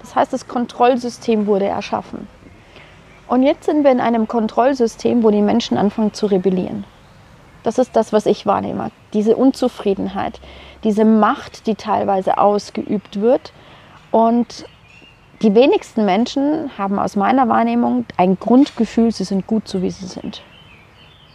Das 0.00 0.16
heißt, 0.16 0.32
das 0.32 0.48
Kontrollsystem 0.48 1.46
wurde 1.46 1.66
erschaffen. 1.66 2.26
Und 3.28 3.42
jetzt 3.42 3.64
sind 3.64 3.82
wir 3.82 3.90
in 3.90 4.00
einem 4.00 4.28
Kontrollsystem, 4.28 5.22
wo 5.22 5.30
die 5.30 5.42
Menschen 5.42 5.76
anfangen 5.76 6.14
zu 6.14 6.26
rebellieren. 6.26 6.84
Das 7.64 7.78
ist 7.78 7.96
das, 7.96 8.12
was 8.12 8.26
ich 8.26 8.46
wahrnehme. 8.46 8.92
Diese 9.12 9.34
Unzufriedenheit, 9.34 10.40
diese 10.84 11.04
Macht, 11.04 11.66
die 11.66 11.74
teilweise 11.74 12.38
ausgeübt 12.38 13.20
wird. 13.20 13.52
Und 14.12 14.66
die 15.42 15.54
wenigsten 15.56 16.04
Menschen 16.04 16.70
haben 16.78 17.00
aus 17.00 17.16
meiner 17.16 17.48
Wahrnehmung 17.48 18.06
ein 18.16 18.38
Grundgefühl, 18.38 19.10
sie 19.10 19.24
sind 19.24 19.48
gut 19.48 19.66
so, 19.66 19.82
wie 19.82 19.90
sie 19.90 20.06
sind. 20.06 20.42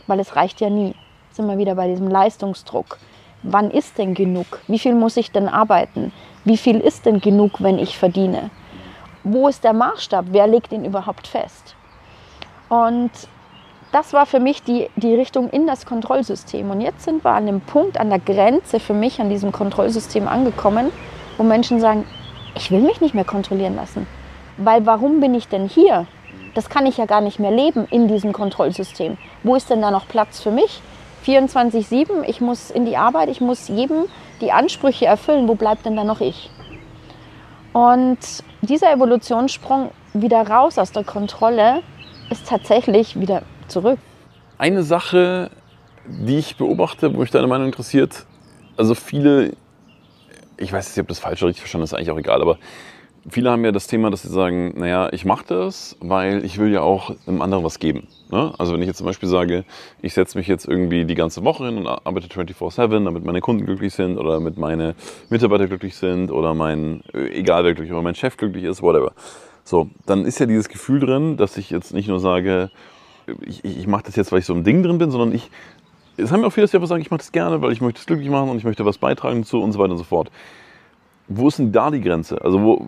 Weil 0.08 0.22
es 0.22 0.38
reicht 0.38 0.62
ja 0.62 0.70
nie. 0.70 0.96
Sind 1.32 1.48
wir 1.48 1.58
wieder 1.58 1.76
bei 1.76 1.90
diesem 1.90 2.08
Leistungsdruck. 2.08 2.98
Wann 3.44 3.70
ist 3.70 3.98
denn 3.98 4.14
genug? 4.14 4.62
Wie 4.68 4.80
viel 4.80 4.96
muss 4.96 5.18
ich 5.18 5.32
denn 5.32 5.50
arbeiten? 5.50 6.14
Wie 6.46 6.58
viel 6.58 6.80
ist 6.80 7.06
denn 7.06 7.20
genug, 7.20 7.62
wenn 7.62 7.78
ich 7.78 7.98
verdiene? 7.98 8.52
Wo 9.24 9.50
ist 9.50 9.66
der 9.66 9.74
Maßstab? 9.74 10.28
Wer 10.30 10.48
legt 10.48 10.72
ihn 10.72 10.86
überhaupt 10.86 11.28
fest? 11.28 11.76
Und 12.72 13.12
das 13.92 14.14
war 14.14 14.26
für 14.26 14.40
mich 14.40 14.64
die, 14.64 14.90
die 14.96 15.14
Richtung 15.14 15.50
in 15.50 15.68
das 15.68 15.86
Kontrollsystem. 15.86 16.70
Und 16.70 16.80
jetzt 16.80 17.04
sind 17.04 17.22
wir 17.26 17.32
an 17.32 17.46
dem 17.46 17.60
Punkt, 17.60 18.00
an 18.00 18.10
der 18.10 18.20
Grenze 18.20 18.80
für 18.80 18.94
mich, 18.94 19.20
an 19.20 19.30
diesem 19.30 19.52
Kontrollsystem 19.52 20.26
angekommen, 20.26 20.90
wo 21.36 21.44
Menschen 21.44 21.82
sagen, 21.82 22.06
ich 22.56 22.72
will 22.72 22.80
mich 22.80 23.02
nicht 23.02 23.14
mehr 23.14 23.26
kontrollieren 23.26 23.76
lassen. 23.76 24.08
Weil 24.56 24.86
warum 24.86 25.20
bin 25.20 25.36
ich 25.36 25.50
denn 25.50 25.68
hier? 25.68 26.08
Das 26.54 26.70
kann 26.70 26.86
ich 26.86 26.96
ja 26.96 27.06
gar 27.06 27.20
nicht 27.20 27.40
mehr 27.40 27.52
leben 27.52 27.88
in 27.92 28.08
diesem 28.08 28.32
Kontrollsystem. 28.32 29.18
Wo 29.44 29.56
ist 29.56 29.70
denn 29.70 29.82
da 29.82 29.92
noch 29.92 30.08
Platz 30.08 30.40
für 30.40 30.52
mich? 30.52 30.82
24-7, 31.26 32.24
ich 32.26 32.40
muss 32.40 32.72
in 32.72 32.86
die 32.86 32.96
Arbeit, 32.96 33.28
ich 33.28 33.42
muss 33.42 33.68
jedem 33.68 34.06
die 34.40 34.54
Ansprüche 34.54 35.08
erfüllen. 35.08 35.50
Wo 35.50 35.56
bleibt 35.56 35.86
denn 35.86 35.98
da 35.98 36.06
noch 36.06 36.22
ich? 36.22 36.50
Und 37.74 38.20
dieser 38.62 38.94
Evolutionssprung 38.94 39.92
wieder 40.14 40.48
raus 40.48 40.78
aus 40.78 40.94
der 40.94 41.04
Kontrolle 41.04 41.84
ist 42.32 42.48
tatsächlich 42.48 43.20
wieder 43.20 43.44
zurück. 43.68 44.00
Eine 44.58 44.84
Sache, 44.84 45.52
die 46.06 46.38
ich 46.38 46.56
beobachte, 46.56 47.14
wo 47.14 47.20
mich 47.20 47.32
deine 47.32 47.48
Meinung 47.48 47.68
interessiert, 47.68 48.26
also 48.78 48.96
viele, 48.96 49.54
ich 50.58 50.72
weiß 50.72 50.90
nicht, 50.90 51.02
ob 51.02 51.08
das 51.08 51.20
falsch 51.20 51.42
oder 51.42 51.50
richtig 51.50 51.62
verstanden 51.62 51.84
ist, 51.84 51.94
eigentlich 51.94 52.12
auch 52.12 52.18
egal, 52.18 52.42
aber 52.42 52.58
viele 53.30 53.52
haben 53.52 53.64
ja 53.66 53.72
das 53.72 53.88
Thema, 53.88 54.10
dass 54.10 54.22
sie 54.24 54.30
sagen, 54.30 54.74
naja, 54.80 55.10
ich 55.12 55.26
mache 55.26 55.46
das, 55.48 55.98
weil 56.00 56.44
ich 56.46 56.58
will 56.58 56.72
ja 56.72 56.82
auch 56.82 57.14
einem 57.28 57.42
anderen 57.42 57.64
was 57.64 57.80
geben. 57.80 58.08
Ne? 58.32 58.54
Also 58.58 58.74
wenn 58.74 58.82
ich 58.82 58.88
jetzt 58.88 58.98
zum 58.98 59.06
Beispiel 59.06 59.30
sage, 59.30 59.66
ich 60.02 60.14
setze 60.14 60.38
mich 60.38 60.48
jetzt 60.48 60.68
irgendwie 60.68 61.06
die 61.06 61.16
ganze 61.16 61.44
Woche 61.44 61.66
hin 61.66 61.78
und 61.78 61.88
arbeite 61.88 62.28
24-7, 62.28 63.04
damit 63.04 63.26
meine 63.26 63.42
Kunden 63.42 63.66
glücklich 63.66 63.94
sind 63.94 64.18
oder 64.18 64.34
damit 64.34 64.58
meine 64.58 64.96
Mitarbeiter 65.30 65.68
glücklich 65.68 65.96
sind 65.96 66.32
oder 66.32 66.54
mein, 66.54 67.04
egal 67.14 67.64
wer 67.64 67.74
glücklich, 67.74 67.92
oder 67.92 68.02
mein 68.02 68.16
Chef 68.16 68.38
glücklich 68.38 68.64
ist, 68.64 68.82
whatever. 68.82 69.12
So, 69.64 69.90
dann 70.06 70.26
ist 70.26 70.40
ja 70.40 70.46
dieses 70.46 70.70
Gefühl 70.70 71.00
drin, 71.00 71.38
dass 71.38 71.58
ich 71.58 71.70
jetzt 71.70 71.94
nicht 71.94 72.08
nur 72.08 72.20
sage, 72.20 72.72
ich, 73.42 73.64
ich 73.64 73.88
mache 73.88 74.04
das 74.04 74.16
jetzt, 74.16 74.32
weil 74.32 74.40
ich 74.40 74.46
so 74.46 74.54
im 74.54 74.64
Ding 74.64 74.84
drin 74.84 74.98
bin, 74.98 75.12
sondern 75.12 75.34
ich, 75.34 75.50
es 76.18 76.32
haben 76.32 76.42
mir 76.42 76.48
auch 76.48 76.52
viele, 76.52 76.68
die 76.68 76.76
einfach 76.76 76.88
sagen, 76.88 77.02
ich 77.02 77.12
mache 77.12 77.20
das 77.20 77.32
gerne, 77.32 77.62
weil 77.62 77.72
ich 77.72 77.82
möchte 77.82 78.00
es 78.00 78.06
glücklich 78.06 78.30
machen 78.30 78.50
und 78.50 78.58
ich 78.58 78.64
möchte 78.64 78.86
was 78.86 78.98
beitragen 78.98 79.42
dazu 79.42 79.62
und 79.62 79.72
so 79.72 79.80
weiter 79.80 79.92
und 79.92 79.98
so 79.98 80.04
fort. 80.04 80.32
wo 81.28 81.48
ist 81.48 81.60
denn 81.60 81.72
da 81.72 81.92
die 81.92 82.02
Grenze? 82.02 82.42
Also 82.44 82.62
wo, 82.62 82.86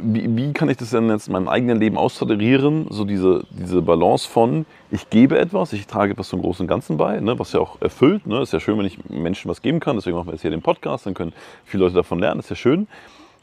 wie, 0.00 0.36
wie 0.36 0.52
kann 0.52 0.68
ich 0.68 0.76
das 0.78 0.90
denn 0.90 1.08
jetzt 1.10 1.26
in 1.26 1.32
meinem 1.32 1.48
eigenen 1.48 1.78
Leben 1.78 1.98
austarieren? 1.98 2.86
So 2.90 3.04
diese, 3.04 3.44
diese 3.50 3.82
Balance 3.82 4.28
von, 4.28 4.64
ich 4.90 5.10
gebe 5.10 5.38
etwas, 5.38 5.72
ich 5.72 5.86
trage 5.86 6.12
etwas 6.12 6.28
zum 6.28 6.40
großen 6.40 6.66
Ganzen 6.66 6.96
bei, 6.96 7.20
ne, 7.20 7.38
was 7.38 7.52
ja 7.52 7.60
auch 7.60 7.80
erfüllt. 7.80 8.26
Ne? 8.26 8.40
Ist 8.40 8.52
ja 8.52 8.60
schön, 8.60 8.78
wenn 8.78 8.86
ich 8.86 8.98
Menschen 9.08 9.50
was 9.50 9.62
geben 9.62 9.80
kann. 9.80 9.96
Deswegen 9.96 10.16
machen 10.16 10.28
wir 10.28 10.32
jetzt 10.32 10.42
hier 10.42 10.50
den 10.50 10.62
Podcast, 10.62 11.06
dann 11.06 11.14
können 11.14 11.32
viele 11.64 11.84
Leute 11.84 11.96
davon 11.96 12.18
lernen. 12.18 12.40
Ist 12.40 12.50
ja 12.50 12.56
schön. 12.56 12.86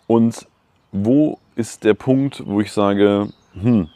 Und 0.07 0.47
wo 0.91 1.39
ist 1.56 1.84
der 1.84 1.93
Punkt, 1.93 2.43
wo 2.45 2.62
ich 2.62 2.71
sage, 2.71 3.30
hm, 3.54 3.89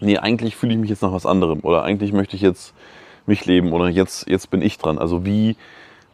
nee, 0.00 0.18
eigentlich 0.18 0.56
fühle 0.56 0.72
ich 0.74 0.78
mich 0.78 0.90
jetzt 0.90 1.02
nach 1.02 1.12
was 1.12 1.26
anderem 1.26 1.60
oder 1.60 1.82
eigentlich 1.82 2.12
möchte 2.12 2.36
ich 2.36 2.42
jetzt 2.42 2.74
mich 3.26 3.46
leben 3.46 3.72
oder 3.72 3.88
jetzt, 3.88 4.28
jetzt 4.28 4.50
bin 4.50 4.62
ich 4.62 4.78
dran. 4.78 4.98
Also 4.98 5.24
wie, 5.24 5.56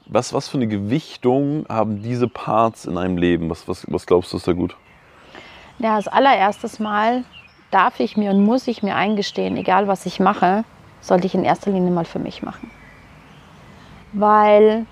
was, 0.06 0.32
was 0.32 0.48
für 0.48 0.58
eine 0.58 0.68
Gewichtung 0.68 1.66
haben 1.68 2.02
diese 2.02 2.28
Parts 2.28 2.84
in 2.84 2.98
einem 2.98 3.16
Leben? 3.16 3.50
Was, 3.50 3.68
was, 3.68 3.86
was 3.88 4.06
glaubst 4.06 4.32
du 4.32 4.36
ist 4.36 4.48
da 4.48 4.52
gut? 4.52 4.76
Ja, 5.78 5.96
als 5.96 6.08
allererstes 6.08 6.78
Mal 6.78 7.24
darf 7.70 8.00
ich 8.00 8.16
mir 8.16 8.30
und 8.30 8.44
muss 8.44 8.68
ich 8.68 8.82
mir 8.82 8.96
eingestehen, 8.96 9.56
egal 9.56 9.88
was 9.88 10.06
ich 10.06 10.20
mache, 10.20 10.64
sollte 11.00 11.26
ich 11.26 11.34
in 11.34 11.44
erster 11.44 11.70
Linie 11.70 11.90
mal 11.90 12.04
für 12.04 12.18
mich 12.18 12.42
machen. 12.42 12.70
Weil 14.12 14.86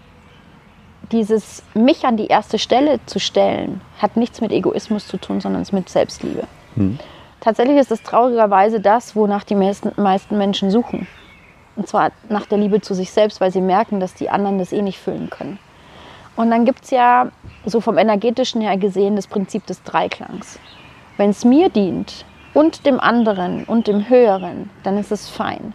dieses 1.12 1.62
mich 1.74 2.04
an 2.04 2.16
die 2.16 2.26
erste 2.26 2.58
Stelle 2.58 3.00
zu 3.06 3.18
stellen, 3.18 3.80
hat 3.98 4.16
nichts 4.16 4.40
mit 4.40 4.52
Egoismus 4.52 5.06
zu 5.06 5.16
tun, 5.16 5.40
sondern 5.40 5.62
es 5.62 5.72
mit 5.72 5.88
Selbstliebe. 5.88 6.44
Hm. 6.74 6.98
Tatsächlich 7.40 7.76
ist 7.76 7.92
es 7.92 8.02
traurigerweise 8.02 8.80
das, 8.80 9.14
wonach 9.14 9.44
die 9.44 9.54
meisten, 9.54 9.92
meisten 10.00 10.36
Menschen 10.38 10.70
suchen. 10.70 11.06
Und 11.76 11.86
zwar 11.86 12.10
nach 12.28 12.46
der 12.46 12.58
Liebe 12.58 12.80
zu 12.80 12.94
sich 12.94 13.12
selbst, 13.12 13.40
weil 13.40 13.52
sie 13.52 13.60
merken, 13.60 14.00
dass 14.00 14.14
die 14.14 14.30
anderen 14.30 14.58
das 14.58 14.72
eh 14.72 14.82
nicht 14.82 14.98
füllen 14.98 15.30
können. 15.30 15.58
Und 16.34 16.50
dann 16.50 16.64
gibt 16.64 16.84
es 16.84 16.90
ja 16.90 17.30
so 17.64 17.80
vom 17.80 17.98
energetischen 17.98 18.60
her 18.60 18.76
gesehen 18.76 19.16
das 19.16 19.26
Prinzip 19.26 19.66
des 19.66 19.82
Dreiklangs. 19.82 20.58
Wenn 21.16 21.30
es 21.30 21.44
mir 21.44 21.68
dient 21.68 22.24
und 22.54 22.86
dem 22.86 23.00
anderen 23.00 23.64
und 23.64 23.86
dem 23.86 24.08
Höheren, 24.08 24.70
dann 24.82 24.98
ist 24.98 25.12
es 25.12 25.28
fein. 25.28 25.72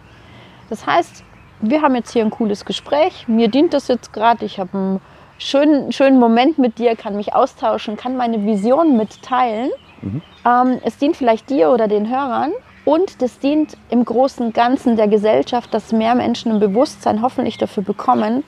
Das 0.70 0.86
heißt, 0.86 1.22
wir 1.60 1.82
haben 1.82 1.94
jetzt 1.94 2.12
hier 2.12 2.24
ein 2.24 2.30
cooles 2.30 2.64
Gespräch, 2.64 3.28
mir 3.28 3.48
dient 3.48 3.74
das 3.74 3.88
jetzt 3.88 4.12
gerade, 4.12 4.44
ich 4.44 4.58
habe 4.58 4.76
einen 4.76 5.00
schönen, 5.38 5.92
schönen 5.92 6.18
Moment 6.18 6.58
mit 6.58 6.78
dir, 6.78 6.96
kann 6.96 7.16
mich 7.16 7.34
austauschen, 7.34 7.96
kann 7.96 8.16
meine 8.16 8.44
Vision 8.44 8.96
mitteilen. 8.96 9.70
Mhm. 10.02 10.22
Ähm, 10.46 10.80
es 10.84 10.98
dient 10.98 11.16
vielleicht 11.16 11.50
dir 11.50 11.70
oder 11.70 11.88
den 11.88 12.08
Hörern 12.08 12.52
und 12.84 13.22
das 13.22 13.38
dient 13.38 13.76
im 13.88 14.04
großen 14.04 14.52
Ganzen 14.52 14.96
der 14.96 15.08
Gesellschaft, 15.08 15.72
dass 15.72 15.92
mehr 15.92 16.14
Menschen 16.14 16.52
ein 16.52 16.60
Bewusstsein 16.60 17.22
hoffentlich 17.22 17.56
dafür 17.56 17.82
bekommen, 17.82 18.44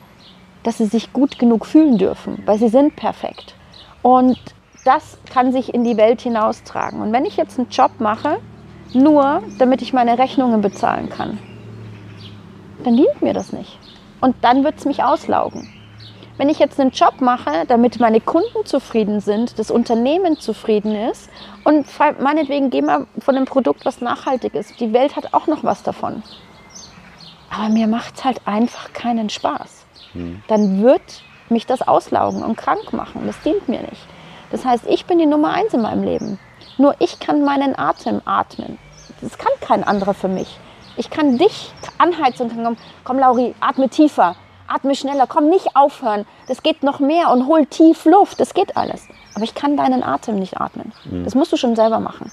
dass 0.63 0.79
sie 0.79 0.87
sich 0.87 1.13
gut 1.13 1.39
genug 1.39 1.65
fühlen 1.65 1.97
dürfen, 1.97 2.43
weil 2.45 2.59
sie 2.59 2.69
sind 2.69 2.97
perfekt. 2.97 3.55
Und 4.03 4.39
das 4.85 5.19
kann 5.33 5.53
sich 5.53 5.75
in 5.75 5.85
die 5.85 5.97
Welt 5.97 6.21
hinaustragen. 6.21 7.01
Und 7.01 7.13
wenn 7.13 7.25
ich 7.25 7.37
jetzt 7.37 7.59
einen 7.59 7.71
Job 7.71 7.93
mache, 7.99 8.39
nur 8.93 9.43
damit 9.59 9.83
ich 9.83 9.93
meine 9.93 10.19
Rechnungen 10.19 10.61
bezahlen 10.61 11.09
kann, 11.09 11.39
dann 12.85 12.97
dient 12.97 13.23
mir 13.23 13.33
das 13.33 13.53
nicht. 13.53 13.79
Und 14.21 14.37
dann 14.43 14.65
wird 14.65 14.79
es 14.79 14.85
mich 14.85 15.03
auslaugen. 15.03 15.69
Wenn 16.39 16.51
ich 16.51 16.59
jetzt 16.59 16.79
einen 16.79 16.91
Job 16.91 17.21
mache, 17.21 17.65
damit 17.67 17.99
meine 17.99 18.21
Kunden 18.21 18.67
zufrieden 18.67 19.21
sind, 19.21 19.59
das 19.59 19.71
Unternehmen 19.71 20.39
zufrieden 20.39 20.95
ist 20.95 21.31
und 21.65 21.87
meinetwegen 22.21 22.69
gehen 22.69 22.87
wir 22.87 23.07
von 23.21 23.37
einem 23.37 23.47
Produkt, 23.47 23.87
was 23.87 24.03
nachhaltig 24.03 24.55
ist. 24.55 24.79
Die 24.79 24.93
Welt 24.93 25.17
hat 25.17 25.33
auch 25.33 25.47
noch 25.47 25.65
was 25.65 25.83
davon. 25.83 26.23
Aber 27.51 27.71
mir 27.71 27.87
macht 27.87 28.17
es 28.17 28.25
halt 28.25 28.41
einfach 28.45 28.93
keinen 28.93 29.31
Spaß. 29.31 29.87
Hm. 30.13 30.43
Dann 30.47 30.83
wird 30.83 31.23
mich 31.49 31.65
das 31.65 31.81
auslaugen 31.81 32.43
und 32.43 32.57
krank 32.57 32.93
machen. 32.93 33.23
Das 33.27 33.41
dient 33.41 33.69
mir 33.69 33.81
nicht. 33.81 34.03
Das 34.51 34.65
heißt, 34.65 34.85
ich 34.89 35.07
bin 35.07 35.19
die 35.19 35.27
Nummer 35.27 35.53
eins 35.53 35.73
in 35.73 35.81
meinem 35.81 36.03
Leben. 36.03 36.39
Nur 36.77 36.95
ich 36.99 37.19
kann 37.19 37.45
meinen 37.45 37.79
Atem 37.79 38.21
atmen. 38.27 38.79
Das 39.23 39.39
kann 39.39 39.53
kein 39.61 39.85
anderer 39.85 40.13
für 40.13 40.29
mich. 40.29 40.59
Ich 40.99 41.09
kann 41.09 41.39
dich 41.39 41.73
anheizen 41.97 42.43
und 42.43 42.55
kann 42.55 42.65
kommen, 42.65 42.79
komm 43.05 43.19
Lauri, 43.19 43.55
atme 43.61 43.89
tiefer 43.89 44.37
atme 44.69 44.95
schneller, 44.95 45.27
komm 45.27 45.49
nicht 45.49 45.77
aufhören, 45.77 46.27
das 46.49 46.63
geht 46.63 46.83
noch 46.83 47.01
mehr 47.01 47.31
und 47.31 47.47
hol 47.47 47.67
tief 47.67 48.05
Luft, 48.05 48.41
das 48.41 48.55
geht 48.55 48.77
alles. 48.77 49.07
Aber 49.35 49.45
ich 49.45 49.55
kann 49.55 49.77
deinen 49.77 50.03
Atem 50.03 50.37
nicht 50.37 50.61
atmen. 50.61 50.93
Mhm. 51.05 51.25
Das 51.25 51.35
musst 51.35 51.53
du 51.53 51.57
schon 51.57 51.77
selber 51.77 52.01
machen. 52.01 52.31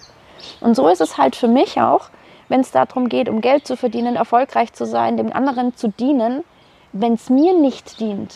Und 0.62 0.76
so 0.76 0.88
ist 0.88 1.02
es 1.02 1.18
halt 1.18 1.36
für 1.36 1.48
mich 1.48 1.82
auch, 1.82 2.10
wenn 2.50 2.62
es 2.62 2.72
darum 2.72 3.10
geht, 3.10 3.30
um 3.30 3.42
Geld 3.42 3.68
zu 3.68 3.76
verdienen, 3.76 4.16
erfolgreich 4.16 4.74
zu 4.74 4.86
sein, 4.86 5.18
dem 5.18 5.34
anderen 5.34 5.76
zu 5.76 5.88
dienen. 5.88 6.44
Wenn 6.92 7.14
es 7.14 7.30
mir 7.30 7.54
nicht 7.54 8.00
dient, 8.00 8.36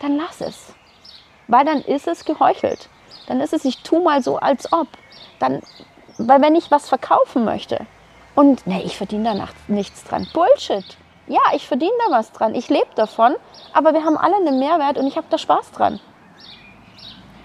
dann 0.00 0.16
lass 0.16 0.40
es. 0.40 0.72
Weil 1.48 1.64
dann 1.64 1.82
ist 1.82 2.08
es 2.08 2.24
geheuchelt. 2.24 2.88
Dann 3.26 3.40
ist 3.40 3.52
es, 3.52 3.64
ich 3.64 3.82
tu 3.82 4.02
mal 4.02 4.22
so, 4.22 4.36
als 4.38 4.72
ob. 4.72 4.88
Dann, 5.38 5.60
weil 6.18 6.40
wenn 6.40 6.54
ich 6.54 6.70
was 6.70 6.88
verkaufen 6.88 7.44
möchte 7.44 7.86
und 8.34 8.66
nee, 8.66 8.82
ich 8.84 8.96
verdiene 8.96 9.36
da 9.36 9.48
nichts 9.68 10.04
dran. 10.04 10.26
Bullshit 10.32 10.96
ja, 11.28 11.40
ich 11.54 11.66
verdiene 11.66 11.92
da 12.06 12.12
was 12.16 12.32
dran, 12.32 12.54
ich 12.54 12.68
lebe 12.68 12.88
davon, 12.94 13.34
aber 13.72 13.92
wir 13.92 14.04
haben 14.04 14.16
alle 14.16 14.36
einen 14.36 14.58
Mehrwert 14.58 14.98
und 14.98 15.06
ich 15.06 15.16
habe 15.16 15.26
da 15.30 15.38
Spaß 15.38 15.72
dran. 15.72 16.00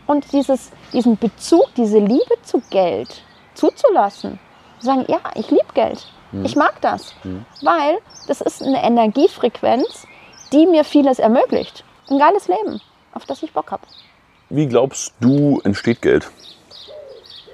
Und 0.08 0.32
dieses, 0.34 0.72
diesen 0.94 1.17
Bezug, 1.17 1.74
diese 1.76 2.00
Liebe 2.00 2.41
zu 2.44 2.62
Geld 2.70 3.24
zuzulassen, 3.54 4.39
sagen, 4.80 5.06
ja, 5.08 5.20
ich 5.36 5.50
liebe 5.50 5.74
Geld, 5.74 6.06
mhm. 6.32 6.46
ich 6.46 6.56
mag 6.56 6.82
das, 6.82 7.13
mhm. 7.24 7.46
weil 7.62 8.00
das 8.28 8.41
ist 8.41 8.62
eine 8.62 8.84
Energiefrequenz, 8.84 10.06
die 10.52 10.67
mir 10.67 10.84
vieles 10.84 11.20
ermöglicht. 11.20 11.84
Ein 12.10 12.20
geiles 12.20 12.48
Leben, 12.48 12.82
auf 13.13 13.26
das 13.26 13.41
ich 13.41 13.54
Bock 13.54 13.72
habe. 13.72 13.84
Wie 14.50 14.67
glaubst 14.67 15.13
du, 15.22 15.62
entsteht 15.63 16.02
Geld? 16.02 16.30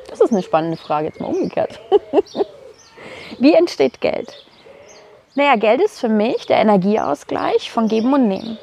Das 0.10 0.20
ist 0.20 0.32
eine 0.32 0.42
spannende 0.42 0.78
Frage, 0.78 1.08
jetzt 1.08 1.22
mal 1.22 1.28
umgekehrt. 1.28 1.80
Wie 3.40 3.54
entsteht 3.54 4.02
Geld? 4.02 4.47
Naja, 5.38 5.56
Geld 5.56 5.82
ist 5.84 6.00
für 6.00 6.10
mich 6.10 6.48
der 6.48 6.58
Energieausgleich 6.58 7.70
von 7.70 7.88
Geben 7.88 8.12
und 8.12 8.28
Nehmen. 8.28 8.58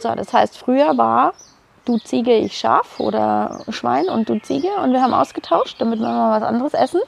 So, 0.00 0.12
das 0.12 0.32
heißt, 0.32 0.58
früher 0.58 0.98
war 0.98 1.34
du 1.84 1.98
Ziege, 1.98 2.34
ich 2.34 2.58
Schaf 2.58 2.98
oder 2.98 3.60
Schwein 3.68 4.08
und 4.08 4.28
du 4.28 4.40
Ziege 4.40 4.70
und 4.82 4.92
wir 4.92 5.00
haben 5.00 5.14
ausgetauscht, 5.14 5.76
damit 5.78 6.00
wir 6.00 6.08
mal 6.08 6.40
was 6.40 6.48
anderes 6.48 6.74
essen. 6.74 7.00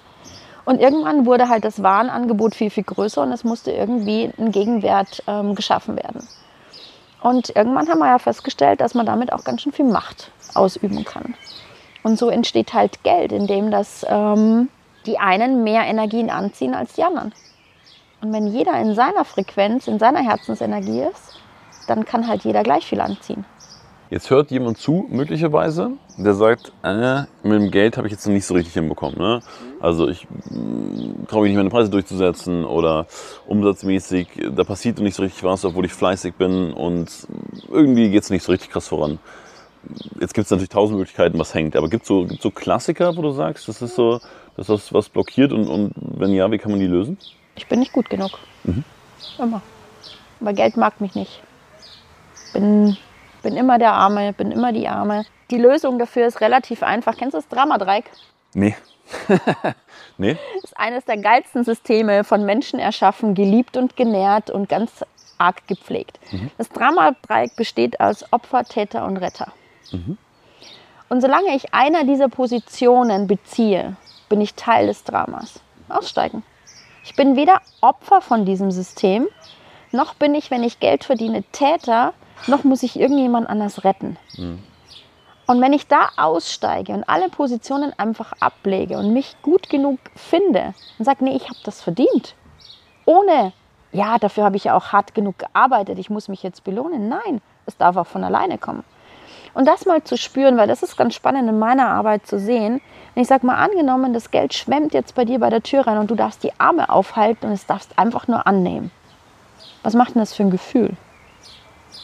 Und 0.65 0.81
irgendwann 0.81 1.27
wurde 1.27 1.49
halt 1.49 1.65
das 1.65 1.83
Warenangebot 1.83 2.55
viel, 2.55 2.71
viel 2.71 2.85
größer 2.85 3.21
und 3.21 3.33
es 3.33 3.43
musste 3.43 3.73
irgendwie 3.73 4.31
ein 4.39 4.53
Gegenwert 4.53 5.25
ähm, 5.27 5.57
geschaffen 5.57 5.97
werden. 5.97 6.29
Und 7.21 7.57
irgendwann 7.57 7.89
haben 7.89 7.99
wir 7.99 8.07
ja 8.07 8.21
festgestellt, 8.21 8.81
dass 8.81 8.95
man 8.95 9.05
damit 9.05 9.33
auch 9.33 9.43
ganz 9.43 9.63
schön 9.63 9.73
viel 9.73 9.87
Macht 9.87 10.31
ausüben 10.55 11.05
kann. 11.05 11.35
Und 12.05 12.21
so 12.21 12.31
entsteht 12.31 12.73
halt 12.73 13.03
Geld, 13.03 13.33
indem 13.33 13.73
das 13.73 14.07
ähm, 14.09 14.69
die 15.07 15.19
einen 15.19 15.65
mehr 15.65 15.83
Energien 15.87 16.31
anziehen 16.31 16.77
als 16.77 16.93
die 16.93 17.03
anderen. 17.03 17.33
Und 18.21 18.33
wenn 18.33 18.49
jeder 18.49 18.81
in 18.81 18.95
seiner 18.95 19.25
Frequenz, 19.25 19.87
in 19.87 19.99
seiner 19.99 20.21
Herzensenergie 20.21 21.03
ist, 21.03 21.41
dann 21.87 22.05
kann 22.05 22.27
halt 22.27 22.45
jeder 22.45 22.63
gleich 22.63 22.87
viel 22.87 23.01
anziehen. 23.01 23.45
Jetzt 24.11 24.31
hört 24.31 24.51
jemand 24.51 24.79
zu, 24.79 25.07
möglicherweise, 25.11 25.93
der 26.17 26.33
sagt, 26.33 26.73
äh, 26.83 27.25
mit 27.43 27.61
dem 27.61 27.71
Geld 27.71 27.99
habe 27.99 28.07
ich 28.07 28.13
jetzt 28.13 28.27
noch 28.27 28.33
nicht 28.33 28.47
so 28.47 28.55
richtig 28.55 28.73
hinbekommen. 28.73 29.19
Ne? 29.19 29.41
Also 29.81 30.09
ich 30.09 30.27
mm, 30.49 31.27
traue 31.29 31.43
mich 31.43 31.51
nicht, 31.51 31.59
meine 31.59 31.69
Preise 31.69 31.91
durchzusetzen 31.91 32.65
oder 32.65 33.07
umsatzmäßig, 33.47 34.29
da 34.57 34.65
passiert 34.65 34.97
noch 34.97 35.05
nicht 35.05 35.15
so 35.15 35.23
richtig 35.23 35.45
was, 35.45 35.63
obwohl 35.67 35.85
ich 35.85 35.93
fleißig 35.93 36.35
bin 36.37 36.73
und 36.73 37.29
irgendwie 37.71 38.11
geht 38.11 38.23
es 38.23 38.31
nicht 38.31 38.45
so 38.45 38.53
richtig 38.53 38.71
krass 38.71 38.89
voran. 38.89 39.19
Jetzt 40.19 40.33
gibt 40.33 40.47
es 40.47 40.51
natürlich 40.51 40.71
tausend 40.71 40.99
Möglichkeiten, 40.99 41.39
was 41.39 41.55
hängt, 41.55 41.77
aber 41.77 41.91
gibt 41.91 42.03
es 42.03 42.09
so, 42.09 42.25
gibt's 42.25 42.43
so 42.43 42.51
Klassiker, 42.51 43.15
wo 43.15 43.21
du 43.21 43.31
sagst, 43.33 43.69
das 43.69 43.83
ist 43.83 43.95
so, 43.95 44.21
das 44.57 44.93
was 44.93 45.09
blockiert 45.11 45.53
und, 45.53 45.69
und 45.69 45.93
wenn 45.97 46.33
ja, 46.33 46.51
wie 46.51 46.59
kann 46.59 46.71
man 46.71 46.81
die 46.81 46.87
lösen? 46.87 47.19
Ich 47.59 47.67
bin 47.67 47.81
nicht 47.81 47.93
gut 47.93 48.09
genug. 48.09 48.39
Mhm. 48.63 48.85
Immer. 49.37 49.61
Aber 50.41 50.53
Geld 50.53 50.77
mag 50.77 51.01
mich 51.01 51.17
nicht. 51.17 51.43
Bin, 52.53 52.97
bin 53.43 53.57
immer 53.57 53.79
der 53.79 53.93
Arme, 53.93 54.33
bin 54.33 54.53
immer 54.53 54.73
die 54.73 54.87
Arme. 54.87 55.27
Die 55.51 55.59
Lösung 55.59 55.99
dafür 55.99 56.29
ist 56.29 56.41
relativ 56.41 56.85
einfach. 56.85 57.17
Kennst 57.17 57.35
du 57.35 57.39
das 57.39 57.49
Dramadreieck? 57.49 58.05
Nee. 58.55 58.77
nee. 60.19 60.39
Das 60.55 60.65
ist 60.65 60.79
eines 60.79 61.05
der 61.05 61.17
geilsten 61.17 61.65
Systeme 61.65 62.23
von 62.23 62.45
Menschen 62.45 62.79
erschaffen, 62.79 63.35
geliebt 63.35 63.77
und 63.77 63.97
genährt 63.97 64.51
und 64.51 64.69
ganz 64.69 65.05
arg 65.37 65.67
gepflegt. 65.67 66.21
Mhm. 66.31 66.53
Das 66.59 66.69
Dramadreieck 66.69 67.57
besteht 67.57 67.99
aus 67.99 68.33
Opfer, 68.33 68.65
Täter 68.65 69.05
und 69.05 69.17
Retter. 69.17 69.53
Mhm. 69.91 70.17
Und 71.09 71.23
solange 71.23 71.57
ich 71.57 71.75
einer 71.75 72.05
dieser 72.05 72.29
Positionen 72.29 73.27
beziehe, 73.27 73.97
bin 74.29 74.41
ich 74.41 74.55
Teil 74.55 74.87
des 74.87 75.03
Dramas. 75.03 75.61
Aussteigen. 75.89 76.45
Ich 77.09 77.17
bin 77.17 77.37
weder 77.37 77.63
Opfer 77.81 78.21
von 78.21 78.45
diesem 78.45 78.71
System, 78.71 79.29
noch 79.93 80.13
bin 80.13 80.35
ich, 80.35 80.51
wenn 80.51 80.63
ich 80.63 80.79
Geld 80.79 81.05
verdiene, 81.05 81.43
Täter, 81.53 82.13
noch 82.49 82.65
muss 82.65 82.83
ich 82.83 83.01
irgendjemand 83.01 83.49
anders 83.49 83.83
retten. 83.83 84.19
Mhm. 84.37 84.63
Und 85.47 85.63
wenn 85.63 85.73
ich 85.73 85.87
da 85.87 86.11
aussteige 86.19 86.93
und 86.93 87.09
alle 87.09 87.31
Positionen 87.31 87.99
einfach 87.99 88.35
ablege 88.41 88.99
und 88.99 89.15
mich 89.15 89.37
gut 89.41 89.71
genug 89.71 89.99
finde 90.17 90.75
und 90.99 91.07
sage, 91.07 91.25
nee, 91.25 91.35
ich 91.35 91.45
habe 91.45 91.59
das 91.65 91.81
verdient, 91.81 92.35
ohne, 93.07 93.55
ja, 93.91 94.19
dafür 94.19 94.45
habe 94.45 94.57
ich 94.57 94.65
ja 94.65 94.77
auch 94.77 94.93
hart 94.93 95.15
genug 95.15 95.39
gearbeitet, 95.39 95.99
ich 95.99 96.11
muss 96.11 96.29
mich 96.29 96.43
jetzt 96.43 96.63
belohnen. 96.63 97.09
Nein, 97.09 97.41
es 97.65 97.79
darf 97.79 97.97
auch 97.97 98.07
von 98.07 98.23
alleine 98.23 98.59
kommen. 98.59 98.85
Und 99.59 99.65
das 99.65 99.87
mal 99.87 100.05
zu 100.05 100.17
spüren, 100.17 100.57
weil 100.57 100.69
das 100.69 100.85
ist 100.85 100.97
ganz 100.97 101.17
spannend 101.17 101.49
in 101.49 101.59
meiner 101.59 101.89
Arbeit 101.89 102.25
zu 102.29 102.39
sehen. 102.39 102.81
Wenn 103.15 103.23
ich 103.23 103.29
sage 103.29 103.45
mal 103.45 103.57
angenommen, 103.57 104.13
das 104.13 104.31
Geld 104.31 104.55
schwemmt 104.55 104.95
jetzt 104.95 105.17
bei 105.17 105.25
dir 105.25 105.41
bei 105.41 105.51
der 105.51 105.65
Tür 105.65 105.85
rein 105.85 105.99
und 105.99 106.13
du 106.13 106.15
darfst 106.15 106.45
die 106.45 106.53
Arme 106.59 106.89
aufhalten 106.89 107.47
und 107.47 107.55
es 107.55 107.67
darfst 107.67 107.99
einfach 107.99 108.29
nur 108.29 108.47
annehmen. 108.47 108.93
Was 109.83 109.95
macht 109.95 110.15
denn 110.15 110.21
das 110.21 110.33
für 110.33 110.45
ein 110.45 110.53
Gefühl? 110.53 110.97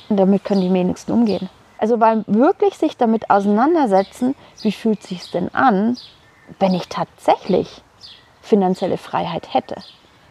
Und 0.09 0.17
damit 0.17 0.43
können 0.43 0.63
die 0.63 0.73
wenigsten 0.73 1.13
umgehen. 1.13 1.49
Also 1.79 2.01
weil 2.01 2.25
wirklich 2.27 2.75
sich 2.77 2.97
damit 2.97 3.31
auseinandersetzen, 3.31 4.35
wie 4.63 4.73
fühlt 4.73 5.03
es 5.03 5.11
sich 5.11 5.31
denn 5.31 5.55
an, 5.55 5.97
wenn 6.59 6.75
ich 6.75 6.89
tatsächlich 6.89 7.83
finanzielle 8.43 8.99
Freiheit 8.99 9.55
hätte. 9.55 9.77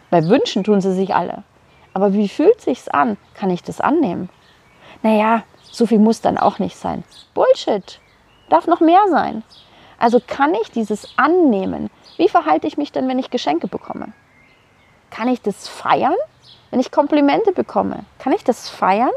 Bei 0.10 0.28
Wünschen 0.28 0.66
tun 0.66 0.82
sie 0.82 0.94
sich 0.94 1.16
alle. 1.16 1.44
Aber 1.94 2.12
wie 2.12 2.28
fühlt 2.28 2.60
sich's 2.60 2.90
an? 2.90 3.16
Kann 3.34 3.50
ich 3.50 3.64
das 3.64 3.80
annehmen? 3.80 4.28
Naja, 5.04 5.44
so 5.74 5.86
viel 5.88 6.00
muss 6.00 6.22
dann 6.22 6.38
auch 6.38 6.60
nicht 6.60 6.78
sein. 6.78 7.04
Bullshit. 7.34 8.00
Darf 8.50 8.68
noch 8.68 8.80
mehr 8.80 9.02
sein. 9.10 9.44
Also 9.98 10.22
kann 10.26 10.54
ich 10.54 10.70
dieses 10.70 11.08
annehmen? 11.18 11.90
Wie 12.18 12.30
verhalte 12.30 12.68
ich 12.68 12.78
mich 12.78 12.92
denn, 12.92 13.08
wenn 13.08 13.18
ich 13.18 13.32
Geschenke 13.32 13.68
bekomme? 13.68 14.14
Kann 15.10 15.28
ich 15.28 15.42
das 15.42 15.68
feiern, 15.68 16.16
wenn 16.70 16.80
ich 16.80 16.92
Komplimente 16.92 17.54
bekomme? 17.54 18.06
Kann 18.20 18.34
ich 18.34 18.44
das 18.44 18.70
feiern? 18.70 19.12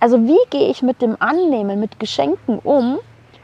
Also 0.00 0.26
wie 0.26 0.38
gehe 0.50 0.70
ich 0.70 0.82
mit 0.82 1.02
dem 1.02 1.16
Annehmen, 1.20 1.80
mit 1.80 2.00
Geschenken 2.00 2.60
um? 2.60 2.98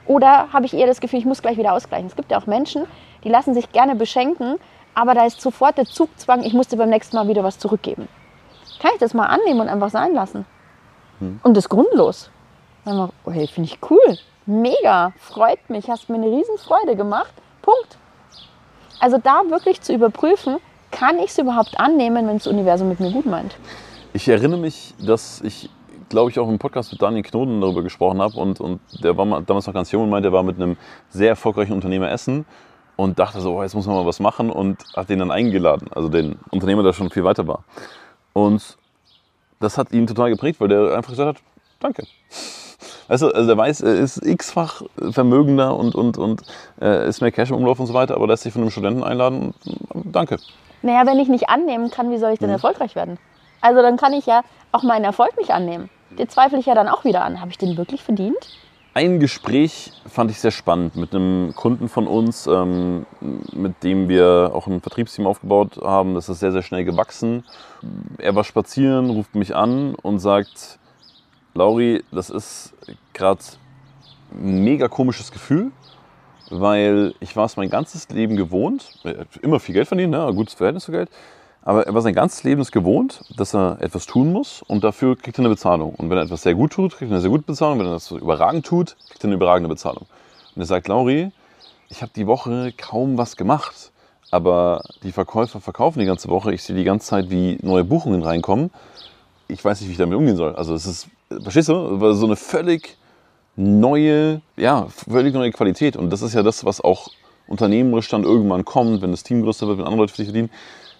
Oder 0.06 0.52
habe 0.52 0.66
ich 0.66 0.74
eher 0.74 0.86
das 0.86 1.00
Gefühl, 1.00 1.18
ich 1.18 1.24
muss 1.26 1.42
gleich 1.42 1.58
wieder 1.58 1.72
ausgleichen? 1.72 2.06
Es 2.06 2.16
gibt 2.16 2.30
ja 2.30 2.38
auch 2.38 2.46
Menschen, 2.46 2.86
die 3.22 3.28
lassen 3.28 3.52
sich 3.54 3.72
gerne 3.72 3.96
beschenken, 3.96 4.56
aber 4.94 5.14
da 5.14 5.26
ist 5.26 5.40
sofort 5.40 5.76
der 5.76 5.86
Zugzwang, 5.86 6.42
ich 6.42 6.54
muss 6.54 6.68
dir 6.68 6.76
beim 6.76 6.90
nächsten 6.90 7.16
Mal 7.16 7.28
wieder 7.28 7.44
was 7.44 7.58
zurückgeben. 7.58 8.08
Kann 8.80 8.92
ich 8.94 9.00
das 9.00 9.12
mal 9.12 9.26
annehmen 9.26 9.60
und 9.60 9.68
einfach 9.68 9.90
sein 9.90 10.14
lassen? 10.14 10.46
Hm. 11.24 11.40
Und 11.42 11.56
das 11.56 11.68
grundlos. 11.68 12.30
Dann 12.84 12.96
wir, 12.96 13.10
oh, 13.24 13.30
hey, 13.30 13.46
finde 13.46 13.70
ich 13.70 13.78
cool, 13.90 14.18
mega, 14.46 15.12
freut 15.18 15.70
mich, 15.70 15.88
hast 15.88 16.08
mir 16.08 16.16
eine 16.16 16.26
Riesenfreude 16.26 16.96
gemacht. 16.96 17.32
Punkt. 17.62 17.96
Also 19.00 19.18
da 19.18 19.42
wirklich 19.48 19.80
zu 19.80 19.94
überprüfen, 19.94 20.58
kann 20.90 21.18
ich 21.18 21.30
es 21.30 21.38
überhaupt 21.38 21.78
annehmen, 21.80 22.28
wenn 22.28 22.38
das 22.38 22.46
Universum 22.46 22.88
mit 22.88 23.00
mir 23.00 23.10
gut 23.10 23.26
meint? 23.26 23.56
Ich 24.12 24.28
erinnere 24.28 24.60
mich, 24.60 24.94
dass 25.00 25.40
ich 25.40 25.70
glaube 26.08 26.30
ich, 26.30 26.38
auch 26.38 26.48
im 26.48 26.58
Podcast 26.58 26.92
mit 26.92 27.02
Daniel 27.02 27.22
Knoten 27.22 27.60
darüber 27.60 27.82
gesprochen 27.82 28.20
habe. 28.20 28.38
Und, 28.38 28.60
und 28.60 28.80
der 29.02 29.16
war 29.16 29.42
damals 29.42 29.66
noch 29.66 29.74
ganz 29.74 29.90
jung 29.90 30.04
und 30.04 30.10
meinte, 30.10 30.30
der 30.30 30.32
war 30.32 30.42
mit 30.42 30.56
einem 30.56 30.76
sehr 31.08 31.30
erfolgreichen 31.30 31.72
Unternehmer 31.72 32.10
essen 32.10 32.46
und 32.96 33.18
dachte 33.18 33.40
so, 33.40 33.58
oh, 33.58 33.62
jetzt 33.62 33.74
muss 33.74 33.86
man 33.86 33.96
mal 33.96 34.06
was 34.06 34.20
machen 34.20 34.50
und 34.50 34.84
hat 34.96 35.08
den 35.08 35.18
dann 35.18 35.30
eingeladen. 35.30 35.88
Also 35.92 36.08
den 36.08 36.36
Unternehmer, 36.50 36.82
der 36.82 36.92
schon 36.92 37.10
viel 37.10 37.24
weiter 37.24 37.46
war. 37.46 37.64
Und 38.32 38.76
das 39.60 39.78
hat 39.78 39.92
ihn 39.92 40.06
total 40.06 40.30
geprägt, 40.30 40.60
weil 40.60 40.68
der 40.68 40.94
einfach 40.94 41.10
gesagt 41.10 41.38
hat, 41.38 41.44
danke. 41.80 42.04
Weißt 43.08 43.22
du, 43.22 43.28
also 43.28 43.46
der 43.46 43.56
weiß, 43.56 43.82
er 43.82 43.94
ist 43.94 44.24
x-fach 44.24 44.82
vermögender 45.10 45.76
und, 45.76 45.94
und, 45.94 46.16
und 46.16 46.42
äh, 46.80 47.06
ist 47.08 47.20
mehr 47.20 47.32
Cash 47.32 47.50
im 47.50 47.56
Umlauf 47.56 47.78
und 47.78 47.86
so 47.86 47.94
weiter, 47.94 48.14
aber 48.14 48.26
lässt 48.26 48.44
sich 48.44 48.52
von 48.52 48.62
einem 48.62 48.70
Studenten 48.70 49.04
einladen. 49.04 49.52
Danke. 49.92 50.38
Naja, 50.82 51.06
wenn 51.06 51.18
ich 51.18 51.28
nicht 51.28 51.48
annehmen 51.48 51.90
kann, 51.90 52.10
wie 52.10 52.18
soll 52.18 52.32
ich 52.32 52.38
denn 52.38 52.48
mhm. 52.48 52.54
erfolgreich 52.54 52.94
werden? 52.94 53.18
Also 53.60 53.82
dann 53.82 53.96
kann 53.96 54.12
ich 54.12 54.26
ja 54.26 54.42
auch 54.72 54.82
meinen 54.82 55.04
Erfolg 55.04 55.36
nicht 55.38 55.50
annehmen. 55.50 55.90
Den 56.18 56.28
zweifle 56.28 56.58
ich 56.58 56.66
ja 56.66 56.74
dann 56.74 56.88
auch 56.88 57.04
wieder 57.04 57.24
an. 57.24 57.40
Habe 57.40 57.50
ich 57.50 57.58
den 57.58 57.76
wirklich 57.76 58.02
verdient? 58.02 58.58
Ein 58.96 59.18
Gespräch 59.18 59.90
fand 60.06 60.30
ich 60.30 60.38
sehr 60.38 60.52
spannend 60.52 60.94
mit 60.94 61.12
einem 61.12 61.52
Kunden 61.56 61.88
von 61.88 62.06
uns, 62.06 62.46
ähm, 62.46 63.06
mit 63.52 63.82
dem 63.82 64.08
wir 64.08 64.52
auch 64.54 64.68
ein 64.68 64.80
Vertriebsteam 64.80 65.26
aufgebaut 65.26 65.80
haben. 65.82 66.14
Das 66.14 66.28
ist 66.28 66.38
sehr, 66.38 66.52
sehr 66.52 66.62
schnell 66.62 66.84
gewachsen. 66.84 67.42
Er 68.18 68.36
war 68.36 68.44
spazieren, 68.44 69.10
ruft 69.10 69.34
mich 69.34 69.56
an 69.56 69.96
und 69.96 70.20
sagt, 70.20 70.78
Lauri, 71.54 72.04
das 72.12 72.30
ist 72.30 72.72
gerade 73.14 73.42
ein 74.32 74.62
mega 74.62 74.86
komisches 74.86 75.32
Gefühl, 75.32 75.72
weil 76.50 77.16
ich 77.18 77.34
war 77.34 77.46
es 77.46 77.56
mein 77.56 77.70
ganzes 77.70 78.08
Leben 78.10 78.36
gewohnt, 78.36 79.00
immer 79.42 79.58
viel 79.58 79.74
Geld 79.74 79.88
verdienen, 79.88 80.12
ne? 80.12 80.32
gutes 80.32 80.54
Verhältnis 80.54 80.84
zu 80.84 80.92
Geld, 80.92 81.10
aber 81.64 81.86
er 81.86 81.94
war 81.94 82.02
sein 82.02 82.14
ganzes 82.14 82.44
Leben 82.44 82.62
gewohnt, 82.62 83.24
dass 83.38 83.54
er 83.54 83.78
etwas 83.80 84.04
tun 84.04 84.32
muss 84.32 84.62
und 84.62 84.84
dafür 84.84 85.16
kriegt 85.16 85.38
er 85.38 85.40
eine 85.40 85.48
Bezahlung. 85.48 85.94
Und 85.94 86.10
wenn 86.10 86.18
er 86.18 86.24
etwas 86.24 86.42
sehr 86.42 86.54
gut 86.54 86.72
tut, 86.72 86.92
kriegt 86.92 87.10
er 87.10 87.14
eine 87.14 87.22
sehr 87.22 87.30
gute 87.30 87.44
Bezahlung. 87.44 87.78
Wenn 87.78 87.86
er 87.86 87.94
das 87.94 88.10
überragend 88.10 88.66
tut, 88.66 88.96
kriegt 89.08 89.24
er 89.24 89.28
eine 89.28 89.36
überragende 89.36 89.70
Bezahlung. 89.70 90.04
Und 90.54 90.62
er 90.62 90.66
sagt, 90.66 90.88
Lauri, 90.88 91.32
ich 91.88 92.02
habe 92.02 92.12
die 92.14 92.26
Woche 92.26 92.74
kaum 92.76 93.16
was 93.16 93.36
gemacht, 93.36 93.92
aber 94.30 94.82
die 95.02 95.12
Verkäufer 95.12 95.58
verkaufen 95.58 96.00
die 96.00 96.04
ganze 96.04 96.28
Woche. 96.28 96.52
Ich 96.52 96.62
sehe 96.62 96.76
die 96.76 96.84
ganze 96.84 97.06
Zeit, 97.06 97.30
wie 97.30 97.58
neue 97.62 97.84
Buchungen 97.84 98.22
reinkommen. 98.22 98.70
Ich 99.48 99.64
weiß 99.64 99.80
nicht, 99.80 99.88
wie 99.88 99.92
ich 99.92 99.98
damit 99.98 100.18
umgehen 100.18 100.36
soll. 100.36 100.54
Also 100.56 100.74
es 100.74 100.84
ist, 100.84 101.08
verstehst 101.30 101.70
du, 101.70 102.12
so 102.12 102.26
eine 102.26 102.36
völlig 102.36 102.98
neue, 103.56 104.42
ja, 104.58 104.86
völlig 104.88 105.32
neue 105.32 105.50
Qualität. 105.50 105.96
Und 105.96 106.10
das 106.10 106.20
ist 106.20 106.34
ja 106.34 106.42
das, 106.42 106.66
was 106.66 106.82
auch 106.82 107.08
unternehmerisch 107.46 108.08
dann 108.08 108.24
irgendwann 108.24 108.66
kommt, 108.66 109.00
wenn 109.00 109.12
das 109.12 109.22
Team 109.22 109.42
größer 109.42 109.66
wird, 109.66 109.78
wenn 109.78 109.86
andere 109.86 110.02
Leute 110.02 110.12
für 110.12 110.18
dich 110.18 110.26
verdienen 110.26 110.50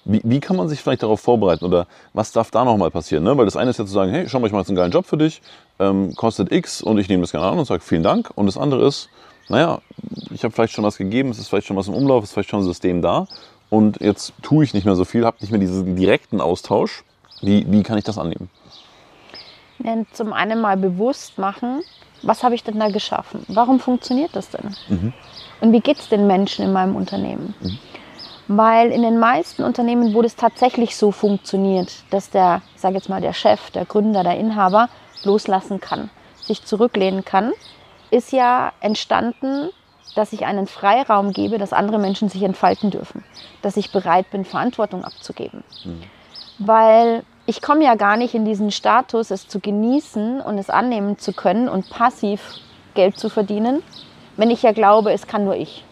wie, 0.05 0.21
wie 0.25 0.41
kann 0.41 0.57
man 0.57 0.69
sich 0.69 0.81
vielleicht 0.81 1.03
darauf 1.03 1.21
vorbereiten 1.21 1.65
oder 1.65 1.87
was 2.13 2.33
darf 2.33 2.51
da 2.51 2.65
nochmal 2.65 2.91
passieren? 2.91 3.25
Ne? 3.25 3.37
Weil 3.37 3.45
das 3.45 3.57
eine 3.57 3.71
ist 3.71 3.79
ja 3.79 3.87
zu 3.87 3.93
sagen, 3.93 4.11
hey, 4.11 4.29
schau 4.29 4.39
mal, 4.39 4.47
ich 4.47 4.53
mache 4.53 4.63
jetzt 4.63 4.69
einen 4.69 4.77
geilen 4.77 4.93
Job 4.93 5.07
für 5.07 5.17
dich, 5.17 5.41
ähm, 5.79 6.15
kostet 6.15 6.53
X 6.53 6.83
und 6.83 6.99
ich 6.99 7.09
nehme 7.09 7.23
das 7.23 7.33
gerne 7.33 7.47
an 7.47 7.59
und 7.59 7.65
sage 7.65 7.83
vielen 7.83 8.03
Dank. 8.03 8.31
Und 8.35 8.47
das 8.47 8.57
andere 8.57 8.87
ist, 8.87 9.09
naja, 9.49 9.81
ich 10.31 10.45
habe 10.45 10.55
vielleicht 10.55 10.75
schon 10.75 10.85
was 10.85 10.97
gegeben, 10.97 11.31
es 11.31 11.39
ist 11.39 11.49
vielleicht 11.49 11.67
schon 11.67 11.77
was 11.77 11.89
im 11.89 11.95
Umlauf, 11.95 12.23
es 12.23 12.31
ist 12.31 12.35
vielleicht 12.35 12.51
schon 12.51 12.61
ein 12.61 12.67
System 12.67 13.03
da 13.03 13.27
und 13.71 14.01
jetzt 14.01 14.33
tue 14.43 14.65
ich 14.65 14.75
nicht 14.75 14.85
mehr 14.85 14.95
so 14.95 15.05
viel, 15.05 15.25
habe 15.25 15.37
nicht 15.41 15.51
mehr 15.51 15.61
diesen 15.61 15.97
direkten 15.97 16.41
Austausch. 16.41 17.05
Wie, 17.41 17.67
wie 17.71 17.83
kann 17.83 17.99
ich 17.99 18.05
das 18.05 18.19
annehmen? 18.19 18.49
Zum 20.13 20.33
einen 20.33 20.61
mal 20.61 20.77
bewusst 20.77 21.37
machen, 21.39 21.83
was 22.23 22.43
habe 22.43 22.55
ich 22.55 22.63
denn 22.63 22.79
da 22.79 22.89
geschaffen? 22.89 23.45
Warum 23.49 23.81
funktioniert 23.81 24.31
das 24.35 24.51
denn? 24.51 24.75
Mhm. 24.89 25.13
Und 25.61 25.73
wie 25.73 25.81
geht 25.81 25.99
es 25.99 26.09
den 26.09 26.27
Menschen 26.27 26.65
in 26.65 26.73
meinem 26.73 26.97
Unternehmen? 26.97 27.55
Mhm. 27.61 27.79
Weil 28.47 28.91
in 28.91 29.03
den 29.03 29.19
meisten 29.19 29.63
Unternehmen, 29.63 30.15
wo 30.15 30.21
das 30.21 30.37
tatsächlich 30.37 30.97
so 30.97 31.13
funktioniert, 31.13 31.91
dass 32.11 32.31
der, 32.31 32.61
ich 32.75 32.81
sage 32.81 32.97
jetzt 32.97 33.09
mal, 33.09 33.23
der 33.23 33.33
Chef, 33.33 33.71
der 33.71 33.87
Gründer, 33.87 34.23
der 34.23 34.37
Inhaber 34.37 34.89
loslassen 35.23 35.81
kann, 35.81 36.11
sich 36.43 36.65
zurücklehnen 36.65 37.25
kann, 37.25 37.53
ist 38.11 38.33
ja 38.33 38.73
entstanden, 38.81 39.71
dass 40.15 40.33
ich 40.35 40.45
einen 40.45 40.67
Freiraum 40.67 41.33
gebe, 41.33 41.59
dass 41.59 41.73
andere 41.73 41.99
Menschen 41.99 42.29
sich 42.29 42.43
entfalten 42.43 42.91
dürfen, 42.91 43.25
dass 43.63 43.79
ich 43.79 43.91
bereit 43.91 44.31
bin, 44.31 44.45
Verantwortung 44.45 45.05
abzugeben. 45.05 45.65
Mhm. 45.85 46.03
Weil 46.59 47.25
ich 47.47 47.63
komme 47.63 47.85
ja 47.85 47.95
gar 47.95 48.17
nicht 48.17 48.35
in 48.35 48.45
diesen 48.45 48.71
Status, 48.71 49.31
es 49.31 49.49
zu 49.49 49.59
genießen 49.59 50.41
und 50.41 50.59
es 50.59 50.71
annehmen 50.71 51.19
zu 51.19 51.33
können 51.33 51.69
und 51.69 51.89
passiv 51.89 52.41
Geld 52.93 53.19
zu 53.19 53.31
verdienen, 53.31 53.83
wenn 54.37 54.51
ich 54.51 54.63
ja 54.63 54.73
glaube, 54.73 55.13
es 55.13 55.27
kann 55.27 55.45
nur 55.45 55.57
ich. 55.57 55.83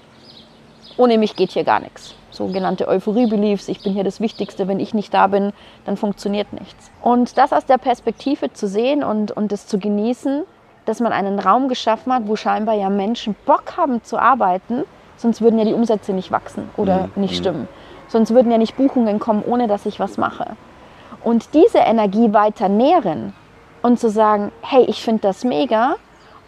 Ohne 0.98 1.16
mich 1.16 1.34
geht 1.34 1.52
hier 1.52 1.64
gar 1.64 1.80
nichts 1.80 2.14
sogenannte 2.32 2.88
Euphorie-Beliefs, 2.88 3.68
ich 3.68 3.82
bin 3.82 3.92
hier 3.92 4.04
das 4.04 4.20
Wichtigste, 4.20 4.66
wenn 4.68 4.80
ich 4.80 4.94
nicht 4.94 5.14
da 5.14 5.26
bin, 5.26 5.52
dann 5.84 5.96
funktioniert 5.96 6.52
nichts. 6.52 6.90
Und 7.00 7.38
das 7.38 7.52
aus 7.52 7.66
der 7.66 7.78
Perspektive 7.78 8.52
zu 8.52 8.66
sehen 8.66 9.04
und, 9.04 9.30
und 9.30 9.52
das 9.52 9.66
zu 9.66 9.78
genießen, 9.78 10.44
dass 10.84 11.00
man 11.00 11.12
einen 11.12 11.38
Raum 11.38 11.68
geschaffen 11.68 12.12
hat, 12.12 12.26
wo 12.26 12.36
scheinbar 12.36 12.74
ja 12.74 12.90
Menschen 12.90 13.36
Bock 13.46 13.76
haben 13.76 14.02
zu 14.02 14.18
arbeiten, 14.18 14.84
sonst 15.16 15.40
würden 15.40 15.58
ja 15.58 15.64
die 15.64 15.74
Umsätze 15.74 16.12
nicht 16.12 16.32
wachsen 16.32 16.70
oder 16.76 17.08
mhm. 17.14 17.22
nicht 17.22 17.36
stimmen. 17.36 17.68
Sonst 18.08 18.34
würden 18.34 18.50
ja 18.50 18.58
nicht 18.58 18.76
Buchungen 18.76 19.18
kommen, 19.20 19.44
ohne 19.46 19.68
dass 19.68 19.86
ich 19.86 20.00
was 20.00 20.18
mache. 20.18 20.56
Und 21.22 21.54
diese 21.54 21.78
Energie 21.78 22.32
weiter 22.32 22.68
nähren 22.68 23.32
und 23.82 24.00
zu 24.00 24.10
sagen, 24.10 24.50
hey, 24.62 24.84
ich 24.84 25.02
finde 25.02 25.22
das 25.22 25.44
mega 25.44 25.96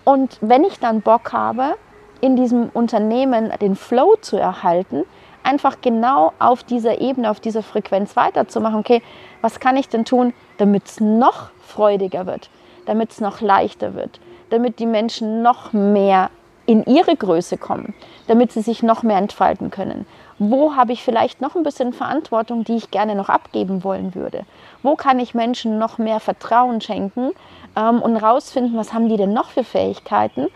und 0.04 0.38
wenn 0.40 0.64
ich 0.64 0.80
dann 0.80 1.00
Bock 1.00 1.32
habe, 1.32 1.76
in 2.20 2.36
diesem 2.36 2.70
Unternehmen 2.72 3.52
den 3.60 3.76
Flow 3.76 4.16
zu 4.20 4.36
erhalten, 4.36 5.04
einfach 5.44 5.80
genau 5.80 6.32
auf 6.38 6.64
dieser 6.64 7.00
Ebene, 7.00 7.30
auf 7.30 7.40
dieser 7.40 7.62
Frequenz 7.62 8.16
weiterzumachen. 8.16 8.78
Okay, 8.78 9.02
was 9.40 9.60
kann 9.60 9.76
ich 9.76 9.88
denn 9.88 10.04
tun, 10.04 10.32
damit 10.58 10.86
es 10.86 11.00
noch 11.00 11.50
freudiger 11.60 12.26
wird, 12.26 12.50
damit 12.86 13.12
es 13.12 13.20
noch 13.20 13.40
leichter 13.40 13.94
wird, 13.94 14.20
damit 14.50 14.78
die 14.78 14.86
Menschen 14.86 15.42
noch 15.42 15.72
mehr 15.72 16.30
in 16.66 16.84
ihre 16.84 17.14
Größe 17.14 17.58
kommen, 17.58 17.94
damit 18.26 18.52
sie 18.52 18.62
sich 18.62 18.82
noch 18.82 19.02
mehr 19.02 19.18
entfalten 19.18 19.70
können. 19.70 20.06
Wo 20.38 20.74
habe 20.74 20.92
ich 20.92 21.02
vielleicht 21.02 21.40
noch 21.40 21.54
ein 21.54 21.62
bisschen 21.62 21.92
Verantwortung, 21.92 22.64
die 22.64 22.76
ich 22.76 22.90
gerne 22.90 23.14
noch 23.14 23.28
abgeben 23.28 23.84
wollen 23.84 24.14
würde? 24.14 24.44
Wo 24.82 24.96
kann 24.96 25.18
ich 25.20 25.34
Menschen 25.34 25.78
noch 25.78 25.98
mehr 25.98 26.20
Vertrauen 26.20 26.80
schenken 26.80 27.30
ähm, 27.76 28.02
und 28.02 28.16
rausfinden, 28.16 28.76
was 28.76 28.92
haben 28.92 29.08
die 29.08 29.16
denn 29.16 29.32
noch 29.32 29.50
für 29.50 29.64
Fähigkeiten, 29.64 30.48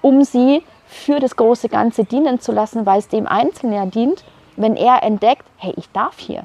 um 0.00 0.24
sie 0.24 0.62
für 0.92 1.20
das 1.20 1.36
große 1.36 1.68
Ganze 1.68 2.04
dienen 2.04 2.40
zu 2.40 2.52
lassen, 2.52 2.86
weil 2.86 2.98
es 2.98 3.08
dem 3.08 3.26
Einzelnen 3.26 3.74
ja 3.74 3.86
dient, 3.86 4.24
wenn 4.56 4.76
er 4.76 5.02
entdeckt, 5.02 5.44
hey, 5.56 5.72
ich 5.76 5.90
darf 5.90 6.18
hier. 6.18 6.44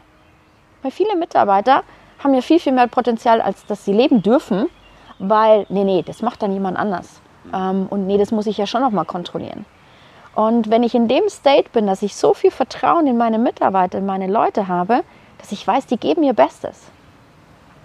Weil 0.81 0.91
viele 0.91 1.15
Mitarbeiter 1.15 1.83
haben 2.23 2.33
ja 2.33 2.41
viel, 2.41 2.59
viel 2.59 2.71
mehr 2.71 2.87
Potenzial, 2.87 3.41
als 3.41 3.65
dass 3.65 3.85
sie 3.85 3.93
leben 3.93 4.23
dürfen, 4.23 4.69
weil, 5.19 5.65
nee, 5.69 5.83
nee, 5.83 6.03
das 6.03 6.21
macht 6.21 6.41
dann 6.41 6.53
jemand 6.53 6.77
anders. 6.77 7.21
Ähm, 7.53 7.87
und 7.89 8.07
nee, 8.07 8.17
das 8.17 8.31
muss 8.31 8.47
ich 8.47 8.57
ja 8.57 8.65
schon 8.65 8.81
nochmal 8.81 9.05
kontrollieren. 9.05 9.65
Und 10.35 10.69
wenn 10.69 10.83
ich 10.83 10.95
in 10.95 11.07
dem 11.07 11.27
State 11.29 11.69
bin, 11.73 11.87
dass 11.87 12.01
ich 12.01 12.15
so 12.15 12.33
viel 12.33 12.51
Vertrauen 12.51 13.07
in 13.07 13.17
meine 13.17 13.39
Mitarbeiter, 13.39 13.97
in 13.97 14.05
meine 14.05 14.27
Leute 14.27 14.67
habe, 14.67 15.03
dass 15.39 15.51
ich 15.51 15.65
weiß, 15.65 15.87
die 15.87 15.97
geben 15.97 16.23
ihr 16.23 16.33
Bestes. 16.33 16.91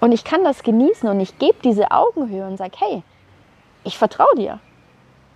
Und 0.01 0.13
ich 0.13 0.25
kann 0.25 0.45
das 0.45 0.63
genießen 0.63 1.09
und 1.09 1.21
ich 1.21 1.39
gebe 1.39 1.59
diese 1.65 1.91
Augenhöhe 1.91 2.47
und 2.47 2.57
sage, 2.57 2.77
hey, 2.79 3.03
ich 3.85 3.99
vertraue 3.99 4.35
dir. 4.37 4.59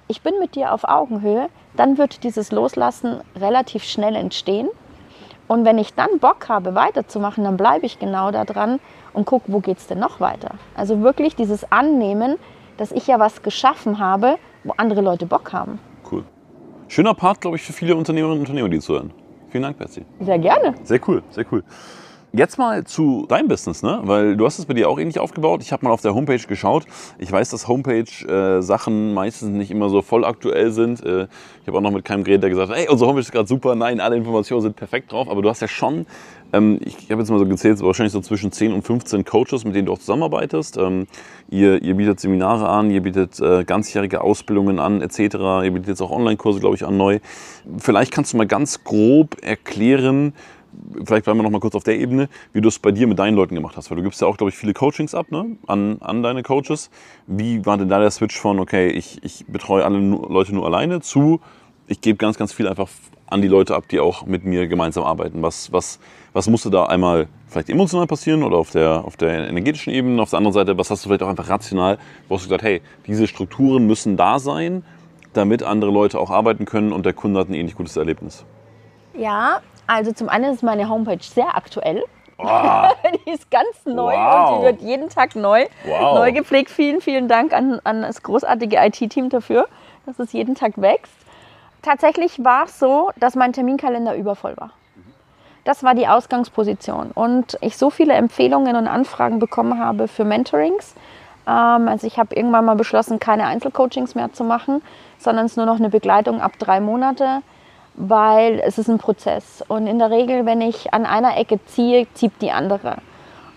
Ich 0.08 0.22
bin 0.22 0.38
mit 0.38 0.54
dir 0.54 0.72
auf 0.72 0.84
Augenhöhe, 0.84 1.48
dann 1.76 1.98
wird 1.98 2.22
dieses 2.22 2.52
Loslassen 2.52 3.20
relativ 3.34 3.84
schnell 3.84 4.16
entstehen. 4.16 4.68
Und 5.48 5.64
wenn 5.64 5.78
ich 5.78 5.94
dann 5.94 6.18
Bock 6.18 6.48
habe, 6.48 6.74
weiterzumachen, 6.74 7.44
dann 7.44 7.56
bleibe 7.56 7.86
ich 7.86 7.98
genau 7.98 8.30
da 8.30 8.44
dran 8.44 8.80
und 9.12 9.26
gucke, 9.26 9.52
wo 9.52 9.60
geht 9.60 9.78
es 9.78 9.86
denn 9.86 9.98
noch 9.98 10.20
weiter. 10.20 10.54
Also 10.74 11.02
wirklich 11.02 11.36
dieses 11.36 11.70
Annehmen, 11.70 12.36
dass 12.76 12.92
ich 12.92 13.06
ja 13.06 13.18
was 13.18 13.42
geschaffen 13.42 13.98
habe, 13.98 14.38
wo 14.64 14.74
andere 14.76 15.00
Leute 15.00 15.26
Bock 15.26 15.52
haben. 15.52 15.78
Cool. 16.10 16.24
Schöner 16.88 17.14
Part, 17.14 17.40
glaube 17.40 17.56
ich, 17.56 17.62
für 17.62 17.72
viele 17.72 17.96
Unternehmerinnen 17.96 18.38
und 18.38 18.46
Unternehmer, 18.46 18.68
die 18.68 18.80
zuhören. 18.80 19.12
Vielen 19.50 19.62
Dank, 19.62 19.78
Betsy. 19.78 20.04
Sehr 20.20 20.38
gerne. 20.38 20.74
Sehr 20.82 21.00
cool, 21.08 21.22
sehr 21.30 21.46
cool. 21.50 21.62
Jetzt 22.36 22.58
mal 22.58 22.84
zu 22.84 23.24
deinem 23.30 23.48
Business, 23.48 23.82
ne? 23.82 24.00
weil 24.02 24.36
du 24.36 24.44
hast 24.44 24.58
es 24.58 24.66
bei 24.66 24.74
dir 24.74 24.90
auch 24.90 24.98
ähnlich 24.98 25.18
aufgebaut. 25.18 25.62
Ich 25.62 25.72
habe 25.72 25.86
mal 25.86 25.90
auf 25.90 26.02
der 26.02 26.14
Homepage 26.14 26.46
geschaut. 26.46 26.84
Ich 27.16 27.32
weiß, 27.32 27.48
dass 27.48 27.66
Homepage-Sachen 27.66 29.10
äh, 29.10 29.14
meistens 29.14 29.48
nicht 29.56 29.70
immer 29.70 29.88
so 29.88 30.02
voll 30.02 30.22
aktuell 30.22 30.70
sind. 30.70 31.02
Äh, 31.02 31.28
ich 31.62 31.66
habe 31.66 31.78
auch 31.78 31.80
noch 31.80 31.92
mit 31.92 32.04
keinem 32.04 32.24
geredet, 32.24 32.42
der 32.42 32.50
gesagt 32.50 32.68
hat, 32.68 32.76
hey, 32.76 32.88
unsere 32.90 33.08
Homepage 33.08 33.22
ist 33.22 33.32
gerade 33.32 33.48
super. 33.48 33.74
Nein, 33.74 34.00
alle 34.00 34.16
Informationen 34.16 34.60
sind 34.60 34.76
perfekt 34.76 35.12
drauf. 35.12 35.30
Aber 35.30 35.40
du 35.40 35.48
hast 35.48 35.62
ja 35.62 35.68
schon, 35.68 36.04
ähm, 36.52 36.78
ich, 36.84 37.10
habe 37.10 37.22
jetzt 37.22 37.30
mal 37.30 37.38
so 37.38 37.46
gezählt, 37.46 37.80
wahrscheinlich 37.80 38.12
so 38.12 38.20
zwischen 38.20 38.52
10 38.52 38.74
und 38.74 38.82
15 38.82 39.24
Coaches, 39.24 39.64
mit 39.64 39.74
denen 39.74 39.86
du 39.86 39.94
auch 39.94 39.98
zusammenarbeitest. 39.98 40.76
Ähm, 40.76 41.06
ihr, 41.48 41.82
ihr 41.82 41.94
bietet 41.94 42.20
Seminare 42.20 42.68
an, 42.68 42.90
ihr 42.90 43.00
bietet 43.00 43.40
äh, 43.40 43.64
ganzjährige 43.64 44.20
Ausbildungen 44.20 44.78
an, 44.78 45.00
etc. 45.00 45.18
Ihr 45.64 45.70
bietet 45.70 45.88
jetzt 45.88 46.02
auch 46.02 46.10
Online-Kurse, 46.10 46.60
glaube 46.60 46.76
ich, 46.76 46.84
an 46.84 46.98
neu. 46.98 47.18
Vielleicht 47.78 48.12
kannst 48.12 48.34
du 48.34 48.36
mal 48.36 48.46
ganz 48.46 48.84
grob 48.84 49.42
erklären, 49.42 50.34
vielleicht 51.04 51.24
bleiben 51.24 51.38
wir 51.38 51.42
noch 51.42 51.50
mal 51.50 51.60
kurz 51.60 51.74
auf 51.74 51.84
der 51.84 51.98
Ebene, 51.98 52.28
wie 52.52 52.60
du 52.60 52.68
es 52.68 52.78
bei 52.78 52.92
dir 52.92 53.06
mit 53.06 53.18
deinen 53.18 53.36
Leuten 53.36 53.54
gemacht 53.54 53.76
hast. 53.76 53.90
Weil 53.90 53.96
du 53.96 54.02
gibst 54.02 54.20
ja 54.20 54.26
auch, 54.26 54.36
glaube 54.36 54.50
ich, 54.50 54.56
viele 54.56 54.74
Coachings 54.74 55.14
ab 55.14 55.30
ne? 55.30 55.56
an, 55.66 55.98
an 56.00 56.22
deine 56.22 56.42
Coaches. 56.42 56.90
Wie 57.26 57.64
war 57.66 57.78
denn 57.78 57.88
da 57.88 57.98
der 57.98 58.10
Switch 58.10 58.38
von, 58.38 58.58
okay, 58.58 58.88
ich, 58.88 59.22
ich 59.22 59.44
betreue 59.46 59.84
alle 59.84 59.98
Leute 59.98 60.54
nur 60.54 60.66
alleine 60.66 61.00
zu, 61.00 61.40
ich 61.88 62.00
gebe 62.00 62.16
ganz, 62.16 62.36
ganz 62.36 62.52
viel 62.52 62.66
einfach 62.68 62.88
an 63.28 63.42
die 63.42 63.48
Leute 63.48 63.74
ab, 63.74 63.88
die 63.88 64.00
auch 64.00 64.26
mit 64.26 64.44
mir 64.44 64.68
gemeinsam 64.68 65.04
arbeiten. 65.04 65.42
Was, 65.42 65.72
was, 65.72 65.98
was 66.32 66.48
musste 66.48 66.70
da 66.70 66.86
einmal 66.86 67.28
vielleicht 67.48 67.68
emotional 67.68 68.06
passieren 68.06 68.42
oder 68.42 68.56
auf 68.56 68.70
der, 68.70 69.04
auf 69.04 69.16
der 69.16 69.48
energetischen 69.48 69.92
Ebene? 69.92 70.22
Auf 70.22 70.30
der 70.30 70.38
anderen 70.38 70.54
Seite, 70.54 70.78
was 70.78 70.90
hast 70.90 71.04
du 71.04 71.08
vielleicht 71.08 71.22
auch 71.22 71.28
einfach 71.28 71.48
rational, 71.48 71.98
wo 72.28 72.36
hast 72.36 72.44
du 72.44 72.48
gesagt, 72.48 72.62
hey, 72.62 72.82
diese 73.06 73.26
Strukturen 73.26 73.86
müssen 73.86 74.16
da 74.16 74.38
sein, 74.38 74.84
damit 75.32 75.62
andere 75.62 75.90
Leute 75.90 76.18
auch 76.18 76.30
arbeiten 76.30 76.64
können 76.64 76.92
und 76.92 77.04
der 77.04 77.12
Kunde 77.12 77.40
hat 77.40 77.48
ein 77.48 77.54
ähnlich 77.54 77.74
gutes 77.74 77.96
Erlebnis? 77.96 78.44
Ja, 79.16 79.60
also 79.86 80.12
zum 80.12 80.28
einen 80.28 80.52
ist 80.52 80.62
meine 80.62 80.88
Homepage 80.88 81.22
sehr 81.22 81.56
aktuell. 81.56 82.02
Oh. 82.38 82.44
die 83.26 83.30
ist 83.30 83.50
ganz 83.50 83.66
neu 83.86 84.12
Wow. 84.12 84.50
und 84.50 84.58
die 84.58 84.64
wird 84.66 84.80
jeden 84.82 85.08
Tag 85.08 85.36
neu, 85.36 85.66
Wow. 85.84 86.16
neu 86.16 86.32
gepflegt. 86.32 86.70
Vielen, 86.70 87.00
vielen 87.00 87.28
Dank 87.28 87.52
an, 87.54 87.80
an 87.84 88.02
das 88.02 88.22
großartige 88.22 88.76
IT-Team 88.76 89.30
dafür, 89.30 89.68
dass 90.04 90.18
es 90.18 90.32
jeden 90.32 90.54
Tag 90.54 90.72
wächst. 90.80 91.14
Tatsächlich 91.82 92.44
war 92.44 92.64
es 92.64 92.78
so, 92.78 93.10
dass 93.16 93.36
mein 93.36 93.52
Terminkalender 93.52 94.16
übervoll 94.16 94.56
war. 94.56 94.70
Das 95.64 95.82
war 95.82 95.94
die 95.94 96.06
Ausgangsposition. 96.06 97.10
Und 97.12 97.56
ich 97.60 97.76
so 97.76 97.90
viele 97.90 98.14
Empfehlungen 98.14 98.76
und 98.76 98.86
Anfragen 98.86 99.38
bekommen 99.38 99.80
habe 99.80 100.06
für 100.06 100.24
Mentorings. 100.24 100.94
Ähm, 101.46 101.88
also 101.88 102.06
ich 102.06 102.18
habe 102.18 102.34
irgendwann 102.34 102.64
mal 102.64 102.76
beschlossen, 102.76 103.18
keine 103.18 103.46
Einzelcoachings 103.46 104.14
mehr 104.14 104.32
zu 104.32 104.44
machen, 104.44 104.82
sondern 105.18 105.46
es 105.46 105.52
ist 105.52 105.56
nur 105.56 105.66
noch 105.66 105.78
eine 105.78 105.88
Begleitung 105.88 106.40
ab 106.40 106.52
drei 106.58 106.80
Monate 106.80 107.42
weil 107.96 108.60
es 108.64 108.78
ist 108.78 108.88
ein 108.88 108.98
Prozess. 108.98 109.64
Und 109.66 109.86
in 109.86 109.98
der 109.98 110.10
Regel, 110.10 110.46
wenn 110.46 110.60
ich 110.60 110.92
an 110.92 111.06
einer 111.06 111.36
Ecke 111.36 111.58
ziehe, 111.66 112.06
zieht 112.14 112.32
die 112.40 112.52
andere. 112.52 112.98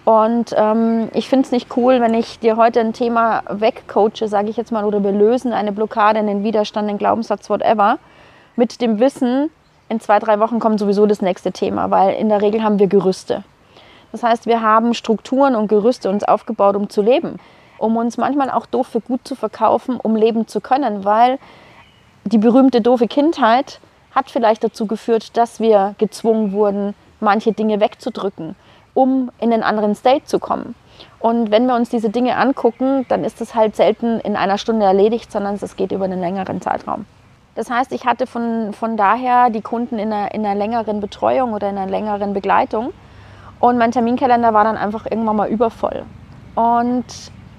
Und 0.05 0.55
ähm, 0.57 1.09
ich 1.13 1.29
finde 1.29 1.45
es 1.45 1.51
nicht 1.51 1.77
cool, 1.77 2.01
wenn 2.01 2.13
ich 2.13 2.39
dir 2.39 2.57
heute 2.57 2.79
ein 2.79 2.93
Thema 2.93 3.43
wegcoache, 3.49 4.27
sage 4.27 4.49
ich 4.49 4.57
jetzt 4.57 4.71
mal, 4.71 4.85
oder 4.85 5.03
wir 5.03 5.11
lösen 5.11 5.53
eine 5.53 5.71
Blockade, 5.71 6.19
einen 6.19 6.43
Widerstand, 6.43 6.89
einen 6.89 6.97
Glaubenssatz, 6.97 7.49
whatever, 7.49 7.99
mit 8.55 8.81
dem 8.81 8.99
Wissen, 8.99 9.51
in 9.89 9.99
zwei, 9.99 10.19
drei 10.19 10.39
Wochen 10.39 10.59
kommt 10.59 10.79
sowieso 10.79 11.05
das 11.05 11.21
nächste 11.21 11.51
Thema, 11.51 11.91
weil 11.91 12.15
in 12.15 12.29
der 12.29 12.41
Regel 12.41 12.63
haben 12.63 12.79
wir 12.79 12.87
Gerüste. 12.87 13.43
Das 14.11 14.23
heißt, 14.23 14.45
wir 14.45 14.61
haben 14.61 14.93
Strukturen 14.93 15.55
und 15.55 15.67
Gerüste 15.67 16.09
uns 16.09 16.23
aufgebaut, 16.23 16.75
um 16.75 16.89
zu 16.89 17.01
leben. 17.01 17.37
Um 17.77 17.95
uns 17.95 18.17
manchmal 18.17 18.49
auch 18.49 18.65
doof 18.65 18.87
für 18.87 19.01
gut 19.01 19.21
zu 19.27 19.35
verkaufen, 19.35 19.99
um 20.01 20.15
leben 20.15 20.47
zu 20.47 20.59
können, 20.61 21.05
weil 21.05 21.39
die 22.25 22.37
berühmte 22.37 22.81
doofe 22.81 23.07
Kindheit 23.07 23.79
hat 24.11 24.29
vielleicht 24.29 24.63
dazu 24.63 24.85
geführt, 24.85 25.37
dass 25.37 25.59
wir 25.59 25.95
gezwungen 25.97 26.51
wurden, 26.51 26.95
manche 27.19 27.51
Dinge 27.51 27.79
wegzudrücken, 27.79 28.55
um 28.93 29.31
in 29.39 29.53
einen 29.53 29.63
anderen 29.63 29.95
State 29.95 30.25
zu 30.25 30.39
kommen. 30.39 30.75
Und 31.19 31.51
wenn 31.51 31.65
wir 31.65 31.75
uns 31.75 31.89
diese 31.89 32.09
Dinge 32.09 32.37
angucken, 32.37 33.05
dann 33.09 33.23
ist 33.23 33.41
es 33.41 33.55
halt 33.55 33.75
selten 33.75 34.19
in 34.19 34.35
einer 34.35 34.57
Stunde 34.57 34.85
erledigt, 34.85 35.31
sondern 35.31 35.55
es 35.55 35.75
geht 35.75 35.91
über 35.91 36.05
einen 36.05 36.19
längeren 36.19 36.61
Zeitraum. 36.61 37.05
Das 37.55 37.69
heißt, 37.69 37.91
ich 37.91 38.05
hatte 38.05 38.25
von, 38.25 38.73
von 38.73 38.95
daher 38.95 39.49
die 39.49 39.61
Kunden 39.61 39.99
in 39.99 40.13
einer, 40.13 40.33
in 40.33 40.45
einer 40.45 40.55
längeren 40.55 41.01
Betreuung 41.01 41.53
oder 41.53 41.69
in 41.69 41.77
einer 41.77 41.91
längeren 41.91 42.33
Begleitung. 42.33 42.93
Und 43.59 43.77
mein 43.77 43.91
Terminkalender 43.91 44.53
war 44.53 44.63
dann 44.63 44.77
einfach 44.77 45.05
irgendwann 45.05 45.35
mal 45.35 45.49
übervoll. 45.49 46.03
Und 46.55 47.05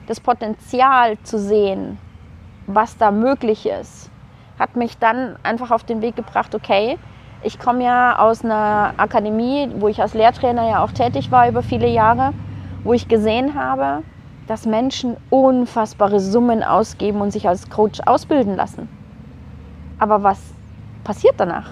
das 0.07 0.21
Potenzial 0.21 1.19
zu 1.23 1.39
sehen, 1.39 1.99
was 2.67 2.97
da 2.97 3.11
möglich 3.11 3.67
ist, 3.67 4.10
hat 4.61 4.77
mich 4.77 4.99
dann 4.99 5.37
einfach 5.43 5.71
auf 5.71 5.85
den 5.85 6.03
Weg 6.03 6.15
gebracht, 6.15 6.55
okay, 6.55 6.99
ich 7.43 7.59
komme 7.59 7.83
ja 7.83 8.19
aus 8.19 8.45
einer 8.45 8.93
Akademie, 8.99 9.71
wo 9.79 9.89
ich 9.89 10.03
als 10.03 10.13
Lehrtrainer 10.13 10.69
ja 10.69 10.85
auch 10.85 10.93
tätig 10.93 11.33
war 11.33 11.49
über 11.49 11.63
viele 11.63 11.89
Jahre, 11.89 12.35
wo 12.85 12.93
ich 12.93 13.09
gesehen 13.09 13.55
habe, 13.55 14.03
dass 14.47 14.67
Menschen 14.67 15.17
unfassbare 15.31 16.21
Summen 16.21 16.63
ausgeben 16.63 17.23
und 17.23 17.31
sich 17.31 17.49
als 17.49 17.71
Coach 17.71 18.01
ausbilden 18.05 18.55
lassen. 18.57 18.89
Aber 19.99 20.23
was 20.23 20.39
passiert 21.05 21.35
danach? 21.39 21.71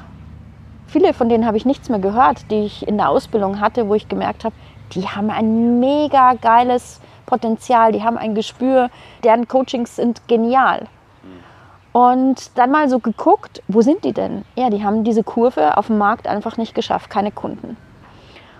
Viele 0.86 1.12
von 1.12 1.28
denen 1.28 1.44
habe 1.44 1.58
ich 1.58 1.66
nichts 1.66 1.90
mehr 1.90 1.98
gehört, 1.98 2.50
die 2.50 2.64
ich 2.64 2.88
in 2.88 2.96
der 2.96 3.10
Ausbildung 3.10 3.60
hatte, 3.60 3.88
wo 3.88 3.94
ich 3.94 4.08
gemerkt 4.08 4.44
habe, 4.44 4.54
die 4.92 5.06
haben 5.06 5.28
ein 5.28 5.78
mega 5.80 6.32
geiles 6.40 7.02
Potenzial, 7.26 7.92
die 7.92 8.02
haben 8.02 8.16
ein 8.16 8.34
Gespür, 8.34 8.88
deren 9.22 9.46
Coachings 9.46 9.96
sind 9.96 10.26
genial. 10.28 10.86
Und 11.98 12.56
dann 12.56 12.70
mal 12.70 12.88
so 12.88 13.00
geguckt, 13.00 13.60
wo 13.66 13.80
sind 13.80 14.04
die 14.04 14.12
denn? 14.12 14.44
Ja, 14.54 14.70
die 14.70 14.84
haben 14.84 15.02
diese 15.02 15.24
Kurve 15.24 15.76
auf 15.76 15.88
dem 15.88 15.98
Markt 15.98 16.28
einfach 16.28 16.56
nicht 16.56 16.72
geschafft, 16.72 17.10
keine 17.10 17.32
Kunden. 17.32 17.76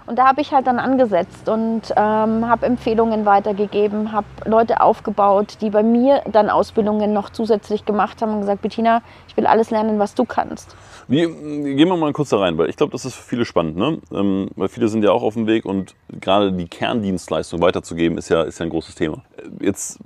Und 0.06 0.18
da 0.18 0.26
habe 0.26 0.40
ich 0.40 0.52
halt 0.52 0.66
dann 0.66 0.80
angesetzt 0.80 1.48
und 1.48 1.82
ähm, 1.94 2.48
habe 2.48 2.66
Empfehlungen 2.66 3.26
weitergegeben, 3.26 4.10
habe 4.10 4.26
Leute 4.44 4.80
aufgebaut, 4.80 5.58
die 5.60 5.70
bei 5.70 5.84
mir 5.84 6.22
dann 6.32 6.50
Ausbildungen 6.50 7.12
noch 7.12 7.30
zusätzlich 7.30 7.84
gemacht 7.84 8.20
haben 8.22 8.32
und 8.32 8.40
gesagt, 8.40 8.60
Bettina, 8.62 9.02
ich 9.28 9.36
will 9.36 9.46
alles 9.46 9.70
lernen, 9.70 10.00
was 10.00 10.16
du 10.16 10.24
kannst. 10.24 10.74
Wie, 11.06 11.20
gehen 11.20 11.88
wir 11.88 11.96
mal 11.96 12.12
kurz 12.12 12.30
da 12.30 12.38
rein, 12.38 12.58
weil 12.58 12.68
ich 12.68 12.76
glaube, 12.76 12.90
das 12.90 13.04
ist 13.04 13.14
für 13.14 13.22
viele 13.22 13.44
spannend, 13.44 13.76
ne? 13.76 13.98
Ähm, 14.10 14.48
weil 14.56 14.66
viele 14.66 14.88
sind 14.88 15.04
ja 15.04 15.12
auch 15.12 15.22
auf 15.22 15.34
dem 15.34 15.46
Weg 15.46 15.64
und 15.64 15.94
gerade 16.08 16.50
die 16.50 16.66
Kerndienstleistung 16.66 17.62
weiterzugeben, 17.62 18.18
ist 18.18 18.30
ja, 18.30 18.42
ist 18.42 18.58
ja 18.58 18.66
ein 18.66 18.70
großes 18.70 18.96
Thema. 18.96 19.22
Jetzt 19.60 20.00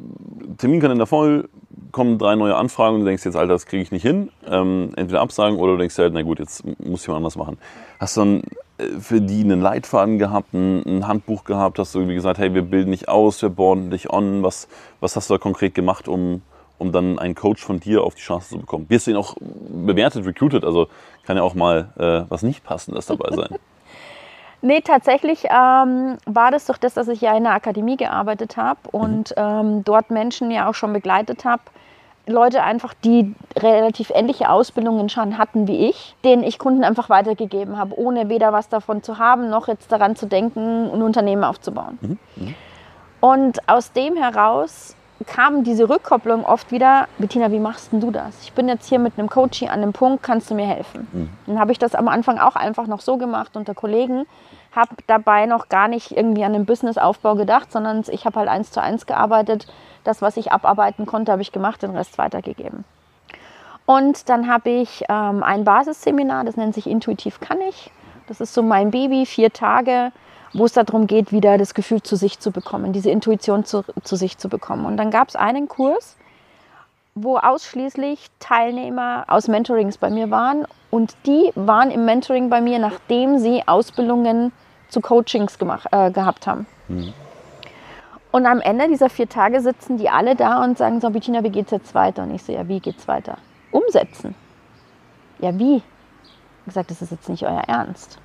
Terminkalender 0.59 1.07
voll, 1.07 1.49
kommen 1.93 2.19
drei 2.19 2.35
neue 2.35 2.57
Anfragen 2.57 2.95
und 2.97 3.01
du 3.03 3.07
denkst 3.07 3.25
jetzt, 3.25 3.37
Alter, 3.37 3.53
das 3.53 3.67
kriege 3.67 3.83
ich 3.83 3.93
nicht 3.93 4.03
hin. 4.03 4.31
Ähm, 4.47 4.93
entweder 4.97 5.21
absagen 5.21 5.59
oder 5.59 5.73
du 5.73 5.79
denkst 5.79 5.97
dir 5.97 6.03
halt, 6.03 6.15
na 6.15 6.23
gut, 6.23 6.39
jetzt 6.39 6.65
muss 6.81 7.03
ich 7.03 7.09
mal 7.09 7.17
anders 7.17 7.37
machen. 7.37 7.59
Hast 8.01 8.17
du 8.17 8.21
dann 8.21 8.43
äh, 8.79 9.01
für 9.01 9.21
die 9.21 9.43
einen 9.43 9.61
Leitfaden 9.61 10.19
gehabt, 10.19 10.55
ein, 10.55 10.83
ein 10.87 11.07
Handbuch 11.07 11.45
gehabt? 11.45 11.79
Hast 11.79 11.95
du 11.95 12.01
irgendwie 12.01 12.15
gesagt, 12.15 12.39
hey, 12.39 12.55
wir 12.55 12.63
bilden 12.63 12.91
dich 12.91 13.09
aus, 13.09 13.41
wir 13.43 13.51
bohren 13.51 13.91
dich 13.91 14.11
on? 14.11 14.43
Was, 14.43 14.69
was 15.01 15.15
hast 15.17 15.31
du 15.31 15.35
da 15.35 15.39
konkret 15.39 15.75
gemacht, 15.75 16.09
um, 16.09 16.43
um 16.79 16.93
dann 16.93 17.19
einen 17.19 17.35
Coach 17.35 17.63
von 17.63 17.79
dir 17.79 18.03
auf 18.03 18.15
die 18.15 18.23
Chance 18.23 18.49
zu 18.51 18.59
bekommen? 18.59 18.87
Wirst 18.89 19.07
du 19.07 19.13
ihn 19.13 19.17
auch 19.17 19.37
bewertet, 19.41 20.27
recruited? 20.27 20.65
Also 20.65 20.89
kann 21.25 21.37
ja 21.37 21.43
auch 21.43 21.55
mal 21.55 21.91
äh, 21.99 22.31
was 22.31 22.43
nicht 22.43 22.65
passendes 22.65 23.07
dabei 23.07 23.35
sein. 23.37 23.59
Nee, 24.65 24.81
tatsächlich 24.81 25.47
ähm, 25.47 26.19
war 26.25 26.53
das 26.53 26.67
doch 26.67 26.79
das, 26.79 26.95
dass 26.95 27.09
ich 27.09 27.21
ja 27.21 27.37
in 27.37 27.43
der 27.43 27.53
Akademie 27.53 27.97
gearbeitet 27.97 28.57
habe 28.57 28.79
und 28.93 29.35
ähm, 29.37 29.83
dort 29.83 30.13
Menschen 30.13 30.53
ja 30.53 30.71
auch 30.71 30.75
schon 30.75 30.93
begleitet 30.93 31.45
habe. 31.45 31.63
Leute 32.27 32.63
einfach, 32.63 32.95
die 33.05 33.35
relativ 33.57 34.11
ähnliche 34.15 34.49
Ausbildungen 34.49 35.09
schon 35.09 35.39
hatten 35.39 35.67
wie 35.67 35.89
ich, 35.89 36.15
denen 36.25 36.45
ich 36.45 36.59
Kunden 36.59 36.85
einfach 36.85 37.11
weitergegeben 37.11 37.79
habe, 37.79 37.99
ohne 37.99 38.29
weder 38.29 38.53
was 38.53 38.69
davon 38.69 39.03
zu 39.03 39.19
haben, 39.19 39.51
noch 39.51 39.67
jetzt 39.67 39.91
daran 39.91 40.15
zu 40.15 40.27
denken, 40.27 40.91
ein 40.93 41.03
Unternehmen 41.03 41.43
aufzubauen. 41.43 42.19
Und 43.21 43.69
aus 43.69 43.93
dem 43.93 44.17
heraus 44.17 44.97
kam 45.27 45.63
diese 45.65 45.89
Rückkopplung 45.89 46.45
oft 46.45 46.73
wieder, 46.73 47.07
Bettina, 47.19 47.51
wie 47.53 47.61
machst 47.61 47.93
denn 47.93 48.01
du 48.01 48.11
das? 48.11 48.43
Ich 48.43 48.53
bin 48.53 48.69
jetzt 48.69 48.89
hier 48.89 48.99
mit 48.99 49.19
einem 49.19 49.29
Coaching 49.29 49.69
an 49.69 49.81
einem 49.81 49.93
Punkt, 49.93 50.23
kannst 50.23 50.51
du 50.51 50.55
mir 50.55 50.67
helfen? 50.67 51.07
Dann 51.47 51.59
habe 51.59 51.73
ich 51.73 51.79
das 51.79 51.95
am 51.95 52.09
Anfang 52.09 52.39
auch 52.39 52.57
einfach 52.57 52.87
noch 52.87 53.01
so 53.01 53.17
gemacht 53.17 53.57
unter 53.57 53.75
Kollegen, 53.75 54.27
habe 54.75 54.97
dabei 55.07 55.47
noch 55.47 55.69
gar 55.69 55.89
nicht 55.89 56.13
irgendwie 56.13 56.45
an 56.45 56.53
den 56.53 56.67
Businessaufbau 56.67 57.35
gedacht, 57.35 57.71
sondern 57.71 58.03
ich 58.09 58.25
habe 58.25 58.41
halt 58.41 58.49
eins 58.49 58.71
zu 58.71 58.81
eins 58.81 59.07
gearbeitet. 59.07 59.67
Das, 60.05 60.23
was 60.23 60.37
ich 60.37 60.51
abarbeiten 60.51 61.07
konnte, 61.07 61.33
habe 61.33 61.43
ich 61.43 61.53
gemacht, 61.53 61.83
den 61.83 61.97
Rest 61.97 62.19
weitergegeben. 62.19 62.85
Und 63.85 64.29
dann 64.29 64.49
habe 64.49 64.71
ich 64.71 65.05
ähm, 65.09 65.43
ein 65.43 65.65
Basisseminar, 65.65 66.45
das 66.45 66.57
nennt 66.57 66.75
sich 66.75 66.87
Intuitiv 66.87 67.41
kann 67.41 67.61
ich. 67.61 67.91
Das 68.29 68.41
ist 68.41 68.55
so 68.55 68.63
mein 68.63 68.91
Baby, 68.91 69.27
vier 69.27 69.53
Tage, 69.53 70.13
wo 70.55 70.65
es 70.65 70.73
darum 70.73 71.07
geht, 71.07 71.33
wieder 71.33 71.59
das 71.59 71.75
Gefühl 71.75 72.03
zu 72.03 72.17
sich 72.17 72.39
zu 72.39 72.51
bekommen, 72.51 72.93
diese 72.93 73.11
Intuition 73.11 73.65
zu, 73.65 73.85
zu 74.03 74.17
sich 74.17 74.39
zu 74.39 74.49
bekommen. 74.49 74.87
Und 74.87 74.97
dann 74.97 75.11
gab 75.11 75.29
es 75.29 75.37
einen 75.37 75.69
Kurs, 75.69 76.17
wo 77.15 77.37
ausschließlich 77.37 78.29
Teilnehmer 78.39 79.25
aus 79.29 79.49
Mentorings 79.49 79.99
bei 79.99 80.11
mir 80.11 80.31
waren. 80.31 80.67
Und 80.91 81.15
die 81.27 81.53
waren 81.55 81.91
im 81.91 82.05
Mentoring 82.05 82.49
bei 82.49 82.61
mir, 82.61 82.79
nachdem 82.79 83.39
sie 83.39 83.67
Ausbildungen 83.67 84.53
zu 84.93 85.01
Coachings 85.01 85.59
gemacht, 85.59 85.89
äh, 85.91 86.11
gehabt 86.11 86.47
haben. 86.47 86.67
Mhm. 86.89 87.13
Und 88.31 88.47
am 88.47 88.61
Ende 88.61 88.89
dieser 88.89 89.11
vier 89.11 89.29
Tage 89.29 89.61
sitzen 89.61 89.99
die 89.99 90.09
alle 90.09 90.37
da 90.37 90.63
und 90.63 90.79
sagen 90.79 91.01
so, 91.01 91.11
Bettina, 91.11 91.43
wie 91.43 91.51
geht's 91.51 91.71
jetzt 91.71 91.95
weiter? 91.95 92.23
Und 92.23 92.35
ich 92.35 92.43
so, 92.43 92.53
ja, 92.53 92.67
wie 92.69 92.81
geht's 92.81 93.07
weiter? 93.09 93.37
Umsetzen. 93.73 94.35
Ja, 95.39 95.59
wie? 95.59 95.77
Ich 95.77 96.65
gesagt, 96.67 96.91
das 96.91 97.03
ist 97.03 97.11
jetzt 97.11 97.29
nicht 97.29 97.45
euer 97.45 97.63
Ernst. 97.67 98.19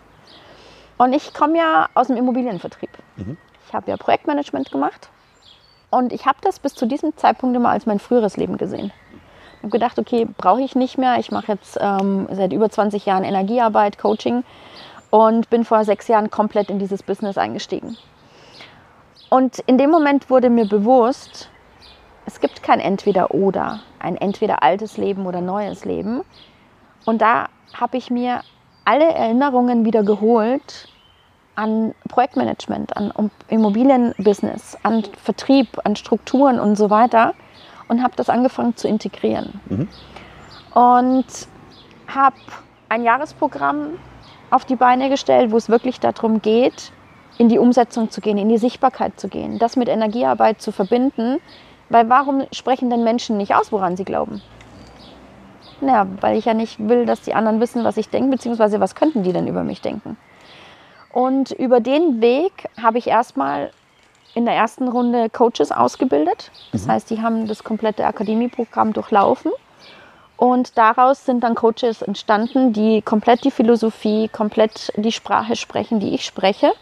Und 0.98 1.14
ich 1.14 1.34
komme 1.34 1.58
ja 1.58 1.88
aus 1.94 2.08
dem 2.08 2.18
Immobilienvertrieb. 2.18 2.90
Mhm. 3.18 3.38
Ich 3.68 3.74
habe 3.74 3.90
ja 3.90 3.98
Projektmanagement 3.98 4.72
gemacht 4.72 5.10
und 5.90 6.14
ich 6.14 6.26
habe 6.26 6.38
das 6.42 6.60
bis 6.60 6.74
zu 6.74 6.86
diesem 6.86 7.16
Zeitpunkt 7.18 7.56
immer 7.56 7.70
als 7.70 7.86
mein 7.86 8.00
früheres 8.00 8.38
Leben 8.38 8.58
gesehen. 8.58 8.92
Ich 9.58 9.64
habe 9.64 9.70
gedacht, 9.70 10.00
okay, 10.00 10.28
brauche 10.38 10.62
ich 10.62 10.76
nicht 10.76 10.98
mehr. 10.98 11.18
Ich 11.20 11.32
mache 11.32 11.52
jetzt 11.52 11.78
ähm, 11.82 12.28
seit 12.32 12.54
über 12.54 12.70
20 12.70 13.06
Jahren 13.06 13.24
Energiearbeit, 13.24 13.98
Coaching 13.98 14.44
und 15.18 15.50
bin 15.50 15.66
vor 15.66 15.84
sechs 15.84 16.08
Jahren 16.08 16.30
komplett 16.30 16.70
in 16.70 16.78
dieses 16.78 17.02
Business 17.02 17.40
eingestiegen. 17.40 17.98
Und 19.32 19.58
in 19.66 19.80
dem 19.80 19.90
Moment 19.90 20.30
wurde 20.30 20.52
mir 20.52 20.68
bewusst, 20.68 21.50
es 22.28 22.40
gibt 22.40 22.62
kein 22.62 22.80
Entweder-Oder, 22.80 23.80
ein 23.98 24.16
entweder 24.16 24.62
altes 24.62 24.98
Leben 24.98 25.26
oder 25.26 25.42
neues 25.42 25.86
Leben. 25.86 26.22
Und 27.06 27.24
da 27.24 27.48
habe 27.74 27.98
ich 27.98 28.12
mir 28.12 28.42
alle 28.86 29.06
Erinnerungen 29.06 29.86
wieder 29.86 30.04
geholt 30.04 30.88
an 31.56 31.96
Projektmanagement, 32.10 32.96
an 32.96 33.32
Immobilienbusiness, 33.48 34.78
an 34.84 35.04
Vertrieb, 35.24 35.80
an 35.84 35.96
Strukturen 35.96 36.60
und 36.60 36.76
so 36.76 36.92
weiter 36.92 37.34
und 37.88 38.04
habe 38.04 38.14
das 38.16 38.30
angefangen 38.30 38.76
zu 38.76 38.88
integrieren. 38.88 39.60
Mhm. 39.66 39.88
Und 40.80 41.26
habe 42.08 42.38
ein 42.90 43.04
Jahresprogramm 43.04 43.98
auf 44.50 44.66
die 44.66 44.76
Beine 44.76 45.10
gestellt, 45.10 45.52
wo 45.52 45.58
es 45.58 45.70
wirklich 45.70 46.00
darum 46.00 46.42
geht, 46.42 46.92
in 47.38 47.50
die 47.50 47.60
Umsetzung 47.60 48.10
zu 48.10 48.22
gehen, 48.22 48.38
in 48.38 48.50
die 48.50 48.58
Sichtbarkeit 48.58 49.20
zu 49.20 49.28
gehen, 49.28 49.60
das 49.60 49.76
mit 49.76 49.90
Energiearbeit 49.90 50.62
zu 50.62 50.72
verbinden. 50.72 51.38
Weil 51.90 52.10
warum 52.10 52.46
sprechen 52.52 52.90
denn 52.90 53.04
Menschen 53.04 53.38
nicht 53.38 53.56
aus, 53.56 53.72
woran 53.72 53.96
sie 53.96 54.04
glauben? 54.04 54.42
Naja, 55.80 56.08
weil 56.22 56.38
ich 56.38 56.46
ja 56.46 56.54
nicht 56.54 56.80
will, 56.80 57.06
dass 57.06 57.22
die 57.22 57.34
anderen 57.34 57.60
wissen, 57.60 57.84
was 57.84 57.98
ich 57.98 58.10
denke, 58.10 58.32
beziehungsweise 58.32 58.80
was 58.80 58.96
könnten 58.96 59.24
die 59.24 59.32
denn 59.32 59.48
über 59.48 59.64
mich 59.64 59.82
denken. 59.82 60.18
Und 61.14 61.52
über 61.52 61.80
den 61.80 62.20
Weg 62.20 62.68
habe 62.82 62.98
ich 62.98 63.08
erstmal 63.08 63.72
in 64.34 64.46
der 64.46 64.56
ersten 64.56 64.88
Runde 64.88 65.30
Coaches 65.30 65.72
ausgebildet. 65.72 66.52
Das 66.72 66.86
mhm. 66.86 66.92
heißt, 66.92 67.10
die 67.10 67.22
haben 67.22 67.48
das 67.48 67.64
komplette 67.64 68.06
Akademieprogramm 68.06 68.94
durchlaufen. 68.94 69.52
Und 70.38 70.78
daraus 70.78 71.26
sind 71.26 71.44
dann 71.44 71.56
Coaches 71.56 72.04
entstanden, 72.04 72.72
die 72.72 73.02
komplett 73.02 73.44
die 73.44 73.52
Philosophie, 73.52 74.30
komplett 74.30 74.94
die 74.96 75.12
Sprache 75.12 75.56
sprechen, 75.56 76.00
die 76.00 76.14
ich 76.14 76.26
spreche. 76.26 76.74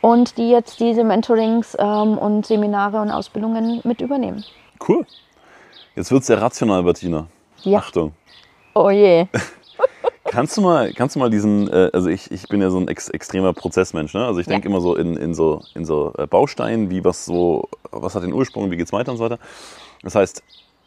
Und 0.00 0.38
die 0.38 0.50
jetzt 0.50 0.80
diese 0.80 1.02
Mentorings 1.02 1.76
ähm, 1.78 2.18
und 2.18 2.46
Seminare 2.46 3.00
und 3.00 3.10
Ausbildungen 3.10 3.80
mit 3.84 4.00
übernehmen. 4.00 4.44
Cool. 4.86 5.06
Jetzt 5.96 6.10
wird 6.10 6.20
es 6.20 6.26
sehr 6.26 6.40
rational, 6.40 6.82
Bettina. 6.82 7.26
Ja. 7.62 7.78
Achtung. 7.78 8.12
Oh 8.74 8.90
je. 8.90 9.26
kannst 10.24 10.56
du 10.56 10.60
mal, 10.60 10.92
kannst 10.92 11.16
du 11.16 11.20
mal 11.20 11.30
diesen, 11.30 11.68
äh, 11.68 11.90
also 11.92 12.08
ich, 12.08 12.30
ich 12.30 12.48
bin 12.48 12.60
ja 12.60 12.70
so 12.70 12.78
ein 12.78 12.88
ex, 12.88 13.08
extremer 13.08 13.52
Prozessmensch, 13.52 14.14
ne? 14.14 14.26
Also 14.26 14.40
ich 14.40 14.46
denke 14.46 14.68
ja. 14.68 14.70
immer 14.70 14.80
so 14.80 14.94
in, 14.94 15.16
in 15.16 15.34
so 15.34 15.62
in 15.74 15.84
so 15.84 16.12
äh, 16.18 16.26
Bausteinen, 16.26 16.90
wie 16.90 17.04
was 17.04 17.24
so, 17.24 17.68
was 17.90 18.14
hat 18.14 18.24
den 18.24 18.32
Ursprung, 18.32 18.70
wie 18.70 18.76
geht's 18.76 18.92
weiter 18.92 19.12
und 19.12 19.18
so 19.18 19.24
weiter. 19.24 19.38
Das 20.02 20.14
heißt, 20.14 20.42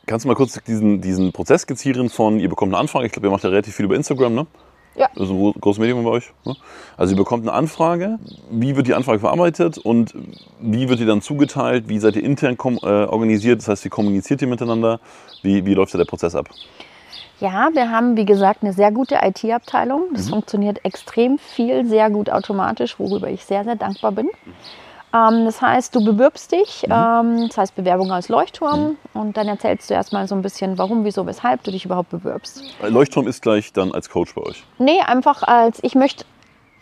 kannst 0.07 0.25
du 0.25 0.29
mal 0.29 0.35
kurz 0.35 0.59
diesen, 0.63 1.01
diesen 1.01 1.31
Prozess 1.31 1.61
skizzieren 1.61 2.09
von, 2.09 2.39
ihr 2.39 2.49
bekommt 2.49 2.73
eine 2.73 2.79
Anfrage, 2.79 3.05
ich 3.05 3.11
glaube, 3.11 3.27
ihr 3.27 3.31
macht 3.31 3.43
ja 3.43 3.49
relativ 3.49 3.75
viel 3.75 3.85
über 3.85 3.95
Instagram, 3.95 4.33
ne? 4.33 4.47
Ja. 4.95 5.09
Das 5.13 5.25
ist 5.25 5.29
ein 5.29 5.53
großes 5.61 5.79
Medium 5.79 6.03
bei 6.03 6.09
euch. 6.09 6.33
Ne? 6.43 6.55
Also 6.97 7.13
ihr 7.13 7.17
bekommt 7.17 7.43
eine 7.43 7.55
Anfrage, 7.55 8.17
wie 8.49 8.75
wird 8.75 8.87
die 8.87 8.95
Anfrage 8.95 9.19
verarbeitet 9.19 9.77
und 9.77 10.15
wie 10.59 10.89
wird 10.89 10.99
die 10.99 11.05
dann 11.05 11.21
zugeteilt, 11.21 11.87
wie 11.87 11.99
seid 11.99 12.15
ihr 12.15 12.23
intern 12.23 12.57
äh, 12.57 12.87
organisiert, 13.05 13.59
das 13.59 13.67
heißt, 13.67 13.85
wie 13.85 13.89
kommuniziert 13.89 14.41
ihr 14.41 14.47
miteinander, 14.47 14.99
wie, 15.43 15.67
wie 15.67 15.75
läuft 15.75 15.93
da 15.93 15.99
der 15.99 16.05
Prozess 16.05 16.33
ab? 16.33 16.49
Ja, 17.39 17.69
wir 17.73 17.91
haben, 17.91 18.17
wie 18.17 18.25
gesagt, 18.25 18.63
eine 18.63 18.73
sehr 18.73 18.91
gute 18.91 19.19
IT-Abteilung. 19.21 20.05
Das 20.13 20.25
mhm. 20.25 20.31
funktioniert 20.31 20.83
extrem 20.83 21.37
viel, 21.37 21.85
sehr 21.85 22.09
gut 22.09 22.31
automatisch, 22.31 22.97
worüber 22.97 23.29
ich 23.29 23.45
sehr, 23.45 23.63
sehr 23.63 23.75
dankbar 23.75 24.11
bin. 24.11 24.29
Ähm, 25.13 25.45
das 25.45 25.61
heißt, 25.61 25.95
du 25.95 26.03
bewirbst 26.03 26.51
dich, 26.51 26.83
mhm. 26.85 26.93
ähm, 26.93 27.47
das 27.47 27.57
heißt 27.57 27.75
Bewerbung 27.75 28.11
als 28.11 28.29
Leuchtturm 28.29 28.81
mhm. 28.81 28.97
und 29.13 29.37
dann 29.37 29.47
erzählst 29.47 29.89
du 29.89 29.93
erstmal 29.93 30.27
so 30.27 30.35
ein 30.35 30.41
bisschen, 30.41 30.77
warum, 30.77 31.05
wieso, 31.05 31.25
weshalb 31.25 31.63
du 31.63 31.71
dich 31.71 31.85
überhaupt 31.85 32.09
bewirbst. 32.09 32.63
Leuchtturm 32.81 33.27
ist 33.27 33.41
gleich 33.41 33.71
dann 33.71 33.93
als 33.93 34.09
Coach 34.09 34.35
bei 34.35 34.41
euch? 34.41 34.63
Nee, 34.79 34.99
einfach 34.99 35.43
als, 35.43 35.79
ich 35.81 35.95
möchte 35.95 36.25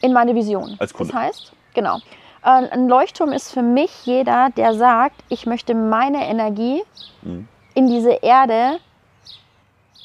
in 0.01 0.11
meine 0.11 0.33
Vision. 0.33 0.75
Als 0.79 0.93
Kunde? 0.93 1.13
Das 1.13 1.21
heißt, 1.21 1.53
genau. 1.73 1.97
Äh, 2.43 2.67
ein 2.69 2.87
Leuchtturm 2.87 3.31
ist 3.31 3.51
für 3.51 3.61
mich 3.61 3.91
jeder, 4.05 4.49
der 4.57 4.73
sagt, 4.73 5.23
ich 5.29 5.45
möchte 5.45 5.75
meine 5.75 6.27
Energie 6.27 6.81
mhm. 7.21 7.47
in 7.75 7.87
diese 7.87 8.11
Erde 8.11 8.79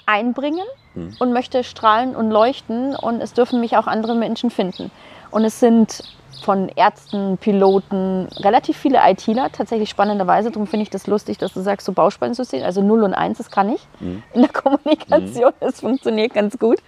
einbringen 0.04 0.66
mhm. 0.94 1.16
und 1.20 1.32
möchte 1.32 1.64
strahlen 1.64 2.14
und 2.14 2.30
leuchten 2.30 2.96
und 2.96 3.20
es 3.20 3.32
dürfen 3.32 3.60
mich 3.60 3.76
auch 3.76 3.86
andere 3.86 4.14
Menschen 4.14 4.50
finden. 4.50 4.90
Und 5.30 5.44
es 5.44 5.60
sind 5.60 6.02
von 6.40 6.68
Ärzten, 6.70 7.38
Piloten, 7.38 8.26
relativ 8.38 8.76
viele 8.76 8.98
ITler, 9.04 9.52
tatsächlich 9.52 9.90
spannenderweise. 9.90 10.50
Darum 10.50 10.66
finde 10.66 10.82
ich 10.82 10.90
das 10.90 11.06
lustig, 11.06 11.38
dass 11.38 11.52
du 11.52 11.60
sagst, 11.60 11.86
so 11.86 11.92
Bauspeinsystem, 11.92 12.64
also 12.64 12.82
0 12.82 13.02
und 13.02 13.14
1, 13.14 13.38
das 13.38 13.50
kann 13.50 13.68
ich 13.72 13.86
mhm. 14.00 14.22
in 14.34 14.42
der 14.42 14.50
Kommunikation. 14.50 15.50
Mhm. 15.50 15.60
Das 15.60 15.80
funktioniert 15.80 16.34
ganz 16.34 16.58
gut. 16.58 16.78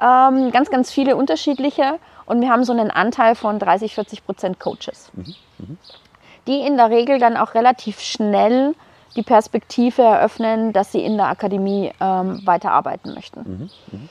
Ähm, 0.00 0.50
ganz, 0.50 0.70
ganz 0.70 0.90
viele 0.90 1.16
unterschiedliche. 1.16 1.98
Und 2.26 2.40
wir 2.40 2.50
haben 2.50 2.64
so 2.64 2.72
einen 2.72 2.90
Anteil 2.90 3.34
von 3.34 3.58
30, 3.58 3.94
40 3.94 4.26
Prozent 4.26 4.60
Coaches, 4.60 5.10
mhm. 5.14 5.34
mhm. 5.58 5.78
die 6.46 6.60
in 6.60 6.76
der 6.76 6.90
Regel 6.90 7.18
dann 7.18 7.36
auch 7.36 7.54
relativ 7.54 8.00
schnell 8.00 8.74
die 9.16 9.22
Perspektive 9.22 10.02
eröffnen, 10.02 10.72
dass 10.72 10.92
sie 10.92 11.00
in 11.00 11.16
der 11.16 11.28
Akademie 11.28 11.92
ähm, 12.00 12.42
weiterarbeiten 12.44 13.14
möchten. 13.14 13.70
Mhm. 13.90 14.08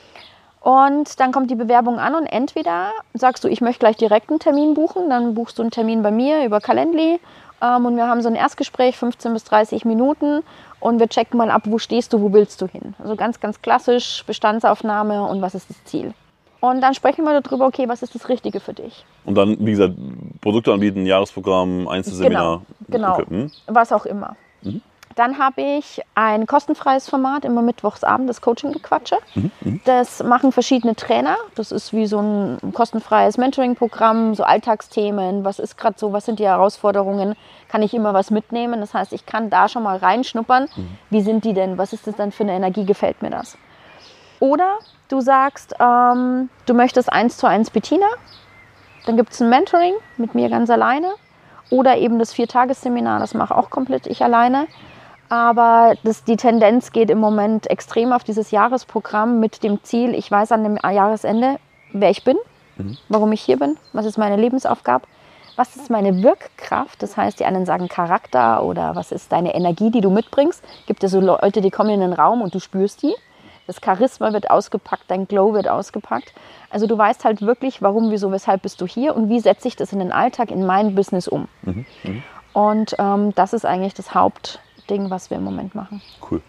Und 0.60 1.20
dann 1.20 1.32
kommt 1.32 1.50
die 1.50 1.54
Bewerbung 1.54 1.98
an 1.98 2.14
und 2.14 2.26
entweder 2.26 2.92
sagst 3.14 3.44
du, 3.44 3.48
ich 3.48 3.60
möchte 3.60 3.80
gleich 3.80 3.96
direkt 3.96 4.30
einen 4.30 4.40
Termin 4.40 4.74
buchen, 4.74 5.08
dann 5.08 5.34
buchst 5.34 5.58
du 5.58 5.62
einen 5.62 5.70
Termin 5.70 6.02
bei 6.02 6.10
mir 6.10 6.44
über 6.44 6.60
Calendly 6.60 7.20
ähm, 7.62 7.86
und 7.86 7.96
wir 7.96 8.06
haben 8.06 8.22
so 8.22 8.28
ein 8.28 8.34
Erstgespräch, 8.34 8.96
15 8.96 9.32
bis 9.32 9.44
30 9.44 9.84
Minuten 9.84 10.42
und 10.80 10.98
wir 10.98 11.08
checken 11.08 11.38
mal 11.38 11.50
ab, 11.50 11.62
wo 11.66 11.78
stehst 11.78 12.12
du, 12.12 12.20
wo 12.20 12.32
willst 12.32 12.60
du 12.60 12.66
hin. 12.66 12.94
Also 12.98 13.16
ganz, 13.16 13.40
ganz 13.40 13.62
klassisch 13.62 14.24
Bestandsaufnahme 14.26 15.26
und 15.26 15.42
was 15.42 15.54
ist 15.54 15.70
das 15.70 15.84
Ziel. 15.84 16.12
Und 16.60 16.80
dann 16.80 16.94
sprechen 16.94 17.24
wir 17.24 17.40
darüber, 17.40 17.66
okay, 17.66 17.88
was 17.88 18.02
ist 18.02 18.16
das 18.16 18.28
Richtige 18.28 18.58
für 18.58 18.74
dich. 18.74 19.04
Und 19.24 19.36
dann, 19.36 19.56
wie 19.60 19.70
gesagt, 19.70 19.94
Produkte 20.40 20.72
anbieten, 20.72 21.06
Jahresprogramm, 21.06 21.86
Einzelseminar. 21.86 22.62
Genau, 22.88 23.14
genau. 23.14 23.22
Okay. 23.22 23.26
Hm. 23.28 23.50
was 23.68 23.92
auch 23.92 24.06
immer. 24.06 24.36
Mhm. 24.62 24.82
Dann 25.18 25.40
habe 25.40 25.60
ich 25.60 26.00
ein 26.14 26.46
kostenfreies 26.46 27.08
Format, 27.08 27.44
immer 27.44 27.60
mittwochsabend, 27.60 28.28
das 28.28 28.40
Coaching-Gequatsche. 28.40 29.16
Mhm, 29.34 29.50
mhm. 29.62 29.80
Das 29.84 30.22
machen 30.22 30.52
verschiedene 30.52 30.94
Trainer. 30.94 31.36
Das 31.56 31.72
ist 31.72 31.92
wie 31.92 32.06
so 32.06 32.20
ein 32.20 32.72
kostenfreies 32.72 33.36
Mentoring-Programm, 33.36 34.36
so 34.36 34.44
Alltagsthemen. 34.44 35.44
Was 35.44 35.58
ist 35.58 35.76
gerade 35.76 35.98
so, 35.98 36.12
was 36.12 36.24
sind 36.24 36.38
die 36.38 36.46
Herausforderungen? 36.46 37.34
Kann 37.66 37.82
ich 37.82 37.94
immer 37.94 38.14
was 38.14 38.30
mitnehmen? 38.30 38.78
Das 38.78 38.94
heißt, 38.94 39.12
ich 39.12 39.26
kann 39.26 39.50
da 39.50 39.68
schon 39.68 39.82
mal 39.82 39.96
reinschnuppern. 39.96 40.68
Mhm. 40.76 40.98
Wie 41.10 41.22
sind 41.22 41.44
die 41.44 41.52
denn? 41.52 41.78
Was 41.78 41.92
ist 41.92 42.06
das 42.06 42.14
denn 42.14 42.30
für 42.30 42.44
eine 42.44 42.52
Energie? 42.52 42.84
Gefällt 42.84 43.20
mir 43.20 43.30
das? 43.30 43.58
Oder 44.38 44.78
du 45.08 45.20
sagst, 45.20 45.74
ähm, 45.80 46.48
du 46.66 46.74
möchtest 46.74 47.12
eins 47.12 47.38
zu 47.38 47.48
eins 47.48 47.70
Bettina. 47.70 48.06
Dann 49.04 49.16
gibt 49.16 49.32
es 49.32 49.42
ein 49.42 49.48
Mentoring 49.48 49.94
mit 50.16 50.36
mir 50.36 50.48
ganz 50.48 50.70
alleine. 50.70 51.08
Oder 51.70 51.96
eben 51.96 52.20
das 52.20 52.32
Viertagesseminar, 52.32 53.18
das 53.18 53.34
mache 53.34 53.56
auch 53.56 53.68
komplett 53.68 54.06
ich 54.06 54.22
alleine. 54.22 54.68
Aber 55.28 55.94
das, 56.04 56.24
die 56.24 56.36
Tendenz 56.36 56.92
geht 56.92 57.10
im 57.10 57.18
Moment 57.18 57.68
extrem 57.70 58.12
auf 58.12 58.24
dieses 58.24 58.50
Jahresprogramm 58.50 59.40
mit 59.40 59.62
dem 59.62 59.82
Ziel, 59.82 60.14
ich 60.14 60.30
weiß 60.30 60.52
an 60.52 60.64
dem 60.64 60.76
Jahresende, 60.76 61.58
wer 61.92 62.10
ich 62.10 62.24
bin, 62.24 62.38
mhm. 62.76 62.96
warum 63.08 63.32
ich 63.32 63.42
hier 63.42 63.58
bin, 63.58 63.76
was 63.92 64.06
ist 64.06 64.16
meine 64.16 64.36
Lebensaufgabe, 64.36 65.06
was 65.56 65.76
ist 65.76 65.90
meine 65.90 66.22
Wirkkraft. 66.22 67.02
Das 67.02 67.16
heißt, 67.16 67.40
die 67.40 67.44
einen 67.44 67.66
sagen 67.66 67.88
Charakter 67.88 68.62
oder 68.62 68.96
was 68.96 69.12
ist 69.12 69.32
deine 69.32 69.54
Energie, 69.54 69.90
die 69.90 70.00
du 70.00 70.10
mitbringst. 70.10 70.62
Gibt 70.86 71.04
es 71.04 71.12
so 71.12 71.20
Leute, 71.20 71.60
die 71.60 71.70
kommen 71.70 71.90
in 71.90 72.00
den 72.00 72.12
Raum 72.12 72.40
und 72.40 72.54
du 72.54 72.60
spürst 72.60 73.02
die. 73.02 73.14
Das 73.66 73.80
Charisma 73.84 74.32
wird 74.32 74.50
ausgepackt, 74.50 75.04
dein 75.08 75.28
Glow 75.28 75.52
wird 75.52 75.68
ausgepackt. 75.68 76.32
Also 76.70 76.86
du 76.86 76.96
weißt 76.96 77.26
halt 77.26 77.42
wirklich, 77.42 77.82
warum, 77.82 78.10
wieso, 78.10 78.32
weshalb 78.32 78.62
bist 78.62 78.80
du 78.80 78.86
hier 78.86 79.14
und 79.14 79.28
wie 79.28 79.40
setze 79.40 79.68
ich 79.68 79.76
das 79.76 79.92
in 79.92 79.98
den 79.98 80.10
Alltag, 80.10 80.50
in 80.50 80.64
mein 80.64 80.94
Business 80.94 81.28
um. 81.28 81.48
Mhm. 81.62 81.84
Mhm. 82.02 82.22
Und 82.54 82.96
ähm, 82.98 83.34
das 83.34 83.52
ist 83.52 83.66
eigentlich 83.66 83.92
das 83.92 84.14
Haupt, 84.14 84.60
Ding, 84.88 85.10
was 85.10 85.30
wir 85.30 85.38
im 85.38 85.44
Moment 85.44 85.74
machen. 85.74 86.00
Cool. 86.30 86.42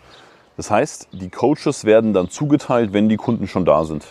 Das 0.58 0.70
heißt, 0.70 1.10
die 1.12 1.30
Coaches 1.30 1.86
werden 1.86 2.14
dann 2.14 2.30
zugeteilt, 2.30 2.92
wenn 2.92 3.08
die 3.08 3.18
Kunden 3.18 3.48
schon 3.48 3.64
da 3.66 3.86
sind? 3.86 4.06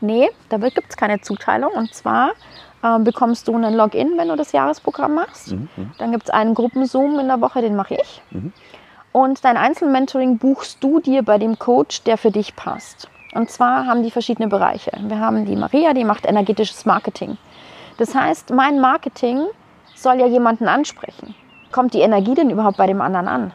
Nee, 0.00 0.30
da 0.48 0.56
gibt 0.56 0.90
es 0.90 0.96
keine 0.96 1.20
Zuteilung. 1.20 1.72
Und 1.72 1.92
zwar 1.94 2.30
äh, 2.82 2.98
bekommst 3.00 3.48
du 3.48 3.54
einen 3.54 3.74
Login, 3.74 4.12
wenn 4.16 4.28
du 4.28 4.36
das 4.36 4.52
Jahresprogramm 4.52 5.14
machst. 5.14 5.52
Mhm, 5.52 5.68
mhm. 5.76 5.92
Dann 5.98 6.12
gibt 6.12 6.24
es 6.24 6.30
einen 6.30 6.54
Gruppenzoom 6.54 7.18
in 7.18 7.28
der 7.28 7.40
Woche, 7.40 7.60
den 7.60 7.76
mache 7.76 7.96
ich. 7.96 8.22
Mhm. 8.30 8.52
Und 9.12 9.44
dein 9.44 9.56
Einzelmentoring 9.56 10.38
buchst 10.38 10.82
du 10.82 11.00
dir 11.00 11.22
bei 11.22 11.38
dem 11.38 11.58
Coach, 11.58 12.02
der 12.02 12.18
für 12.18 12.30
dich 12.30 12.56
passt. 12.56 13.08
Und 13.34 13.50
zwar 13.50 13.86
haben 13.86 14.02
die 14.02 14.10
verschiedene 14.10 14.48
Bereiche. 14.48 14.90
Wir 15.02 15.18
haben 15.18 15.44
die 15.44 15.56
Maria, 15.56 15.92
die 15.92 16.04
macht 16.04 16.26
energetisches 16.26 16.84
Marketing. 16.84 17.36
Das 17.98 18.14
heißt, 18.14 18.50
mein 18.50 18.80
Marketing 18.80 19.46
soll 19.94 20.18
ja 20.18 20.26
jemanden 20.26 20.66
ansprechen. 20.66 21.34
Kommt 21.74 21.92
die 21.92 22.02
Energie 22.02 22.34
denn 22.34 22.50
überhaupt 22.50 22.76
bei 22.76 22.86
dem 22.86 23.00
anderen 23.00 23.26
an? 23.26 23.52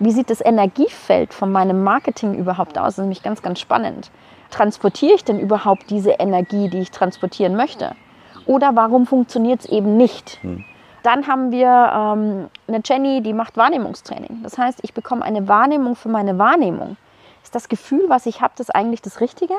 Wie 0.00 0.10
sieht 0.10 0.28
das 0.28 0.44
Energiefeld 0.44 1.32
von 1.32 1.52
meinem 1.52 1.84
Marketing 1.84 2.34
überhaupt 2.34 2.76
aus? 2.76 2.86
Das 2.86 2.94
ist 2.94 3.02
nämlich 3.02 3.22
ganz, 3.22 3.42
ganz 3.42 3.60
spannend. 3.60 4.10
Transportiere 4.50 5.14
ich 5.14 5.22
denn 5.22 5.38
überhaupt 5.38 5.88
diese 5.88 6.10
Energie, 6.10 6.68
die 6.68 6.80
ich 6.80 6.90
transportieren 6.90 7.54
möchte? 7.54 7.94
Oder 8.44 8.74
warum 8.74 9.06
funktioniert 9.06 9.60
es 9.60 9.66
eben 9.66 9.96
nicht? 9.96 10.40
Hm. 10.42 10.64
Dann 11.04 11.28
haben 11.28 11.52
wir 11.52 11.68
ähm, 11.68 12.48
eine 12.66 12.80
Jenny, 12.84 13.22
die 13.22 13.32
macht 13.32 13.56
Wahrnehmungstraining. 13.56 14.40
Das 14.42 14.58
heißt, 14.58 14.80
ich 14.82 14.92
bekomme 14.92 15.24
eine 15.24 15.46
Wahrnehmung 15.46 15.94
für 15.94 16.08
meine 16.08 16.40
Wahrnehmung. 16.40 16.96
Ist 17.44 17.54
das 17.54 17.68
Gefühl, 17.68 18.06
was 18.08 18.26
ich 18.26 18.40
habe, 18.40 18.54
das 18.56 18.70
eigentlich 18.70 19.00
das 19.00 19.20
Richtige? 19.20 19.54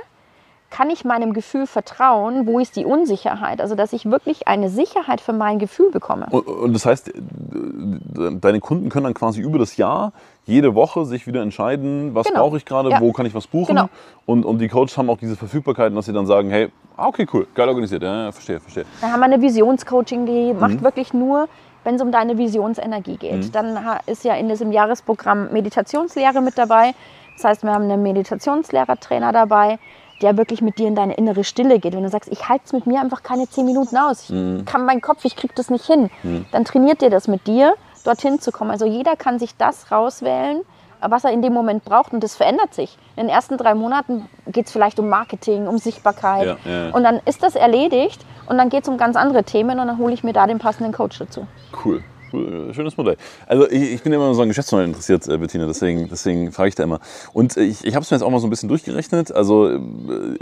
Kann 0.71 0.89
ich 0.89 1.05
meinem 1.05 1.33
Gefühl 1.33 1.67
vertrauen? 1.67 2.47
Wo 2.47 2.57
ist 2.57 2.75
die 2.75 2.85
Unsicherheit? 2.85 3.61
Also, 3.61 3.75
dass 3.75 3.93
ich 3.93 4.09
wirklich 4.09 4.47
eine 4.47 4.69
Sicherheit 4.69 5.21
für 5.21 5.33
mein 5.33 5.59
Gefühl 5.59 5.91
bekomme. 5.91 6.27
Und, 6.31 6.47
und 6.47 6.73
das 6.73 6.85
heißt, 6.85 7.11
deine 7.13 8.59
Kunden 8.59 8.89
können 8.89 9.03
dann 9.03 9.13
quasi 9.13 9.41
über 9.41 9.59
das 9.59 9.77
Jahr 9.77 10.13
jede 10.45 10.73
Woche 10.73 11.05
sich 11.05 11.27
wieder 11.27 11.41
entscheiden, 11.41 12.15
was 12.15 12.27
genau. 12.27 12.39
brauche 12.41 12.57
ich 12.57 12.65
gerade, 12.65 12.89
ja. 12.89 12.99
wo 12.99 13.11
kann 13.11 13.25
ich 13.25 13.35
was 13.35 13.45
buchen. 13.45 13.75
Genau. 13.75 13.89
Und, 14.25 14.45
und 14.45 14.57
die 14.57 14.69
Coaches 14.69 14.97
haben 14.97 15.09
auch 15.09 15.17
diese 15.17 15.35
Verfügbarkeit, 15.35 15.95
dass 15.95 16.05
sie 16.05 16.13
dann 16.13 16.25
sagen, 16.25 16.49
hey, 16.49 16.71
ah, 16.97 17.07
okay, 17.07 17.27
cool, 17.33 17.47
geil 17.53 17.67
organisiert, 17.67 18.01
ja, 18.01 18.31
verstehe, 18.31 18.59
verstehe. 18.59 18.85
Dann 19.01 19.11
haben 19.11 19.19
wir 19.19 19.25
eine 19.25 19.41
Visionscoaching, 19.41 20.25
die 20.25 20.53
mhm. 20.53 20.59
macht 20.59 20.81
wirklich 20.81 21.13
nur 21.13 21.47
wenn 21.83 21.95
es 21.95 22.01
um 22.03 22.11
deine 22.11 22.37
Visionsenergie 22.37 23.17
geht. 23.17 23.45
Mhm. 23.45 23.51
Dann 23.51 23.79
ist 24.05 24.23
ja 24.23 24.35
in 24.35 24.47
diesem 24.47 24.71
Jahresprogramm 24.71 25.51
Meditationslehre 25.51 26.41
mit 26.41 26.57
dabei. 26.57 26.93
Das 27.35 27.43
heißt, 27.43 27.63
wir 27.63 27.71
haben 27.71 27.89
einen 27.89 28.03
Meditationslehrertrainer 28.03 29.31
dabei, 29.31 29.79
der 30.21 30.37
wirklich 30.37 30.61
mit 30.61 30.77
dir 30.77 30.87
in 30.87 30.95
deine 30.95 31.15
innere 31.15 31.43
Stille 31.43 31.79
geht. 31.79 31.93
Wenn 31.93 32.03
du 32.03 32.09
sagst, 32.09 32.31
ich 32.31 32.47
halte 32.49 32.65
es 32.65 32.73
mit 32.73 32.85
mir 32.85 33.01
einfach 33.01 33.23
keine 33.23 33.49
zehn 33.49 33.65
Minuten 33.65 33.97
aus, 33.97 34.23
ich 34.23 34.29
mhm. 34.31 34.65
kann 34.65 34.85
meinen 34.85 35.01
Kopf, 35.01 35.25
ich 35.25 35.35
kriege 35.35 35.53
das 35.55 35.69
nicht 35.69 35.85
hin, 35.85 36.09
mhm. 36.23 36.45
dann 36.51 36.65
trainiert 36.65 37.01
dir 37.01 37.09
das 37.09 37.27
mit 37.27 37.47
dir, 37.47 37.75
dorthin 38.03 38.39
zu 38.39 38.51
kommen. 38.51 38.71
Also 38.71 38.85
jeder 38.85 39.15
kann 39.15 39.39
sich 39.39 39.55
das 39.57 39.91
rauswählen, 39.91 40.61
was 41.01 41.23
er 41.23 41.31
in 41.31 41.41
dem 41.41 41.53
Moment 41.53 41.83
braucht 41.83 42.13
und 42.13 42.23
das 42.23 42.35
verändert 42.35 42.73
sich. 42.73 42.97
In 43.15 43.27
den 43.27 43.29
ersten 43.29 43.57
drei 43.57 43.73
Monaten 43.73 44.27
geht 44.47 44.67
es 44.67 44.71
vielleicht 44.71 44.99
um 44.99 45.09
Marketing, 45.09 45.67
um 45.67 45.77
Sichtbarkeit 45.77 46.45
ja, 46.45 46.57
ja, 46.63 46.85
ja. 46.87 46.93
und 46.93 47.03
dann 47.03 47.19
ist 47.25 47.41
das 47.43 47.55
erledigt 47.55 48.23
und 48.47 48.57
dann 48.57 48.69
geht 48.69 48.83
es 48.83 48.89
um 48.89 48.97
ganz 48.97 49.15
andere 49.15 49.43
Themen 49.43 49.79
und 49.79 49.87
dann 49.87 49.97
hole 49.97 50.13
ich 50.13 50.23
mir 50.23 50.33
da 50.33 50.45
den 50.45 50.59
passenden 50.59 50.93
Coach 50.93 51.19
dazu. 51.19 51.47
Cool. 51.83 52.03
Schönes 52.31 52.97
Modell. 52.97 53.17
Also 53.47 53.69
ich, 53.69 53.93
ich 53.93 54.03
bin 54.03 54.13
immer 54.13 54.33
so 54.33 54.41
an 54.41 54.47
Geschäftsmodell 54.47 54.87
interessiert, 54.87 55.27
äh, 55.27 55.37
Bettina, 55.37 55.67
deswegen, 55.67 56.09
deswegen 56.09 56.51
frage 56.51 56.69
ich 56.69 56.75
da 56.75 56.83
immer. 56.83 56.99
Und 57.33 57.57
äh, 57.57 57.63
ich, 57.63 57.83
ich 57.85 57.95
habe 57.95 58.03
es 58.03 58.11
mir 58.11 58.17
jetzt 58.17 58.23
auch 58.23 58.29
mal 58.29 58.39
so 58.39 58.47
ein 58.47 58.49
bisschen 58.49 58.69
durchgerechnet. 58.69 59.31
Also 59.31 59.69
äh, 59.69 59.79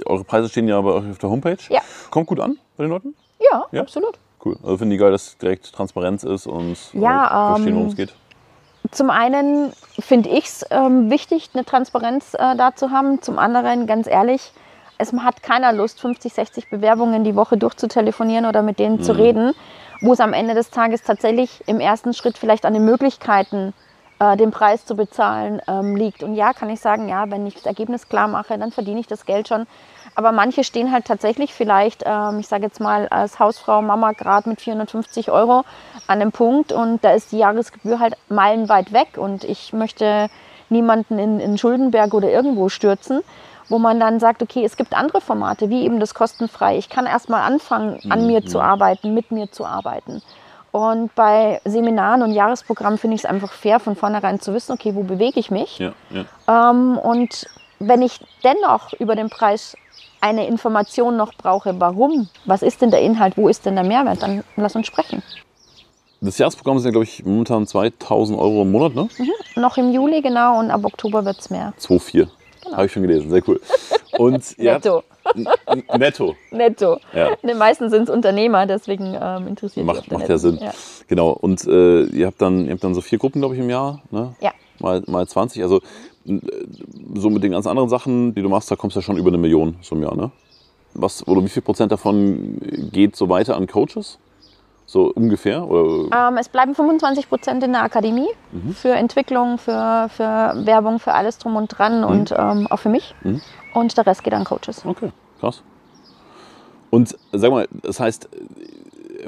eure 0.05 0.23
Preise 0.23 0.49
stehen 0.49 0.67
ja 0.67 0.79
bei 0.81 0.91
euch 0.91 1.09
auf 1.09 1.17
der 1.17 1.29
Homepage. 1.29 1.57
Ja. 1.69 1.81
Kommt 2.09 2.27
gut 2.27 2.39
an 2.39 2.57
bei 2.77 2.83
den 2.83 2.91
Leuten? 2.91 3.15
Ja, 3.39 3.65
ja? 3.71 3.81
absolut. 3.81 4.19
Cool. 4.43 4.57
Also 4.63 4.77
finden 4.77 4.91
die 4.91 4.97
geil, 4.97 5.11
dass 5.11 5.37
direkt 5.37 5.71
Transparenz 5.73 6.23
ist 6.23 6.47
und 6.47 6.77
ja, 6.93 7.55
verstehen, 7.55 7.75
worum 7.75 7.87
es 7.87 7.93
ähm, 7.93 7.97
geht. 7.97 8.13
Zum 8.91 9.09
einen 9.09 9.73
finde 9.99 10.29
ich 10.29 10.45
es 10.45 10.65
ähm, 10.71 11.11
wichtig, 11.11 11.49
eine 11.53 11.65
Transparenz 11.65 12.33
äh, 12.33 12.55
da 12.55 12.75
zu 12.75 12.91
haben. 12.91 13.21
Zum 13.21 13.37
anderen, 13.37 13.85
ganz 13.85 14.07
ehrlich, 14.07 14.51
es 14.99 15.11
hat 15.13 15.41
keiner 15.41 15.73
Lust, 15.73 15.99
50, 15.99 16.33
60 16.33 16.69
Bewerbungen 16.69 17.23
die 17.23 17.35
Woche 17.35 17.57
durchzutelefonieren 17.57 18.45
oder 18.45 18.61
mit 18.61 18.77
denen 18.77 18.97
mhm. 18.97 19.03
zu 19.03 19.13
reden 19.13 19.53
wo 20.01 20.13
es 20.13 20.19
am 20.19 20.33
Ende 20.33 20.53
des 20.53 20.69
Tages 20.69 21.03
tatsächlich 21.03 21.63
im 21.67 21.79
ersten 21.79 22.13
Schritt 22.13 22.37
vielleicht 22.37 22.65
an 22.65 22.73
den 22.73 22.85
Möglichkeiten, 22.85 23.73
äh, 24.19 24.37
den 24.37 24.51
Preis 24.51 24.85
zu 24.85 24.95
bezahlen, 24.95 25.61
ähm, 25.67 25.95
liegt. 25.95 26.23
Und 26.23 26.35
ja, 26.35 26.53
kann 26.53 26.69
ich 26.69 26.79
sagen, 26.79 27.09
ja, 27.09 27.29
wenn 27.29 27.45
ich 27.45 27.55
das 27.55 27.65
Ergebnis 27.65 28.07
klar 28.07 28.27
mache, 28.27 28.57
dann 28.57 28.71
verdiene 28.71 28.99
ich 28.99 29.07
das 29.07 29.25
Geld 29.25 29.47
schon. 29.47 29.67
Aber 30.15 30.31
manche 30.31 30.63
stehen 30.63 30.91
halt 30.91 31.05
tatsächlich 31.05 31.53
vielleicht, 31.53 32.03
ähm, 32.05 32.39
ich 32.39 32.47
sage 32.47 32.63
jetzt 32.63 32.79
mal 32.79 33.07
als 33.09 33.39
Hausfrau, 33.39 33.81
Mama 33.81 34.13
gerade 34.13 34.49
mit 34.49 34.61
450 34.61 35.31
Euro 35.31 35.63
an 36.07 36.19
dem 36.19 36.31
Punkt 36.31 36.71
und 36.71 37.03
da 37.03 37.11
ist 37.11 37.31
die 37.31 37.37
Jahresgebühr 37.37 37.99
halt 37.99 38.15
meilenweit 38.27 38.91
weg 38.91 39.17
und 39.17 39.43
ich 39.43 39.73
möchte 39.73 40.29
niemanden 40.69 41.19
in, 41.19 41.39
in 41.39 41.57
Schuldenberg 41.57 42.13
oder 42.13 42.29
irgendwo 42.29 42.69
stürzen 42.69 43.21
wo 43.69 43.79
man 43.79 43.99
dann 43.99 44.19
sagt, 44.19 44.41
okay, 44.41 44.65
es 44.65 44.75
gibt 44.75 44.93
andere 44.93 45.21
Formate, 45.21 45.69
wie 45.69 45.83
eben 45.83 45.99
das 45.99 46.13
kostenfrei. 46.13 46.77
Ich 46.77 46.89
kann 46.89 47.05
erstmal 47.05 47.41
anfangen, 47.41 47.99
an 48.09 48.21
mhm. 48.21 48.27
mir 48.27 48.45
zu 48.45 48.59
arbeiten, 48.59 49.13
mit 49.13 49.31
mir 49.31 49.51
zu 49.51 49.65
arbeiten. 49.65 50.21
Und 50.71 51.13
bei 51.15 51.61
Seminaren 51.65 52.21
und 52.21 52.31
Jahresprogrammen 52.31 52.99
finde 52.99 53.15
ich 53.15 53.23
es 53.23 53.29
einfach 53.29 53.51
fair, 53.51 53.79
von 53.79 53.95
vornherein 53.95 54.39
zu 54.39 54.53
wissen, 54.53 54.73
okay, 54.73 54.93
wo 54.93 55.03
bewege 55.03 55.39
ich 55.39 55.49
mich? 55.49 55.79
Ja, 55.79 55.93
ja. 56.11 56.25
Ähm, 56.71 56.97
und 56.97 57.47
wenn 57.79 58.01
ich 58.01 58.19
dennoch 58.43 58.93
über 58.93 59.15
den 59.15 59.29
Preis 59.29 59.75
eine 60.21 60.47
Information 60.47 61.17
noch 61.17 61.33
brauche, 61.33 61.79
warum, 61.79 62.29
was 62.45 62.61
ist 62.61 62.81
denn 62.81 62.91
der 62.91 63.01
Inhalt, 63.01 63.37
wo 63.37 63.47
ist 63.47 63.65
denn 63.65 63.75
der 63.75 63.85
Mehrwert, 63.85 64.21
dann 64.21 64.43
lass 64.57 64.75
uns 64.75 64.85
sprechen. 64.85 65.23
Das 66.21 66.37
Jahresprogramm 66.37 66.79
sind 66.79 66.87
ja, 66.87 66.91
glaube 66.91 67.05
ich, 67.05 67.23
momentan 67.23 67.65
2000 67.65 68.37
Euro 68.37 68.63
im 68.63 68.71
Monat, 68.71 68.93
ne? 68.93 69.07
Mhm. 69.17 69.61
Noch 69.61 69.77
im 69.77 69.91
Juli, 69.93 70.21
genau, 70.21 70.59
und 70.59 70.69
ab 70.69 70.83
Oktober 70.83 71.23
wird 71.23 71.39
es 71.39 71.49
mehr. 71.49 71.73
2,4. 71.79 72.27
Genau. 72.69 72.77
Habe 72.77 72.85
ich 72.85 72.91
schon 72.91 73.01
gelesen, 73.01 73.29
sehr 73.29 73.41
cool. 73.47 73.59
Und 74.17 74.57
netto. 74.59 75.03
netto. 75.97 76.35
Netto. 76.51 76.99
Ja. 77.13 77.35
Die 77.43 77.53
meisten 77.53 77.89
sind 77.89 78.03
es 78.03 78.09
Unternehmer, 78.09 78.65
deswegen 78.65 79.17
ähm, 79.19 79.47
interessiert 79.47 79.85
Macht, 79.85 80.11
macht 80.11 80.29
ja 80.29 80.37
Sinn. 80.37 80.59
Ja. 80.61 80.71
Genau. 81.07 81.31
Und 81.31 81.65
äh, 81.65 82.03
ihr, 82.03 82.27
habt 82.27 82.41
dann, 82.41 82.65
ihr 82.65 82.71
habt 82.71 82.83
dann 82.83 82.93
so 82.93 83.01
vier 83.01 83.17
Gruppen, 83.17 83.41
glaube 83.41 83.55
ich, 83.55 83.61
im 83.61 83.69
Jahr. 83.69 84.01
Ne? 84.11 84.35
Ja. 84.39 84.53
Mal, 84.79 85.03
mal 85.07 85.27
20. 85.27 85.61
Also 85.63 85.81
so 87.15 87.29
mit 87.29 87.43
den 87.43 87.51
ganz 87.51 87.65
anderen 87.65 87.89
Sachen, 87.89 88.35
die 88.35 88.41
du 88.41 88.49
machst, 88.49 88.69
da 88.69 88.75
kommst 88.75 88.95
du 88.95 88.99
ja 88.99 89.03
schon 89.03 89.17
über 89.17 89.29
eine 89.29 89.37
Million 89.37 89.77
so 89.81 89.95
im 89.95 90.03
Jahr. 90.03 90.15
Ne? 90.15 90.31
Was, 90.93 91.27
oder 91.27 91.43
wie 91.43 91.49
viel 91.49 91.61
Prozent 91.61 91.91
davon 91.91 92.59
geht 92.91 93.15
so 93.15 93.29
weiter 93.29 93.55
an 93.55 93.67
Coaches? 93.67 94.19
So 94.89 95.11
ungefähr? 95.13 95.67
Ähm, 95.69 96.37
es 96.39 96.49
bleiben 96.49 96.73
25 96.73 97.29
Prozent 97.29 97.63
in 97.63 97.73
der 97.73 97.83
Akademie 97.83 98.27
mhm. 98.51 98.73
für 98.73 98.89
Entwicklung, 98.89 99.59
für, 99.59 100.09
für 100.09 100.53
Werbung, 100.65 100.97
für 100.97 101.13
alles 101.13 101.37
drum 101.37 101.57
und 101.57 101.67
dran 101.67 101.99
mhm. 101.99 102.07
und 102.07 102.33
ähm, 102.35 102.65
auch 102.71 102.79
für 102.79 102.89
mich. 102.89 103.13
Mhm. 103.21 103.39
Und 103.75 103.95
der 103.95 104.07
Rest 104.07 104.23
geht 104.23 104.33
an 104.33 104.45
Coaches. 104.45 104.83
Okay, 104.83 105.11
krass. 105.39 105.61
Und 106.89 107.15
sag 107.31 107.51
mal, 107.51 107.67
das 107.71 107.99
heißt, 107.99 108.29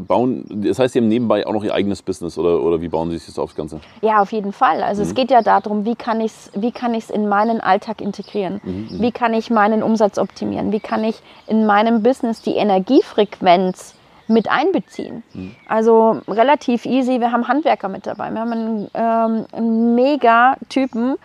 bauen, 0.08 0.46
das 0.50 0.80
heißt, 0.80 0.94
Sie 0.94 1.00
haben 1.00 1.10
nebenbei 1.10 1.46
auch 1.46 1.54
noch 1.54 1.64
Ihr 1.64 1.76
eigenes 1.76 2.02
Business 2.02 2.40
oder, 2.40 2.64
oder 2.64 2.82
wie 2.82 2.88
bauen 2.88 3.12
Sie 3.12 3.20
sich 3.20 3.28
das 3.28 3.38
aufs 3.38 3.54
Ganze? 3.54 3.82
Ja, 4.02 4.20
auf 4.20 4.32
jeden 4.32 4.54
Fall. 4.54 4.82
Also 4.82 5.04
mhm. 5.04 5.10
es 5.10 5.14
geht 5.14 5.30
ja 5.30 5.44
darum, 5.44 5.86
wie 5.86 5.94
kann 5.94 6.22
ich 6.22 6.32
es 6.32 6.52
wie 6.56 6.72
kann 6.72 6.96
in 6.96 7.30
meinen 7.30 7.62
Alltag 7.62 8.02
integrieren? 8.02 8.62
Mhm, 8.64 8.72
mhm. 8.72 9.00
Wie 9.00 9.12
kann 9.12 9.36
ich 9.36 9.52
meinen 9.52 9.84
Umsatz 9.84 10.18
optimieren? 10.18 10.72
Wie 10.72 10.80
kann 10.80 11.04
ich 11.04 11.22
in 11.46 11.68
meinem 11.68 12.02
Business 12.02 12.42
die 12.42 12.56
Energiefrequenz 12.56 13.94
mit 14.32 14.50
einbeziehen. 14.50 15.24
Mhm. 15.34 15.56
Also 15.68 16.22
relativ 16.28 16.86
easy. 16.86 17.20
Wir 17.20 17.32
haben 17.32 17.48
Handwerker 17.48 17.90
mit 17.90 18.08
dabei. 18.08 18.32
Wir 18.32 18.40
haben 18.40 18.52
einen, 18.52 18.92
ähm, 18.94 19.46
einen 19.52 19.96
mega 19.96 20.56
Typen, 20.70 21.18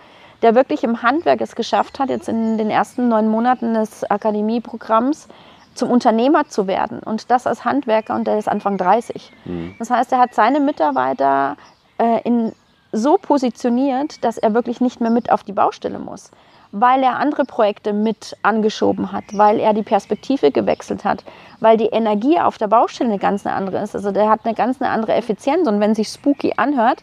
der 0.42 0.54
wirklich 0.54 0.84
im 0.84 1.02
Handwerk 1.02 1.40
es 1.40 1.57
geschafft 1.57 1.98
hat, 1.98 2.11
jetzt 2.11 2.28
in 2.28 2.59
den 2.59 2.70
ersten 2.70 3.09
neun 3.09 3.28
Monaten 3.28 3.74
des 3.74 4.09
Akademieprogramms 4.11 5.28
zum 5.74 5.90
Unternehmer 5.90 6.48
zu 6.48 6.66
werden. 6.66 7.00
Und 7.00 7.30
das 7.30 7.46
als 7.46 7.64
Handwerker 7.64 8.14
und 8.14 8.26
der 8.26 8.38
ist 8.38 8.48
Anfang 8.48 8.78
30. 8.78 9.30
Mhm. 9.44 9.74
Das 9.78 9.90
heißt, 9.90 10.12
er 10.12 10.18
hat 10.18 10.34
seine 10.34 10.61
Mitarbeiter 10.61 11.57
äh, 11.98 12.20
in, 12.22 12.52
so 12.92 13.18
positioniert, 13.18 14.24
dass 14.24 14.38
er 14.38 14.54
wirklich 14.54 14.80
nicht 14.80 15.00
mehr 15.00 15.11
mit 15.11 15.30
auf 15.30 15.42
die 15.42 15.52
Baustelle 15.52 15.98
muss 15.98 16.30
weil 16.72 17.02
er 17.02 17.18
andere 17.18 17.44
Projekte 17.44 17.92
mit 17.92 18.36
angeschoben 18.42 19.12
hat, 19.12 19.24
weil 19.32 19.60
er 19.60 19.74
die 19.74 19.82
Perspektive 19.82 20.50
gewechselt 20.50 21.04
hat, 21.04 21.24
weil 21.60 21.76
die 21.76 21.86
Energie 21.86 22.38
auf 22.38 22.58
der 22.58 22.68
Baustelle 22.68 23.10
eine 23.10 23.18
ganz 23.18 23.46
andere 23.46 23.82
ist. 23.82 23.94
Also 23.94 24.12
der 24.12 24.28
hat 24.28 24.40
eine 24.44 24.54
ganz 24.54 24.80
eine 24.80 24.90
andere 24.90 25.14
Effizienz 25.14 25.68
und 25.68 25.80
wenn 25.80 25.94
sich 25.94 26.08
spooky 26.08 26.54
anhört, 26.56 27.02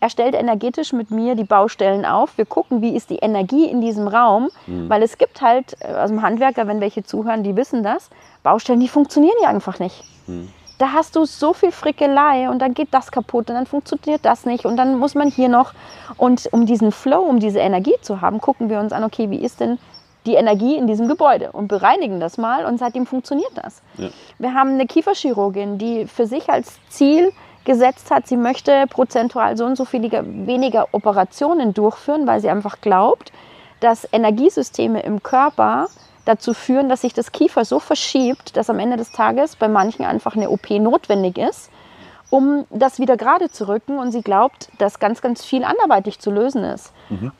er 0.00 0.10
stellt 0.10 0.34
energetisch 0.34 0.92
mit 0.92 1.10
mir 1.10 1.34
die 1.34 1.44
Baustellen 1.44 2.04
auf. 2.04 2.36
Wir 2.36 2.44
gucken, 2.44 2.82
wie 2.82 2.94
ist 2.94 3.08
die 3.08 3.18
Energie 3.18 3.64
in 3.64 3.80
diesem 3.80 4.06
Raum, 4.06 4.50
mhm. 4.66 4.90
weil 4.90 5.02
es 5.02 5.16
gibt 5.16 5.40
halt 5.40 5.76
dem 5.82 6.20
Handwerker, 6.20 6.66
wenn 6.66 6.80
welche 6.80 7.04
zuhören, 7.04 7.42
die 7.42 7.56
wissen 7.56 7.82
das, 7.82 8.10
Baustellen, 8.42 8.80
die 8.80 8.88
funktionieren 8.88 9.36
ja 9.42 9.48
einfach 9.48 9.78
nicht. 9.78 10.04
Mhm 10.26 10.50
da 10.78 10.92
hast 10.92 11.16
du 11.16 11.24
so 11.24 11.52
viel 11.52 11.72
Frickelei 11.72 12.48
und 12.48 12.60
dann 12.60 12.74
geht 12.74 12.88
das 12.92 13.12
kaputt 13.12 13.48
und 13.48 13.56
dann 13.56 13.66
funktioniert 13.66 14.24
das 14.24 14.44
nicht 14.44 14.64
und 14.66 14.76
dann 14.76 14.98
muss 14.98 15.14
man 15.14 15.28
hier 15.28 15.48
noch. 15.48 15.72
Und 16.16 16.52
um 16.52 16.66
diesen 16.66 16.92
Flow, 16.92 17.20
um 17.20 17.38
diese 17.38 17.60
Energie 17.60 17.94
zu 18.02 18.20
haben, 18.20 18.40
gucken 18.40 18.68
wir 18.68 18.80
uns 18.80 18.92
an, 18.92 19.04
okay, 19.04 19.30
wie 19.30 19.38
ist 19.38 19.60
denn 19.60 19.78
die 20.26 20.34
Energie 20.34 20.76
in 20.76 20.86
diesem 20.86 21.06
Gebäude 21.06 21.52
und 21.52 21.68
bereinigen 21.68 22.18
das 22.18 22.38
mal 22.38 22.64
und 22.64 22.78
seitdem 22.78 23.06
funktioniert 23.06 23.52
das. 23.54 23.82
Ja. 23.98 24.08
Wir 24.38 24.54
haben 24.54 24.70
eine 24.70 24.86
Kieferchirurgin, 24.86 25.78
die 25.78 26.06
für 26.06 26.26
sich 26.26 26.48
als 26.48 26.78
Ziel 26.88 27.32
gesetzt 27.64 28.10
hat, 28.10 28.26
sie 28.26 28.36
möchte 28.36 28.86
prozentual 28.88 29.56
so 29.56 29.64
und 29.64 29.76
so 29.76 29.84
viele 29.84 30.10
weniger 30.46 30.88
Operationen 30.92 31.72
durchführen, 31.72 32.26
weil 32.26 32.40
sie 32.40 32.50
einfach 32.50 32.80
glaubt, 32.80 33.32
dass 33.80 34.08
Energiesysteme 34.12 35.02
im 35.02 35.22
Körper 35.22 35.88
dazu 36.24 36.54
führen, 36.54 36.88
dass 36.88 37.02
sich 37.02 37.12
das 37.12 37.32
Kiefer 37.32 37.64
so 37.64 37.78
verschiebt, 37.78 38.56
dass 38.56 38.70
am 38.70 38.78
Ende 38.78 38.96
des 38.96 39.12
Tages 39.12 39.56
bei 39.56 39.68
manchen 39.68 40.04
einfach 40.04 40.36
eine 40.36 40.50
OP 40.50 40.70
notwendig 40.70 41.38
ist 41.38 41.70
um 42.34 42.66
das 42.70 42.98
wieder 42.98 43.16
gerade 43.16 43.48
zu 43.48 43.68
rücken. 43.68 43.98
Und 43.98 44.10
sie 44.10 44.22
glaubt, 44.22 44.68
dass 44.78 44.98
ganz, 44.98 45.22
ganz 45.22 45.44
viel 45.44 45.62
anderweitig 45.62 46.18
zu 46.18 46.32
lösen 46.32 46.64
ist. 46.64 46.92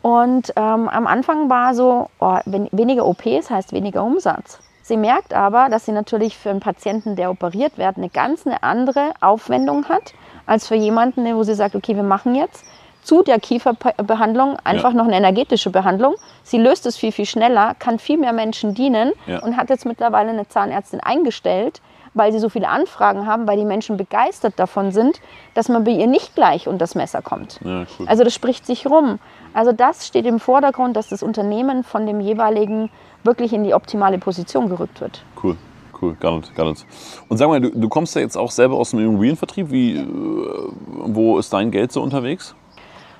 Und 0.02 0.52
ähm, 0.54 0.88
am 0.88 1.08
Anfang 1.08 1.50
war 1.50 1.74
so, 1.74 2.08
oh, 2.20 2.38
wenn, 2.44 2.68
weniger 2.70 3.04
OPs 3.04 3.50
heißt 3.50 3.72
weniger 3.72 4.04
Umsatz. 4.04 4.60
Sie 4.82 4.96
merkt 4.96 5.34
aber, 5.34 5.68
dass 5.68 5.86
sie 5.86 5.92
natürlich 5.92 6.36
für 6.36 6.50
einen 6.50 6.60
Patienten, 6.60 7.16
der 7.16 7.30
operiert 7.30 7.76
wird, 7.76 7.96
eine 7.96 8.10
ganz 8.10 8.46
eine 8.46 8.62
andere 8.62 9.14
Aufwendung 9.20 9.88
hat, 9.88 10.12
als 10.46 10.68
für 10.68 10.74
jemanden, 10.76 11.24
wo 11.34 11.42
sie 11.42 11.54
sagt, 11.54 11.74
okay, 11.74 11.96
wir 11.96 12.02
machen 12.04 12.34
jetzt 12.34 12.64
zu 13.04 13.22
der 13.22 13.38
Kieferbehandlung 13.38 14.56
einfach 14.64 14.90
Ja. 14.90 14.96
noch 14.96 15.04
eine 15.06 15.16
energetische 15.16 15.70
Behandlung. 15.70 16.14
Sie 16.42 16.58
löst 16.58 16.86
es 16.86 16.96
viel, 16.96 17.12
viel 17.12 17.26
schneller, 17.26 17.74
kann 17.78 17.98
viel 17.98 18.18
mehr 18.18 18.32
Menschen 18.32 18.74
dienen 18.74 19.12
Ja. 19.26 19.40
und 19.40 19.56
hat 19.56 19.70
jetzt 19.70 19.84
mittlerweile 19.86 20.30
eine 20.30 20.48
Zahnärztin 20.48 21.00
eingestellt, 21.00 21.80
weil 22.14 22.32
sie 22.32 22.38
so 22.38 22.48
viele 22.48 22.68
Anfragen 22.68 23.26
haben, 23.26 23.46
weil 23.46 23.56
die 23.58 23.64
Menschen 23.64 23.96
begeistert 23.96 24.54
davon 24.58 24.90
sind, 24.92 25.20
dass 25.54 25.68
man 25.68 25.84
bei 25.84 25.90
ihr 25.92 26.06
nicht 26.06 26.34
gleich 26.34 26.66
unter 26.68 26.78
das 26.78 26.94
Messer 26.94 27.22
kommt. 27.22 27.60
Ja, 27.64 27.84
cool. 27.98 28.06
Also 28.08 28.24
das 28.24 28.32
spricht 28.34 28.66
sich 28.66 28.86
rum. 28.86 29.18
Also 29.52 29.72
das 29.72 30.06
steht 30.06 30.24
im 30.26 30.40
Vordergrund, 30.40 30.96
dass 30.96 31.08
das 31.08 31.22
Unternehmen 31.22 31.84
von 31.84 32.06
dem 32.06 32.20
jeweiligen 32.20 32.90
wirklich 33.22 33.52
in 33.52 33.64
die 33.64 33.74
optimale 33.74 34.18
Position 34.18 34.68
gerückt 34.68 35.00
wird. 35.00 35.22
Cool, 35.42 35.56
cool, 36.00 36.14
gar 36.20 36.36
nicht, 36.36 36.54
gar 36.54 36.66
nicht. 36.70 36.86
Und 37.28 37.36
sag 37.38 37.48
mal, 37.48 37.60
du, 37.60 37.70
du 37.70 37.88
kommst 37.88 38.14
ja 38.14 38.20
jetzt 38.22 38.36
auch 38.36 38.50
selber 38.50 38.76
aus 38.76 38.90
dem 38.90 39.00
Immobilienvertrieb. 39.00 39.70
Wie, 39.70 39.96
äh, 39.96 40.06
wo 41.06 41.38
ist 41.38 41.52
dein 41.52 41.70
Geld 41.70 41.90
so 41.92 42.00
unterwegs? 42.02 42.54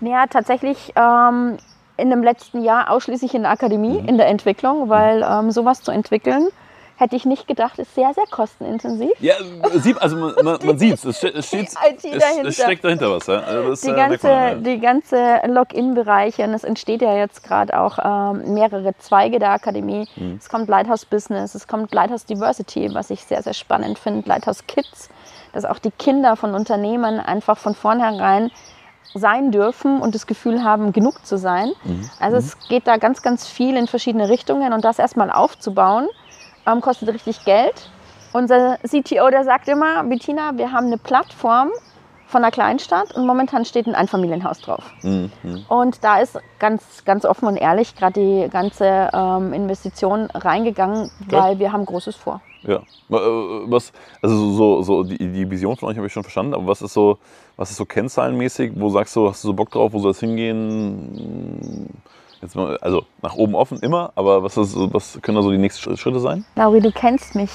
Ja, 0.01 0.27
tatsächlich 0.27 0.93
ähm, 0.97 1.59
in 1.97 2.11
dem 2.11 2.23
letzten 2.23 2.63
Jahr 2.63 2.91
ausschließlich 2.91 3.35
in 3.35 3.43
der 3.43 3.53
Akademie, 3.53 4.01
Mhm. 4.01 4.09
in 4.09 4.19
der 4.19 4.29
Entwicklung, 4.29 4.89
weil 4.89 5.23
ähm, 5.23 5.51
sowas 5.51 5.83
zu 5.83 5.91
entwickeln, 5.93 6.49
hätte 6.97 7.17
ich 7.17 7.25
nicht 7.25 7.49
gedacht, 7.49 7.79
ist 7.79 7.95
sehr, 7.95 8.15
sehr 8.15 8.25
kostenintensiv. 8.31 9.11
Ja, 9.19 9.35
sieht, 9.75 10.01
also 10.01 10.17
man, 10.17 10.35
man, 10.45 10.59
man 10.65 10.79
sieht 10.79 10.95
es, 10.95 11.05
es, 11.05 11.53
es, 11.53 12.55
steckt 12.55 12.85
dahinter 12.85 13.11
was. 13.11 13.27
Ja? 13.27 13.41
Also 13.41 13.71
das, 13.71 13.81
Die 13.81 13.91
äh, 13.91 13.95
ganze, 13.95 14.27
man, 14.29 14.35
ja. 14.37 14.55
die 14.55 14.81
ganze 14.81 15.41
Login-Bereiche, 15.47 16.45
und 16.45 16.55
es 16.55 16.63
entsteht 16.65 17.03
ja 17.03 17.17
jetzt 17.17 17.43
gerade 17.43 17.79
auch 17.79 17.99
ähm, 18.03 18.55
mehrere 18.55 18.97
Zweige 18.99 19.39
der 19.39 19.51
Akademie. 19.51 20.07
Mhm. 20.17 20.37
Es 20.39 20.49
kommt 20.49 20.69
Lighthouse 20.69 21.05
Business, 21.05 21.55
es 21.55 21.67
kommt 21.67 21.93
Lighthouse 21.93 22.27
Diversity, 22.27 22.95
was 22.95 23.11
ich 23.11 23.25
sehr, 23.25 23.43
sehr 23.43 23.55
spannend 23.55 23.99
finde, 23.99 24.29
Lighthouse 24.29 24.65
Kids, 24.67 25.09
dass 25.53 25.65
auch 25.65 25.81
die 25.81 25.91
Kinder 25.91 26.37
von 26.37 26.55
Unternehmen 26.55 27.19
einfach 27.19 27.59
von 27.59 27.75
vornherein 27.75 28.51
sein 29.15 29.51
dürfen 29.51 30.01
und 30.01 30.15
das 30.15 30.27
Gefühl 30.27 30.63
haben, 30.63 30.93
genug 30.93 31.25
zu 31.25 31.39
sein. 31.39 31.73
Mhm. 31.85 32.11
Also 32.21 32.37
es 32.37 32.59
geht 32.69 32.87
da 32.87 32.97
ganz, 32.97 33.23
ganz 33.23 33.47
viel 33.47 33.77
in 33.77 33.87
verschiedene 33.87 34.29
Richtungen 34.29 34.73
und 34.73 34.85
das 34.85 34.99
erstmal 34.99 35.31
aufzubauen, 35.31 36.09
ähm, 36.67 36.81
kostet 36.81 37.09
richtig 37.09 37.45
Geld. 37.45 37.91
Unser 38.33 38.79
CTO, 38.79 39.31
der 39.31 39.45
sagt 39.45 39.69
immer, 39.69 40.03
Bettina, 40.05 40.57
wir 40.57 40.73
haben 40.73 40.87
eine 40.87 40.99
Plattform 40.99 41.71
von 42.27 42.43
einer 42.43 42.51
Kleinstadt 42.51 43.13
und 43.13 43.27
momentan 43.27 43.65
steht 43.65 43.87
ein 43.87 43.95
Einfamilienhaus 43.95 44.61
drauf. 44.61 44.93
Mhm, 45.03 45.31
mhm. 45.45 45.65
Und 45.69 46.03
da 46.03 46.19
ist 46.19 46.37
ganz, 46.59 47.05
ganz 47.05 47.25
offen 47.25 47.47
und 47.47 47.57
ehrlich 47.57 47.95
gerade 47.95 48.21
die 48.21 48.49
ganze 48.51 49.09
ähm, 49.13 49.53
Investition 49.53 50.29
reingegangen, 50.35 51.13
Geil. 51.29 51.41
weil 51.41 51.59
wir 51.61 51.73
haben 51.73 51.87
Großes 51.87 52.17
vor. 52.17 52.41
Ja. 52.67 52.77
Äh, 52.77 52.81
Was, 53.71 53.93
also 54.23 54.53
so, 54.53 54.83
so 54.83 55.03
die, 55.05 55.19
die 55.19 55.51
Vision 55.51 55.77
von 55.77 55.89
euch 55.89 55.97
habe 55.97 56.07
ich 56.07 56.13
schon 56.13 56.23
verstanden, 56.23 56.55
aber 56.55 56.67
was 56.67 56.83
ist 56.83 56.93
so, 56.95 57.19
was 57.57 57.71
ist 57.71 57.77
so 57.77 57.85
kennzahlenmäßig, 57.85 58.73
wo 58.77 58.89
sagst 58.91 59.15
du, 59.17 59.29
hast 59.29 59.45
du 59.45 59.49
so 59.49 59.55
Bock 59.55 59.71
drauf, 59.71 59.93
wo 59.93 59.99
soll 59.99 60.13
es 60.13 60.21
hingehen? 60.21 61.89
Jetzt 62.41 62.57
mal, 62.57 62.77
also 62.79 63.05
nach 63.23 63.35
oben 63.35 63.55
offen 63.55 63.79
immer, 63.81 64.13
aber 64.17 64.43
was, 64.43 64.57
ist, 64.57 64.75
was 64.77 65.19
können 65.23 65.37
da 65.37 65.43
so 65.43 65.51
die 65.51 65.59
nächsten 65.59 65.81
Schritt- 65.83 65.99
Schritte 65.99 66.21
sein? 66.21 66.45
Lauri, 66.57 66.81
du 66.81 66.91
kennst 66.93 67.35
mich. 67.35 67.51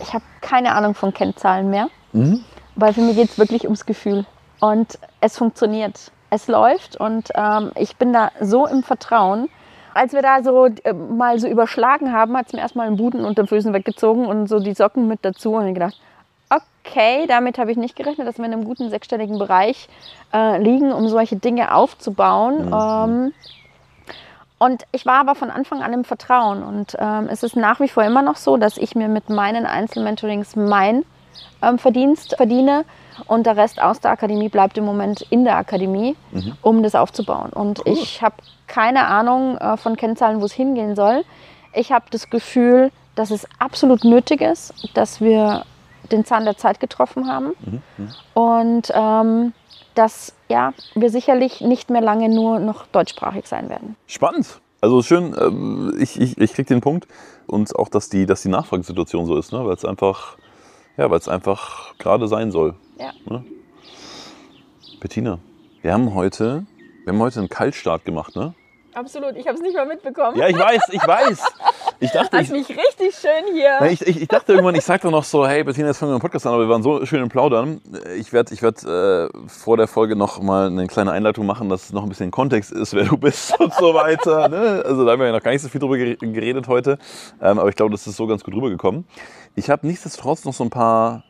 Ich 0.00 0.12
habe 0.12 0.24
keine 0.40 0.74
Ahnung 0.74 0.94
von 0.94 1.12
Kennzahlen 1.14 1.70
mehr, 1.70 1.88
Mhm. 2.12 2.40
weil 2.74 2.92
für 2.92 3.00
mich 3.02 3.16
geht 3.16 3.30
es 3.30 3.38
wirklich 3.38 3.64
ums 3.64 3.86
Gefühl. 3.86 4.26
Und 4.60 4.98
es 5.20 5.36
funktioniert. 5.38 6.10
Es 6.30 6.48
läuft 6.48 6.96
und 6.96 7.28
ähm, 7.34 7.70
ich 7.76 7.96
bin 7.96 8.12
da 8.12 8.30
so 8.40 8.66
im 8.66 8.82
Vertrauen. 8.82 9.48
Als 9.96 10.12
wir 10.12 10.22
da 10.22 10.42
so 10.42 10.66
äh, 10.66 10.92
mal 10.92 11.38
so 11.38 11.48
überschlagen 11.48 12.12
haben, 12.12 12.36
hat 12.36 12.48
es 12.48 12.52
mir 12.52 12.60
erstmal 12.60 12.86
einen 12.86 12.96
Buden 12.96 13.24
unter 13.24 13.42
den 13.42 13.48
Füßen 13.48 13.72
weggezogen 13.72 14.26
und 14.26 14.46
so 14.46 14.60
die 14.60 14.74
Socken 14.74 15.08
mit 15.08 15.20
dazu 15.22 15.54
und 15.54 15.66
ich 15.66 15.74
gedacht, 15.74 15.98
okay, 16.50 17.26
damit 17.26 17.58
habe 17.58 17.70
ich 17.70 17.76
nicht 17.76 17.96
gerechnet, 17.96 18.28
dass 18.28 18.38
wir 18.38 18.44
in 18.44 18.52
einem 18.52 18.64
guten 18.64 18.90
sechsstelligen 18.90 19.38
Bereich 19.38 19.88
äh, 20.32 20.62
liegen, 20.62 20.92
um 20.92 21.08
solche 21.08 21.36
Dinge 21.36 21.74
aufzubauen. 21.74 22.72
Ähm, 22.72 23.32
und 24.58 24.84
ich 24.92 25.04
war 25.04 25.20
aber 25.20 25.34
von 25.34 25.50
Anfang 25.50 25.82
an 25.82 25.92
im 25.92 26.04
Vertrauen. 26.04 26.62
Und 26.62 26.96
ähm, 26.98 27.28
es 27.30 27.42
ist 27.42 27.56
nach 27.56 27.80
wie 27.80 27.88
vor 27.88 28.04
immer 28.04 28.22
noch 28.22 28.36
so, 28.36 28.56
dass 28.56 28.78
ich 28.78 28.94
mir 28.94 29.08
mit 29.08 29.28
meinen 29.28 29.66
Einzelmentorings 29.66 30.56
mein 30.56 31.04
ähm, 31.62 31.78
Verdienst 31.78 32.36
verdiene 32.36 32.84
und 33.26 33.46
der 33.46 33.56
Rest 33.56 33.80
aus 33.80 34.00
der 34.00 34.12
Akademie 34.12 34.48
bleibt 34.48 34.78
im 34.78 34.84
Moment 34.84 35.26
in 35.30 35.44
der 35.44 35.56
Akademie, 35.56 36.16
um 36.62 36.82
das 36.82 36.94
aufzubauen. 36.94 37.50
Und 37.50 37.80
Cool. 37.80 37.92
ich 37.92 38.22
habe 38.22 38.36
keine 38.66 39.06
Ahnung 39.06 39.56
äh, 39.58 39.76
von 39.76 39.96
Kennzahlen, 39.96 40.40
wo 40.40 40.44
es 40.44 40.52
hingehen 40.52 40.96
soll. 40.96 41.24
Ich 41.72 41.92
habe 41.92 42.06
das 42.10 42.30
Gefühl, 42.30 42.90
dass 43.14 43.30
es 43.30 43.46
absolut 43.58 44.04
nötig 44.04 44.40
ist, 44.40 44.72
dass 44.94 45.20
wir 45.20 45.64
den 46.12 46.24
Zahn 46.24 46.44
der 46.44 46.56
Zeit 46.56 46.80
getroffen 46.80 47.26
haben 47.26 47.52
und 48.34 48.92
ähm, 48.94 49.52
dass 49.94 50.34
ja, 50.48 50.72
wir 50.94 51.10
sicherlich 51.10 51.60
nicht 51.60 51.90
mehr 51.90 52.02
lange 52.02 52.28
nur 52.28 52.58
noch 52.60 52.86
deutschsprachig 52.86 53.46
sein 53.46 53.68
werden. 53.68 53.96
Spannend. 54.06 54.60
Also 54.80 55.02
schön, 55.02 55.34
ähm, 55.40 55.96
ich, 55.98 56.20
ich, 56.20 56.38
ich 56.38 56.52
krieg 56.52 56.66
den 56.66 56.80
Punkt. 56.80 57.08
Und 57.46 57.74
auch, 57.76 57.88
dass 57.88 58.08
die, 58.08 58.26
dass 58.26 58.42
die 58.42 58.48
Nachfragesituation 58.48 59.26
so 59.26 59.36
ist, 59.36 59.52
ne? 59.52 59.64
weil 59.64 59.74
es 59.74 59.84
einfach, 59.84 60.36
ja, 60.96 61.10
weil 61.10 61.18
es 61.18 61.28
einfach 61.28 61.96
gerade 61.98 62.28
sein 62.28 62.50
soll. 62.50 62.74
Ja. 62.98 63.12
Ne? 63.28 63.44
Bettina, 65.00 65.38
wir 65.82 65.92
haben 65.92 66.14
heute, 66.14 66.66
wir 67.06 67.12
haben 67.12 67.20
heute 67.20 67.38
einen 67.38 67.48
Kaltstart 67.48 68.04
gemacht, 68.04 68.34
ne? 68.34 68.52
Absolut, 68.92 69.36
ich 69.36 69.46
habe 69.46 69.56
es 69.56 69.62
nicht 69.62 69.76
mal 69.76 69.86
mitbekommen. 69.86 70.36
Ja, 70.38 70.48
ich 70.48 70.58
weiß, 70.58 70.82
ich 70.90 71.06
weiß. 71.06 71.44
Ich 72.00 72.10
dachte, 72.10 72.40
ich, 72.40 72.50
mich 72.50 72.68
richtig 72.68 73.14
schön 73.14 73.54
hier. 73.54 73.76
Na, 73.78 73.88
ich, 73.90 74.04
ich, 74.04 74.22
ich 74.22 74.26
dachte 74.28 74.52
irgendwann, 74.54 74.74
ich 74.74 74.84
sag 74.84 75.02
doch 75.02 75.10
noch 75.12 75.22
so, 75.22 75.46
hey 75.46 75.62
Bettina, 75.62 75.86
jetzt 75.88 75.98
fangen 75.98 76.10
wir 76.10 76.14
einen 76.14 76.20
Podcast 76.20 76.46
an, 76.46 76.54
aber 76.54 76.64
wir 76.64 76.68
waren 76.68 76.82
so 76.82 77.06
schön 77.06 77.22
im 77.22 77.28
Plaudern. 77.28 77.80
Ich 78.18 78.32
werde 78.32 78.52
ich 78.52 78.60
werd, 78.62 78.82
äh, 78.82 79.28
vor 79.46 79.76
der 79.76 79.86
Folge 79.86 80.16
noch 80.16 80.40
mal 80.42 80.66
eine 80.66 80.88
kleine 80.88 81.12
Einleitung 81.12 81.46
machen, 81.46 81.68
dass 81.68 81.84
es 81.84 81.92
noch 81.92 82.02
ein 82.02 82.08
bisschen 82.08 82.32
Kontext 82.32 82.72
ist, 82.72 82.92
wer 82.94 83.04
du 83.04 83.16
bist 83.16 83.58
und 83.60 83.72
so 83.74 83.94
weiter. 83.94 84.48
Ne? 84.48 84.82
Also 84.84 85.04
da 85.04 85.12
haben 85.12 85.20
wir 85.20 85.26
ja 85.26 85.32
noch 85.32 85.42
gar 85.42 85.52
nicht 85.52 85.62
so 85.62 85.68
viel 85.68 85.80
drüber 85.80 85.94
gere- 85.94 86.16
geredet 86.32 86.66
heute, 86.66 86.98
ähm, 87.40 87.60
aber 87.60 87.68
ich 87.68 87.76
glaube, 87.76 87.92
das 87.92 88.04
ist 88.06 88.16
so 88.16 88.26
ganz 88.26 88.42
gut 88.42 88.54
rübergekommen. 88.54 89.06
Ich 89.54 89.70
habe 89.70 89.86
nichtsdestotrotz 89.86 90.44
noch 90.44 90.54
so 90.54 90.64
ein 90.64 90.70
paar 90.70 91.22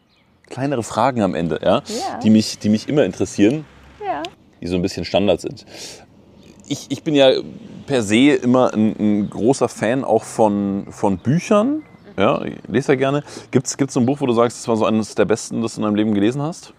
kleinere 0.48 0.82
Fragen 0.84 1.20
am 1.22 1.34
Ende, 1.34 1.58
ja, 1.62 1.82
Ja. 1.86 2.18
Die, 2.22 2.30
mich, 2.30 2.58
die 2.60 2.68
mich 2.70 2.88
immer 2.88 3.04
interessieren 3.04 3.66
ja. 4.04 4.22
Die 4.60 4.66
so 4.66 4.76
ein 4.76 4.82
bisschen 4.82 5.04
Standard 5.04 5.40
sind. 5.40 5.66
Ich, 6.68 6.86
ich 6.90 7.02
bin 7.02 7.14
ja 7.14 7.30
per 7.86 8.02
se 8.02 8.34
immer 8.34 8.72
ein, 8.74 8.96
ein 8.98 9.30
großer 9.30 9.68
Fan 9.68 10.04
auch 10.04 10.24
von, 10.24 10.86
von 10.90 11.18
Büchern. 11.18 11.82
Ja, 12.18 12.42
ich 12.42 12.56
lese 12.66 12.92
ja 12.92 12.96
gerne. 12.96 13.22
Gibt 13.50 13.66
es 13.66 13.76
so 13.92 14.00
ein 14.00 14.06
Buch, 14.06 14.20
wo 14.20 14.26
du 14.26 14.32
sagst, 14.32 14.58
das 14.58 14.68
war 14.68 14.76
so 14.76 14.86
eines 14.86 15.14
der 15.14 15.26
besten, 15.26 15.62
das 15.62 15.74
du 15.74 15.80
in 15.80 15.84
deinem 15.84 15.94
Leben 15.94 16.14
gelesen 16.14 16.42
hast? 16.42 16.72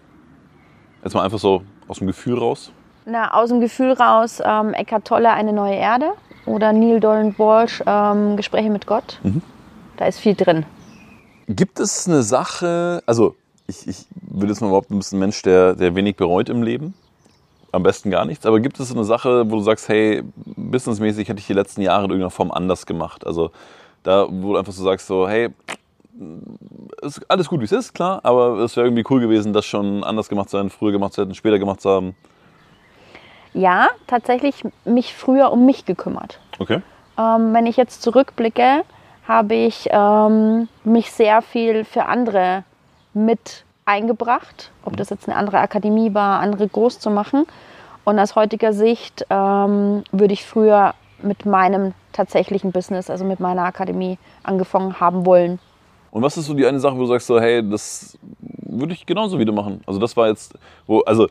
Jetzt 1.02 1.14
mal 1.14 1.22
einfach 1.22 1.38
so 1.38 1.62
aus 1.86 1.98
dem 1.98 2.08
Gefühl 2.08 2.38
raus. 2.38 2.72
Na, 3.06 3.32
aus 3.32 3.48
dem 3.48 3.60
Gefühl 3.60 3.92
raus, 3.92 4.42
ähm, 4.44 4.74
Eckhart 4.74 5.06
Tolle, 5.06 5.30
Eine 5.30 5.52
neue 5.52 5.76
Erde 5.76 6.12
oder 6.44 6.72
Neil 6.72 7.00
Donald 7.00 7.38
Walsh, 7.38 7.82
ähm, 7.86 8.36
Gespräche 8.36 8.68
mit 8.68 8.86
Gott. 8.86 9.20
Da 9.96 10.06
ist 10.06 10.18
viel 10.18 10.34
drin. 10.34 10.66
Gibt 11.48 11.80
es 11.80 12.06
eine 12.06 12.22
Sache, 12.22 13.02
also 13.06 13.34
ich, 13.66 13.86
ich 13.86 14.06
würde 14.20 14.52
jetzt 14.52 14.60
mal 14.60 14.80
bist 14.88 15.12
ein 15.12 15.18
Mensch, 15.18 15.42
der, 15.42 15.74
der 15.74 15.94
wenig 15.94 16.16
bereut 16.16 16.48
im 16.48 16.62
Leben. 16.62 16.94
Am 17.70 17.82
besten 17.82 18.10
gar 18.10 18.24
nichts. 18.24 18.46
Aber 18.46 18.60
gibt 18.60 18.80
es 18.80 18.90
eine 18.90 19.04
Sache, 19.04 19.50
wo 19.50 19.56
du 19.56 19.62
sagst, 19.62 19.88
hey, 19.88 20.22
businessmäßig 20.56 21.28
hätte 21.28 21.40
ich 21.40 21.46
die 21.46 21.52
letzten 21.52 21.82
Jahre 21.82 22.04
in 22.04 22.10
irgendeiner 22.10 22.30
Form 22.30 22.50
anders 22.50 22.86
gemacht? 22.86 23.26
Also 23.26 23.50
da, 24.02 24.26
wo 24.30 24.52
du 24.52 24.58
einfach 24.58 24.72
so 24.72 24.82
sagst, 24.82 25.06
so, 25.06 25.28
hey, 25.28 25.50
ist 27.02 27.20
alles 27.30 27.48
gut, 27.48 27.60
wie 27.60 27.64
es 27.64 27.72
ist, 27.72 27.94
klar, 27.94 28.20
aber 28.22 28.58
es 28.58 28.76
wäre 28.76 28.86
irgendwie 28.86 29.04
cool 29.10 29.20
gewesen, 29.20 29.52
das 29.52 29.66
schon 29.66 30.02
anders 30.02 30.28
gemacht 30.28 30.48
zu 30.48 30.56
sein, 30.56 30.70
früher 30.70 30.92
gemacht 30.92 31.12
zu 31.12 31.22
hätten, 31.22 31.34
später 31.34 31.58
gemacht 31.58 31.80
zu 31.80 31.90
haben. 31.90 32.16
Ja, 33.54 33.88
tatsächlich 34.06 34.64
mich 34.84 35.14
früher 35.14 35.52
um 35.52 35.64
mich 35.64 35.84
gekümmert. 35.84 36.40
Okay. 36.58 36.80
Ähm, 37.18 37.54
wenn 37.54 37.66
ich 37.66 37.76
jetzt 37.76 38.02
zurückblicke, 38.02 38.84
habe 39.26 39.54
ich 39.54 39.88
ähm, 39.90 40.68
mich 40.84 41.12
sehr 41.12 41.42
viel 41.42 41.84
für 41.84 42.06
andere 42.06 42.64
mit 43.14 43.64
eingebracht, 43.88 44.70
ob 44.84 44.96
das 44.96 45.10
jetzt 45.10 45.28
eine 45.28 45.36
andere 45.36 45.58
Akademie 45.58 46.14
war, 46.14 46.40
andere 46.40 46.68
groß 46.68 47.00
zu 47.00 47.10
machen. 47.10 47.46
Und 48.04 48.18
aus 48.18 48.36
heutiger 48.36 48.72
Sicht 48.72 49.26
ähm, 49.30 50.04
würde 50.12 50.32
ich 50.32 50.44
früher 50.44 50.94
mit 51.22 51.46
meinem 51.46 51.94
tatsächlichen 52.12 52.70
Business, 52.70 53.10
also 53.10 53.24
mit 53.24 53.40
meiner 53.40 53.64
Akademie, 53.64 54.18
angefangen 54.42 55.00
haben 55.00 55.26
wollen. 55.26 55.58
Und 56.10 56.22
was 56.22 56.36
ist 56.36 56.46
so 56.46 56.54
die 56.54 56.66
eine 56.66 56.80
Sache, 56.80 56.96
wo 56.96 57.00
du 57.00 57.06
sagst, 57.06 57.26
so, 57.26 57.40
hey, 57.40 57.68
das 57.68 58.16
würde 58.40 58.92
ich 58.92 59.04
genauso 59.04 59.38
wieder 59.38 59.52
machen? 59.52 59.82
Also 59.86 59.98
das 59.98 60.16
war 60.16 60.28
jetzt, 60.28 60.54
wo, 60.86 61.00
also 61.00 61.28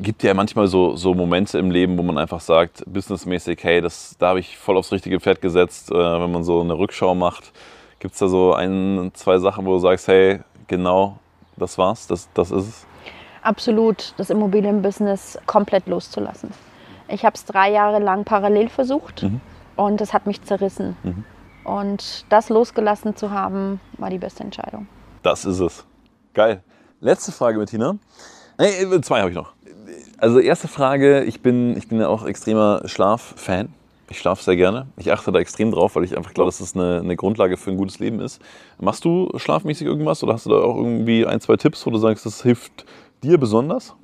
gibt 0.00 0.22
ja 0.22 0.34
manchmal 0.34 0.66
so, 0.68 0.96
so 0.96 1.14
Momente 1.14 1.58
im 1.58 1.70
Leben, 1.70 1.98
wo 1.98 2.02
man 2.02 2.18
einfach 2.18 2.40
sagt, 2.40 2.84
businessmäßig, 2.86 3.58
hey, 3.62 3.80
das, 3.80 4.16
da 4.18 4.28
habe 4.28 4.40
ich 4.40 4.56
voll 4.56 4.76
aufs 4.76 4.92
richtige 4.92 5.20
Pferd 5.20 5.40
gesetzt. 5.40 5.90
Äh, 5.90 5.94
wenn 5.94 6.30
man 6.30 6.44
so 6.44 6.60
eine 6.60 6.78
Rückschau 6.78 7.14
macht, 7.14 7.52
gibt 7.98 8.14
es 8.14 8.20
da 8.20 8.28
so 8.28 8.54
ein, 8.54 9.10
zwei 9.14 9.38
Sachen, 9.38 9.64
wo 9.66 9.72
du 9.72 9.78
sagst, 9.78 10.08
hey, 10.08 10.40
genau, 10.68 11.18
das 11.62 11.78
war's, 11.78 12.06
das, 12.06 12.28
das 12.34 12.50
ist 12.50 12.68
es? 12.68 12.86
Absolut, 13.42 14.14
das 14.18 14.30
Immobilienbusiness 14.30 15.38
komplett 15.46 15.86
loszulassen. 15.88 16.50
Ich 17.08 17.24
habe 17.24 17.34
es 17.34 17.44
drei 17.44 17.70
Jahre 17.70 17.98
lang 17.98 18.24
parallel 18.24 18.68
versucht 18.68 19.22
Mhm. 19.24 19.40
und 19.76 20.00
es 20.00 20.12
hat 20.12 20.26
mich 20.26 20.42
zerrissen. 20.42 20.96
Und 21.64 22.24
das 22.28 22.48
losgelassen 22.48 23.16
zu 23.16 23.30
haben, 23.30 23.80
war 23.98 24.10
die 24.10 24.18
beste 24.18 24.42
Entscheidung. 24.44 24.86
Das 25.22 25.44
ist 25.44 25.60
es. 25.60 25.84
Geil. 26.34 26.62
Letzte 27.00 27.32
Frage, 27.32 27.58
Bettina. 27.58 27.96
Nee, 28.58 29.00
zwei 29.02 29.20
habe 29.20 29.30
ich 29.30 29.36
noch. 29.36 29.52
Also 30.18 30.38
erste 30.38 30.68
Frage, 30.68 31.22
ich 31.24 31.42
bin, 31.42 31.76
ich 31.76 31.88
bin 31.88 32.00
ja 32.00 32.08
auch 32.08 32.24
extremer 32.24 32.82
Schlaffan. 32.86 33.74
Ich 34.12 34.18
schlafe 34.18 34.44
sehr 34.44 34.56
gerne. 34.56 34.88
Ich 34.98 35.10
achte 35.10 35.32
da 35.32 35.38
extrem 35.38 35.70
drauf, 35.70 35.96
weil 35.96 36.04
ich 36.04 36.18
einfach 36.18 36.34
glaube, 36.34 36.48
dass 36.48 36.58
das 36.58 36.76
eine, 36.76 37.00
eine 37.00 37.16
Grundlage 37.16 37.56
für 37.56 37.70
ein 37.70 37.78
gutes 37.78 37.98
Leben 37.98 38.20
ist. 38.20 38.42
Machst 38.78 39.06
du 39.06 39.30
schlafmäßig 39.36 39.86
irgendwas 39.86 40.22
oder 40.22 40.34
hast 40.34 40.44
du 40.44 40.50
da 40.50 40.56
auch 40.56 40.76
irgendwie 40.76 41.24
ein, 41.24 41.40
zwei 41.40 41.56
Tipps, 41.56 41.86
wo 41.86 41.90
du 41.90 41.96
sagst, 41.96 42.26
das 42.26 42.42
hilft 42.42 42.84
dir 43.22 43.38
besonders? 43.38 43.96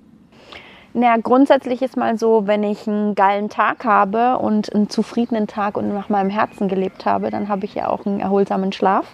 Naja, 0.95 1.19
grundsätzlich 1.23 1.83
ist 1.83 1.99
mal 1.99 2.17
so, 2.17 2.47
wenn 2.47 2.63
ich 2.63 2.89
einen 2.89 3.17
geilen 3.17 3.51
Tag 3.51 3.85
habe 3.85 4.39
und 4.39 4.75
einen 4.75 4.89
zufriedenen 4.89 5.47
Tag 5.47 5.77
und 5.77 5.93
nach 5.93 6.09
meinem 6.09 6.31
Herzen 6.31 6.69
gelebt 6.69 7.05
habe, 7.05 7.29
dann 7.29 7.51
habe 7.51 7.67
ich 7.67 7.75
ja 7.75 7.89
auch 7.89 8.07
einen 8.07 8.21
erholsamen 8.21 8.73
Schlaf. 8.73 9.05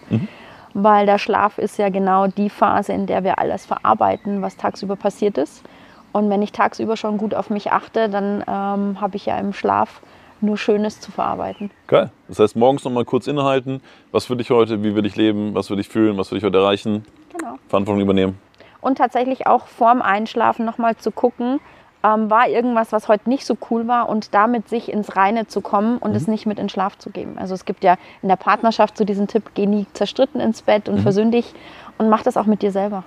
Weil 0.74 1.06
der 1.06 1.18
Schlaf 1.18 1.58
ist 1.58 1.76
ja 1.76 1.88
genau 1.88 2.28
die 2.28 2.50
Phase, 2.50 2.92
in 2.92 3.06
der 3.06 3.24
wir 3.24 3.40
alles 3.40 3.66
verarbeiten, 3.66 4.42
was 4.42 4.56
tagsüber 4.56 4.94
passiert 4.94 5.38
ist. 5.38 5.64
Und 6.12 6.30
wenn 6.30 6.40
ich 6.40 6.52
tagsüber 6.52 6.96
schon 6.96 7.18
gut 7.18 7.34
auf 7.34 7.50
mich 7.50 7.72
achte, 7.72 8.08
dann 8.08 8.44
ähm, 8.46 9.00
habe 9.00 9.16
ich 9.16 9.26
ja 9.26 9.36
im 9.38 9.52
Schlaf 9.52 10.00
nur 10.44 10.56
Schönes 10.56 11.00
zu 11.00 11.10
verarbeiten. 11.10 11.70
Geil. 11.86 12.10
Das 12.28 12.38
heißt, 12.38 12.56
morgens 12.56 12.84
nochmal 12.84 13.04
kurz 13.04 13.26
innehalten. 13.26 13.80
Was 14.12 14.28
will 14.30 14.40
ich 14.40 14.50
heute? 14.50 14.82
Wie 14.82 14.94
will 14.94 15.06
ich 15.06 15.16
leben? 15.16 15.54
Was 15.54 15.70
will 15.70 15.78
ich 15.78 15.88
fühlen? 15.88 16.16
Was 16.18 16.30
will 16.30 16.38
ich 16.38 16.44
heute 16.44 16.58
erreichen? 16.58 17.04
Genau. 17.36 17.56
Verantwortung 17.68 18.02
übernehmen. 18.02 18.38
Und 18.80 18.98
tatsächlich 18.98 19.46
auch 19.46 19.66
vorm 19.66 20.02
Einschlafen 20.02 20.66
nochmal 20.66 20.96
zu 20.96 21.10
gucken, 21.10 21.60
ähm, 22.04 22.30
war 22.30 22.48
irgendwas, 22.48 22.92
was 22.92 23.08
heute 23.08 23.28
nicht 23.28 23.46
so 23.46 23.56
cool 23.70 23.88
war 23.88 24.08
und 24.08 24.34
damit 24.34 24.68
sich 24.68 24.92
ins 24.92 25.16
Reine 25.16 25.46
zu 25.46 25.62
kommen 25.62 25.98
und 25.98 26.14
es 26.14 26.28
nicht 26.28 26.44
mit 26.44 26.58
in 26.58 26.68
Schlaf 26.68 26.98
zu 26.98 27.10
geben. 27.10 27.38
Also 27.38 27.54
es 27.54 27.64
gibt 27.64 27.82
ja 27.82 27.96
in 28.20 28.28
der 28.28 28.36
Partnerschaft 28.36 28.98
so 28.98 29.04
diesen 29.04 29.26
Tipp, 29.26 29.52
geh 29.54 29.66
nie 29.66 29.86
zerstritten 29.94 30.40
ins 30.40 30.62
Bett 30.62 30.88
und 30.88 31.00
versöhn 31.00 31.30
dich 31.30 31.54
und 31.96 32.10
mach 32.10 32.22
das 32.22 32.36
auch 32.36 32.46
mit 32.46 32.60
dir 32.60 32.72
selber. 32.72 33.04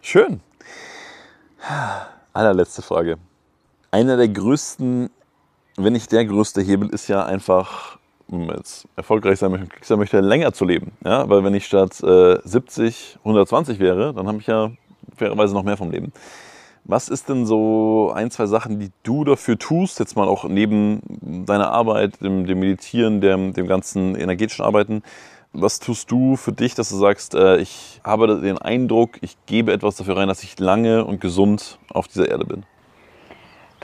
Schön. 0.00 0.40
Allerletzte 2.32 2.82
Frage. 2.82 3.18
Einer 3.92 4.16
der 4.16 4.28
größten, 4.28 5.10
wenn 5.76 5.92
nicht 5.92 6.12
der 6.12 6.24
größte 6.24 6.62
Hebel 6.62 6.88
ist 6.90 7.08
ja 7.08 7.24
einfach, 7.24 7.98
wenn 8.28 8.46
man 8.46 8.56
jetzt 8.56 8.86
erfolgreich 8.96 9.38
sein 9.38 9.50
möchte, 9.50 9.68
sein 9.82 9.98
möchte, 9.98 10.20
länger 10.20 10.52
zu 10.52 10.64
leben. 10.64 10.92
Ja? 11.04 11.28
Weil 11.28 11.44
wenn 11.44 11.54
ich 11.54 11.66
statt 11.66 12.02
äh, 12.02 12.38
70, 12.44 13.18
120 13.20 13.78
wäre, 13.78 14.14
dann 14.14 14.28
habe 14.28 14.38
ich 14.38 14.46
ja 14.46 14.70
fairerweise 15.16 15.54
noch 15.54 15.62
mehr 15.62 15.76
vom 15.76 15.90
Leben. 15.90 16.12
Was 16.84 17.08
ist 17.08 17.28
denn 17.28 17.46
so 17.46 18.12
ein, 18.12 18.30
zwei 18.32 18.46
Sachen, 18.46 18.80
die 18.80 18.90
du 19.04 19.22
dafür 19.24 19.56
tust, 19.56 20.00
jetzt 20.00 20.16
mal 20.16 20.26
auch 20.26 20.44
neben 20.44 21.00
deiner 21.46 21.70
Arbeit, 21.70 22.20
dem, 22.20 22.44
dem 22.46 22.58
Meditieren, 22.58 23.20
dem, 23.20 23.52
dem 23.52 23.68
ganzen 23.68 24.16
energetischen 24.16 24.64
Arbeiten, 24.64 25.02
was 25.52 25.78
tust 25.78 26.10
du 26.10 26.36
für 26.36 26.52
dich, 26.52 26.74
dass 26.74 26.88
du 26.88 26.96
sagst, 26.96 27.34
äh, 27.34 27.58
ich 27.58 28.00
habe 28.02 28.40
den 28.40 28.58
Eindruck, 28.58 29.18
ich 29.20 29.36
gebe 29.46 29.72
etwas 29.72 29.96
dafür 29.96 30.16
rein, 30.16 30.28
dass 30.28 30.42
ich 30.42 30.58
lange 30.58 31.04
und 31.04 31.20
gesund 31.20 31.78
auf 31.90 32.08
dieser 32.08 32.28
Erde 32.28 32.46
bin? 32.46 32.64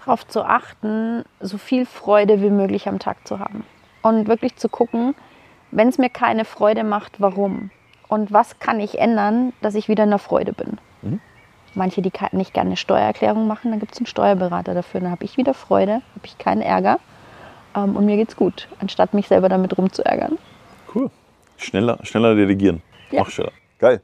Darauf 0.09 0.27
zu 0.27 0.43
achten, 0.43 1.23
so 1.39 1.59
viel 1.59 1.85
Freude 1.85 2.41
wie 2.41 2.49
möglich 2.49 2.89
am 2.89 2.99
Tag 2.99 3.29
zu 3.29 3.41
haben. 3.41 3.63
Und 4.01 4.27
wirklich 4.27 4.57
zu 4.57 4.71
gucken, 4.71 5.15
wenn 5.71 5.89
es 5.89 5.99
mir 5.99 6.09
keine 6.09 6.47
Freude 6.47 6.83
macht, 6.83 7.21
warum? 7.21 7.71
Und 8.09 8.33
was 8.33 8.59
kann 8.59 8.81
ich 8.81 8.99
ändern, 8.99 9.53
dass 9.61 9.75
ich 9.75 9.87
wieder 9.87 10.05
in 10.05 10.09
der 10.09 10.19
Freude 10.19 10.55
bin? 10.55 10.79
Manche, 11.75 12.01
die 12.01 12.11
nicht 12.33 12.55
gerne 12.55 12.69
eine 12.71 12.77
Steuererklärung 12.79 13.47
machen, 13.47 13.71
dann 13.71 13.81
gibt 13.81 13.93
es 13.93 13.99
einen 13.99 14.07
Steuerberater 14.07 14.73
dafür. 14.73 15.01
Dann 15.01 15.11
habe 15.11 15.27
ich 15.27 15.37
wieder 15.37 15.53
Freude, 15.53 15.97
habe 15.97 16.25
ich 16.25 16.39
keinen 16.39 16.63
Ärger 16.63 17.01
ähm, 17.77 17.95
und 17.95 18.07
mir 18.07 18.17
geht's 18.17 18.35
gut, 18.35 18.67
anstatt 18.81 19.13
mich 19.13 19.29
selber 19.29 19.51
damit 19.51 19.77
rumzuärgern. 19.77 20.39
Cool. 20.95 21.11
Schneller, 21.59 21.99
schneller 22.03 22.35
delegieren. 22.35 22.81
Ja. 23.11 23.21
Noch 23.21 23.29
schneller. 23.29 23.53
Geil. 23.79 24.01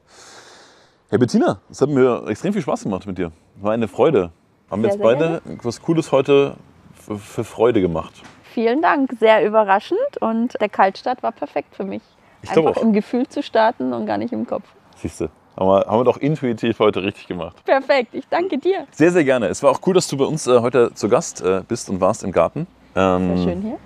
Hey 1.09 1.17
Bettina, 1.17 1.61
es 1.71 1.81
hat 1.81 1.89
mir 1.89 2.27
extrem 2.27 2.53
viel 2.53 2.61
Spaß 2.61 2.83
gemacht 2.83 3.07
mit 3.07 3.17
dir. 3.17 3.31
War 3.55 3.73
eine 3.73 3.87
Freude. 3.87 4.31
Haben 4.69 4.83
wir 4.83 4.91
Sehr, 4.91 4.99
jetzt 4.99 5.19
beide 5.19 5.41
was 5.63 5.81
Cooles 5.81 6.11
heute 6.11 6.55
für, 6.93 7.17
für 7.17 7.43
Freude 7.43 7.81
gemacht. 7.81 8.13
Vielen 8.53 8.81
Dank, 8.81 9.11
sehr 9.19 9.45
überraschend 9.45 9.99
und 10.21 10.59
der 10.59 10.69
Kaltstart 10.69 11.21
war 11.23 11.31
perfekt 11.31 11.75
für 11.75 11.83
mich. 11.83 12.01
Ich 12.41 12.51
glaube 12.51 12.69
Einfach 12.69 12.81
auch. 12.81 12.85
im 12.85 12.93
Gefühl 12.93 13.27
zu 13.27 13.43
starten 13.43 13.91
und 13.93 14.05
gar 14.05 14.17
nicht 14.17 14.31
im 14.31 14.47
Kopf. 14.47 14.63
Siehst 14.95 15.19
du, 15.21 15.25
haben 15.57 15.67
wir, 15.67 15.85
haben 15.85 15.99
wir 15.99 16.03
doch 16.05 16.17
intuitiv 16.17 16.79
heute 16.79 17.03
richtig 17.03 17.27
gemacht. 17.27 17.63
Perfekt, 17.65 18.13
ich 18.13 18.27
danke 18.29 18.57
dir. 18.57 18.87
Sehr, 18.91 19.11
sehr 19.11 19.23
gerne. 19.23 19.47
Es 19.47 19.61
war 19.61 19.71
auch 19.71 19.79
cool, 19.85 19.93
dass 19.93 20.07
du 20.07 20.17
bei 20.17 20.25
uns 20.25 20.47
äh, 20.47 20.59
heute 20.59 20.93
zu 20.93 21.09
Gast 21.09 21.41
äh, 21.41 21.63
bist 21.67 21.89
und 21.89 21.99
warst 22.01 22.23
im 22.23 22.31
Garten. 22.31 22.67
Ähm, 22.95 23.35
Sehr 23.37 23.43
schön 23.43 23.61
hier. 23.61 23.77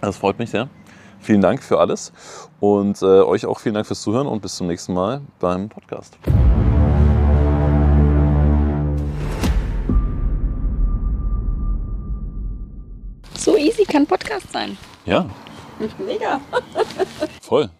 Das 0.00 0.18
freut 0.18 0.38
mich 0.38 0.50
sehr. 0.50 0.68
Vielen 1.20 1.40
Dank 1.40 1.62
für 1.62 1.80
alles 1.80 2.12
und 2.60 3.02
äh, 3.02 3.04
euch 3.06 3.46
auch 3.46 3.58
vielen 3.58 3.74
Dank 3.74 3.86
fürs 3.86 4.02
Zuhören 4.02 4.26
und 4.26 4.40
bis 4.40 4.56
zum 4.56 4.68
nächsten 4.68 4.94
Mal 4.94 5.20
beim 5.40 5.68
Podcast. 5.68 6.16
Kann 13.88 14.06
Podcast 14.06 14.52
sein. 14.52 14.76
Ja, 15.04 15.26
Mega. 15.98 16.40
voll. 17.40 17.70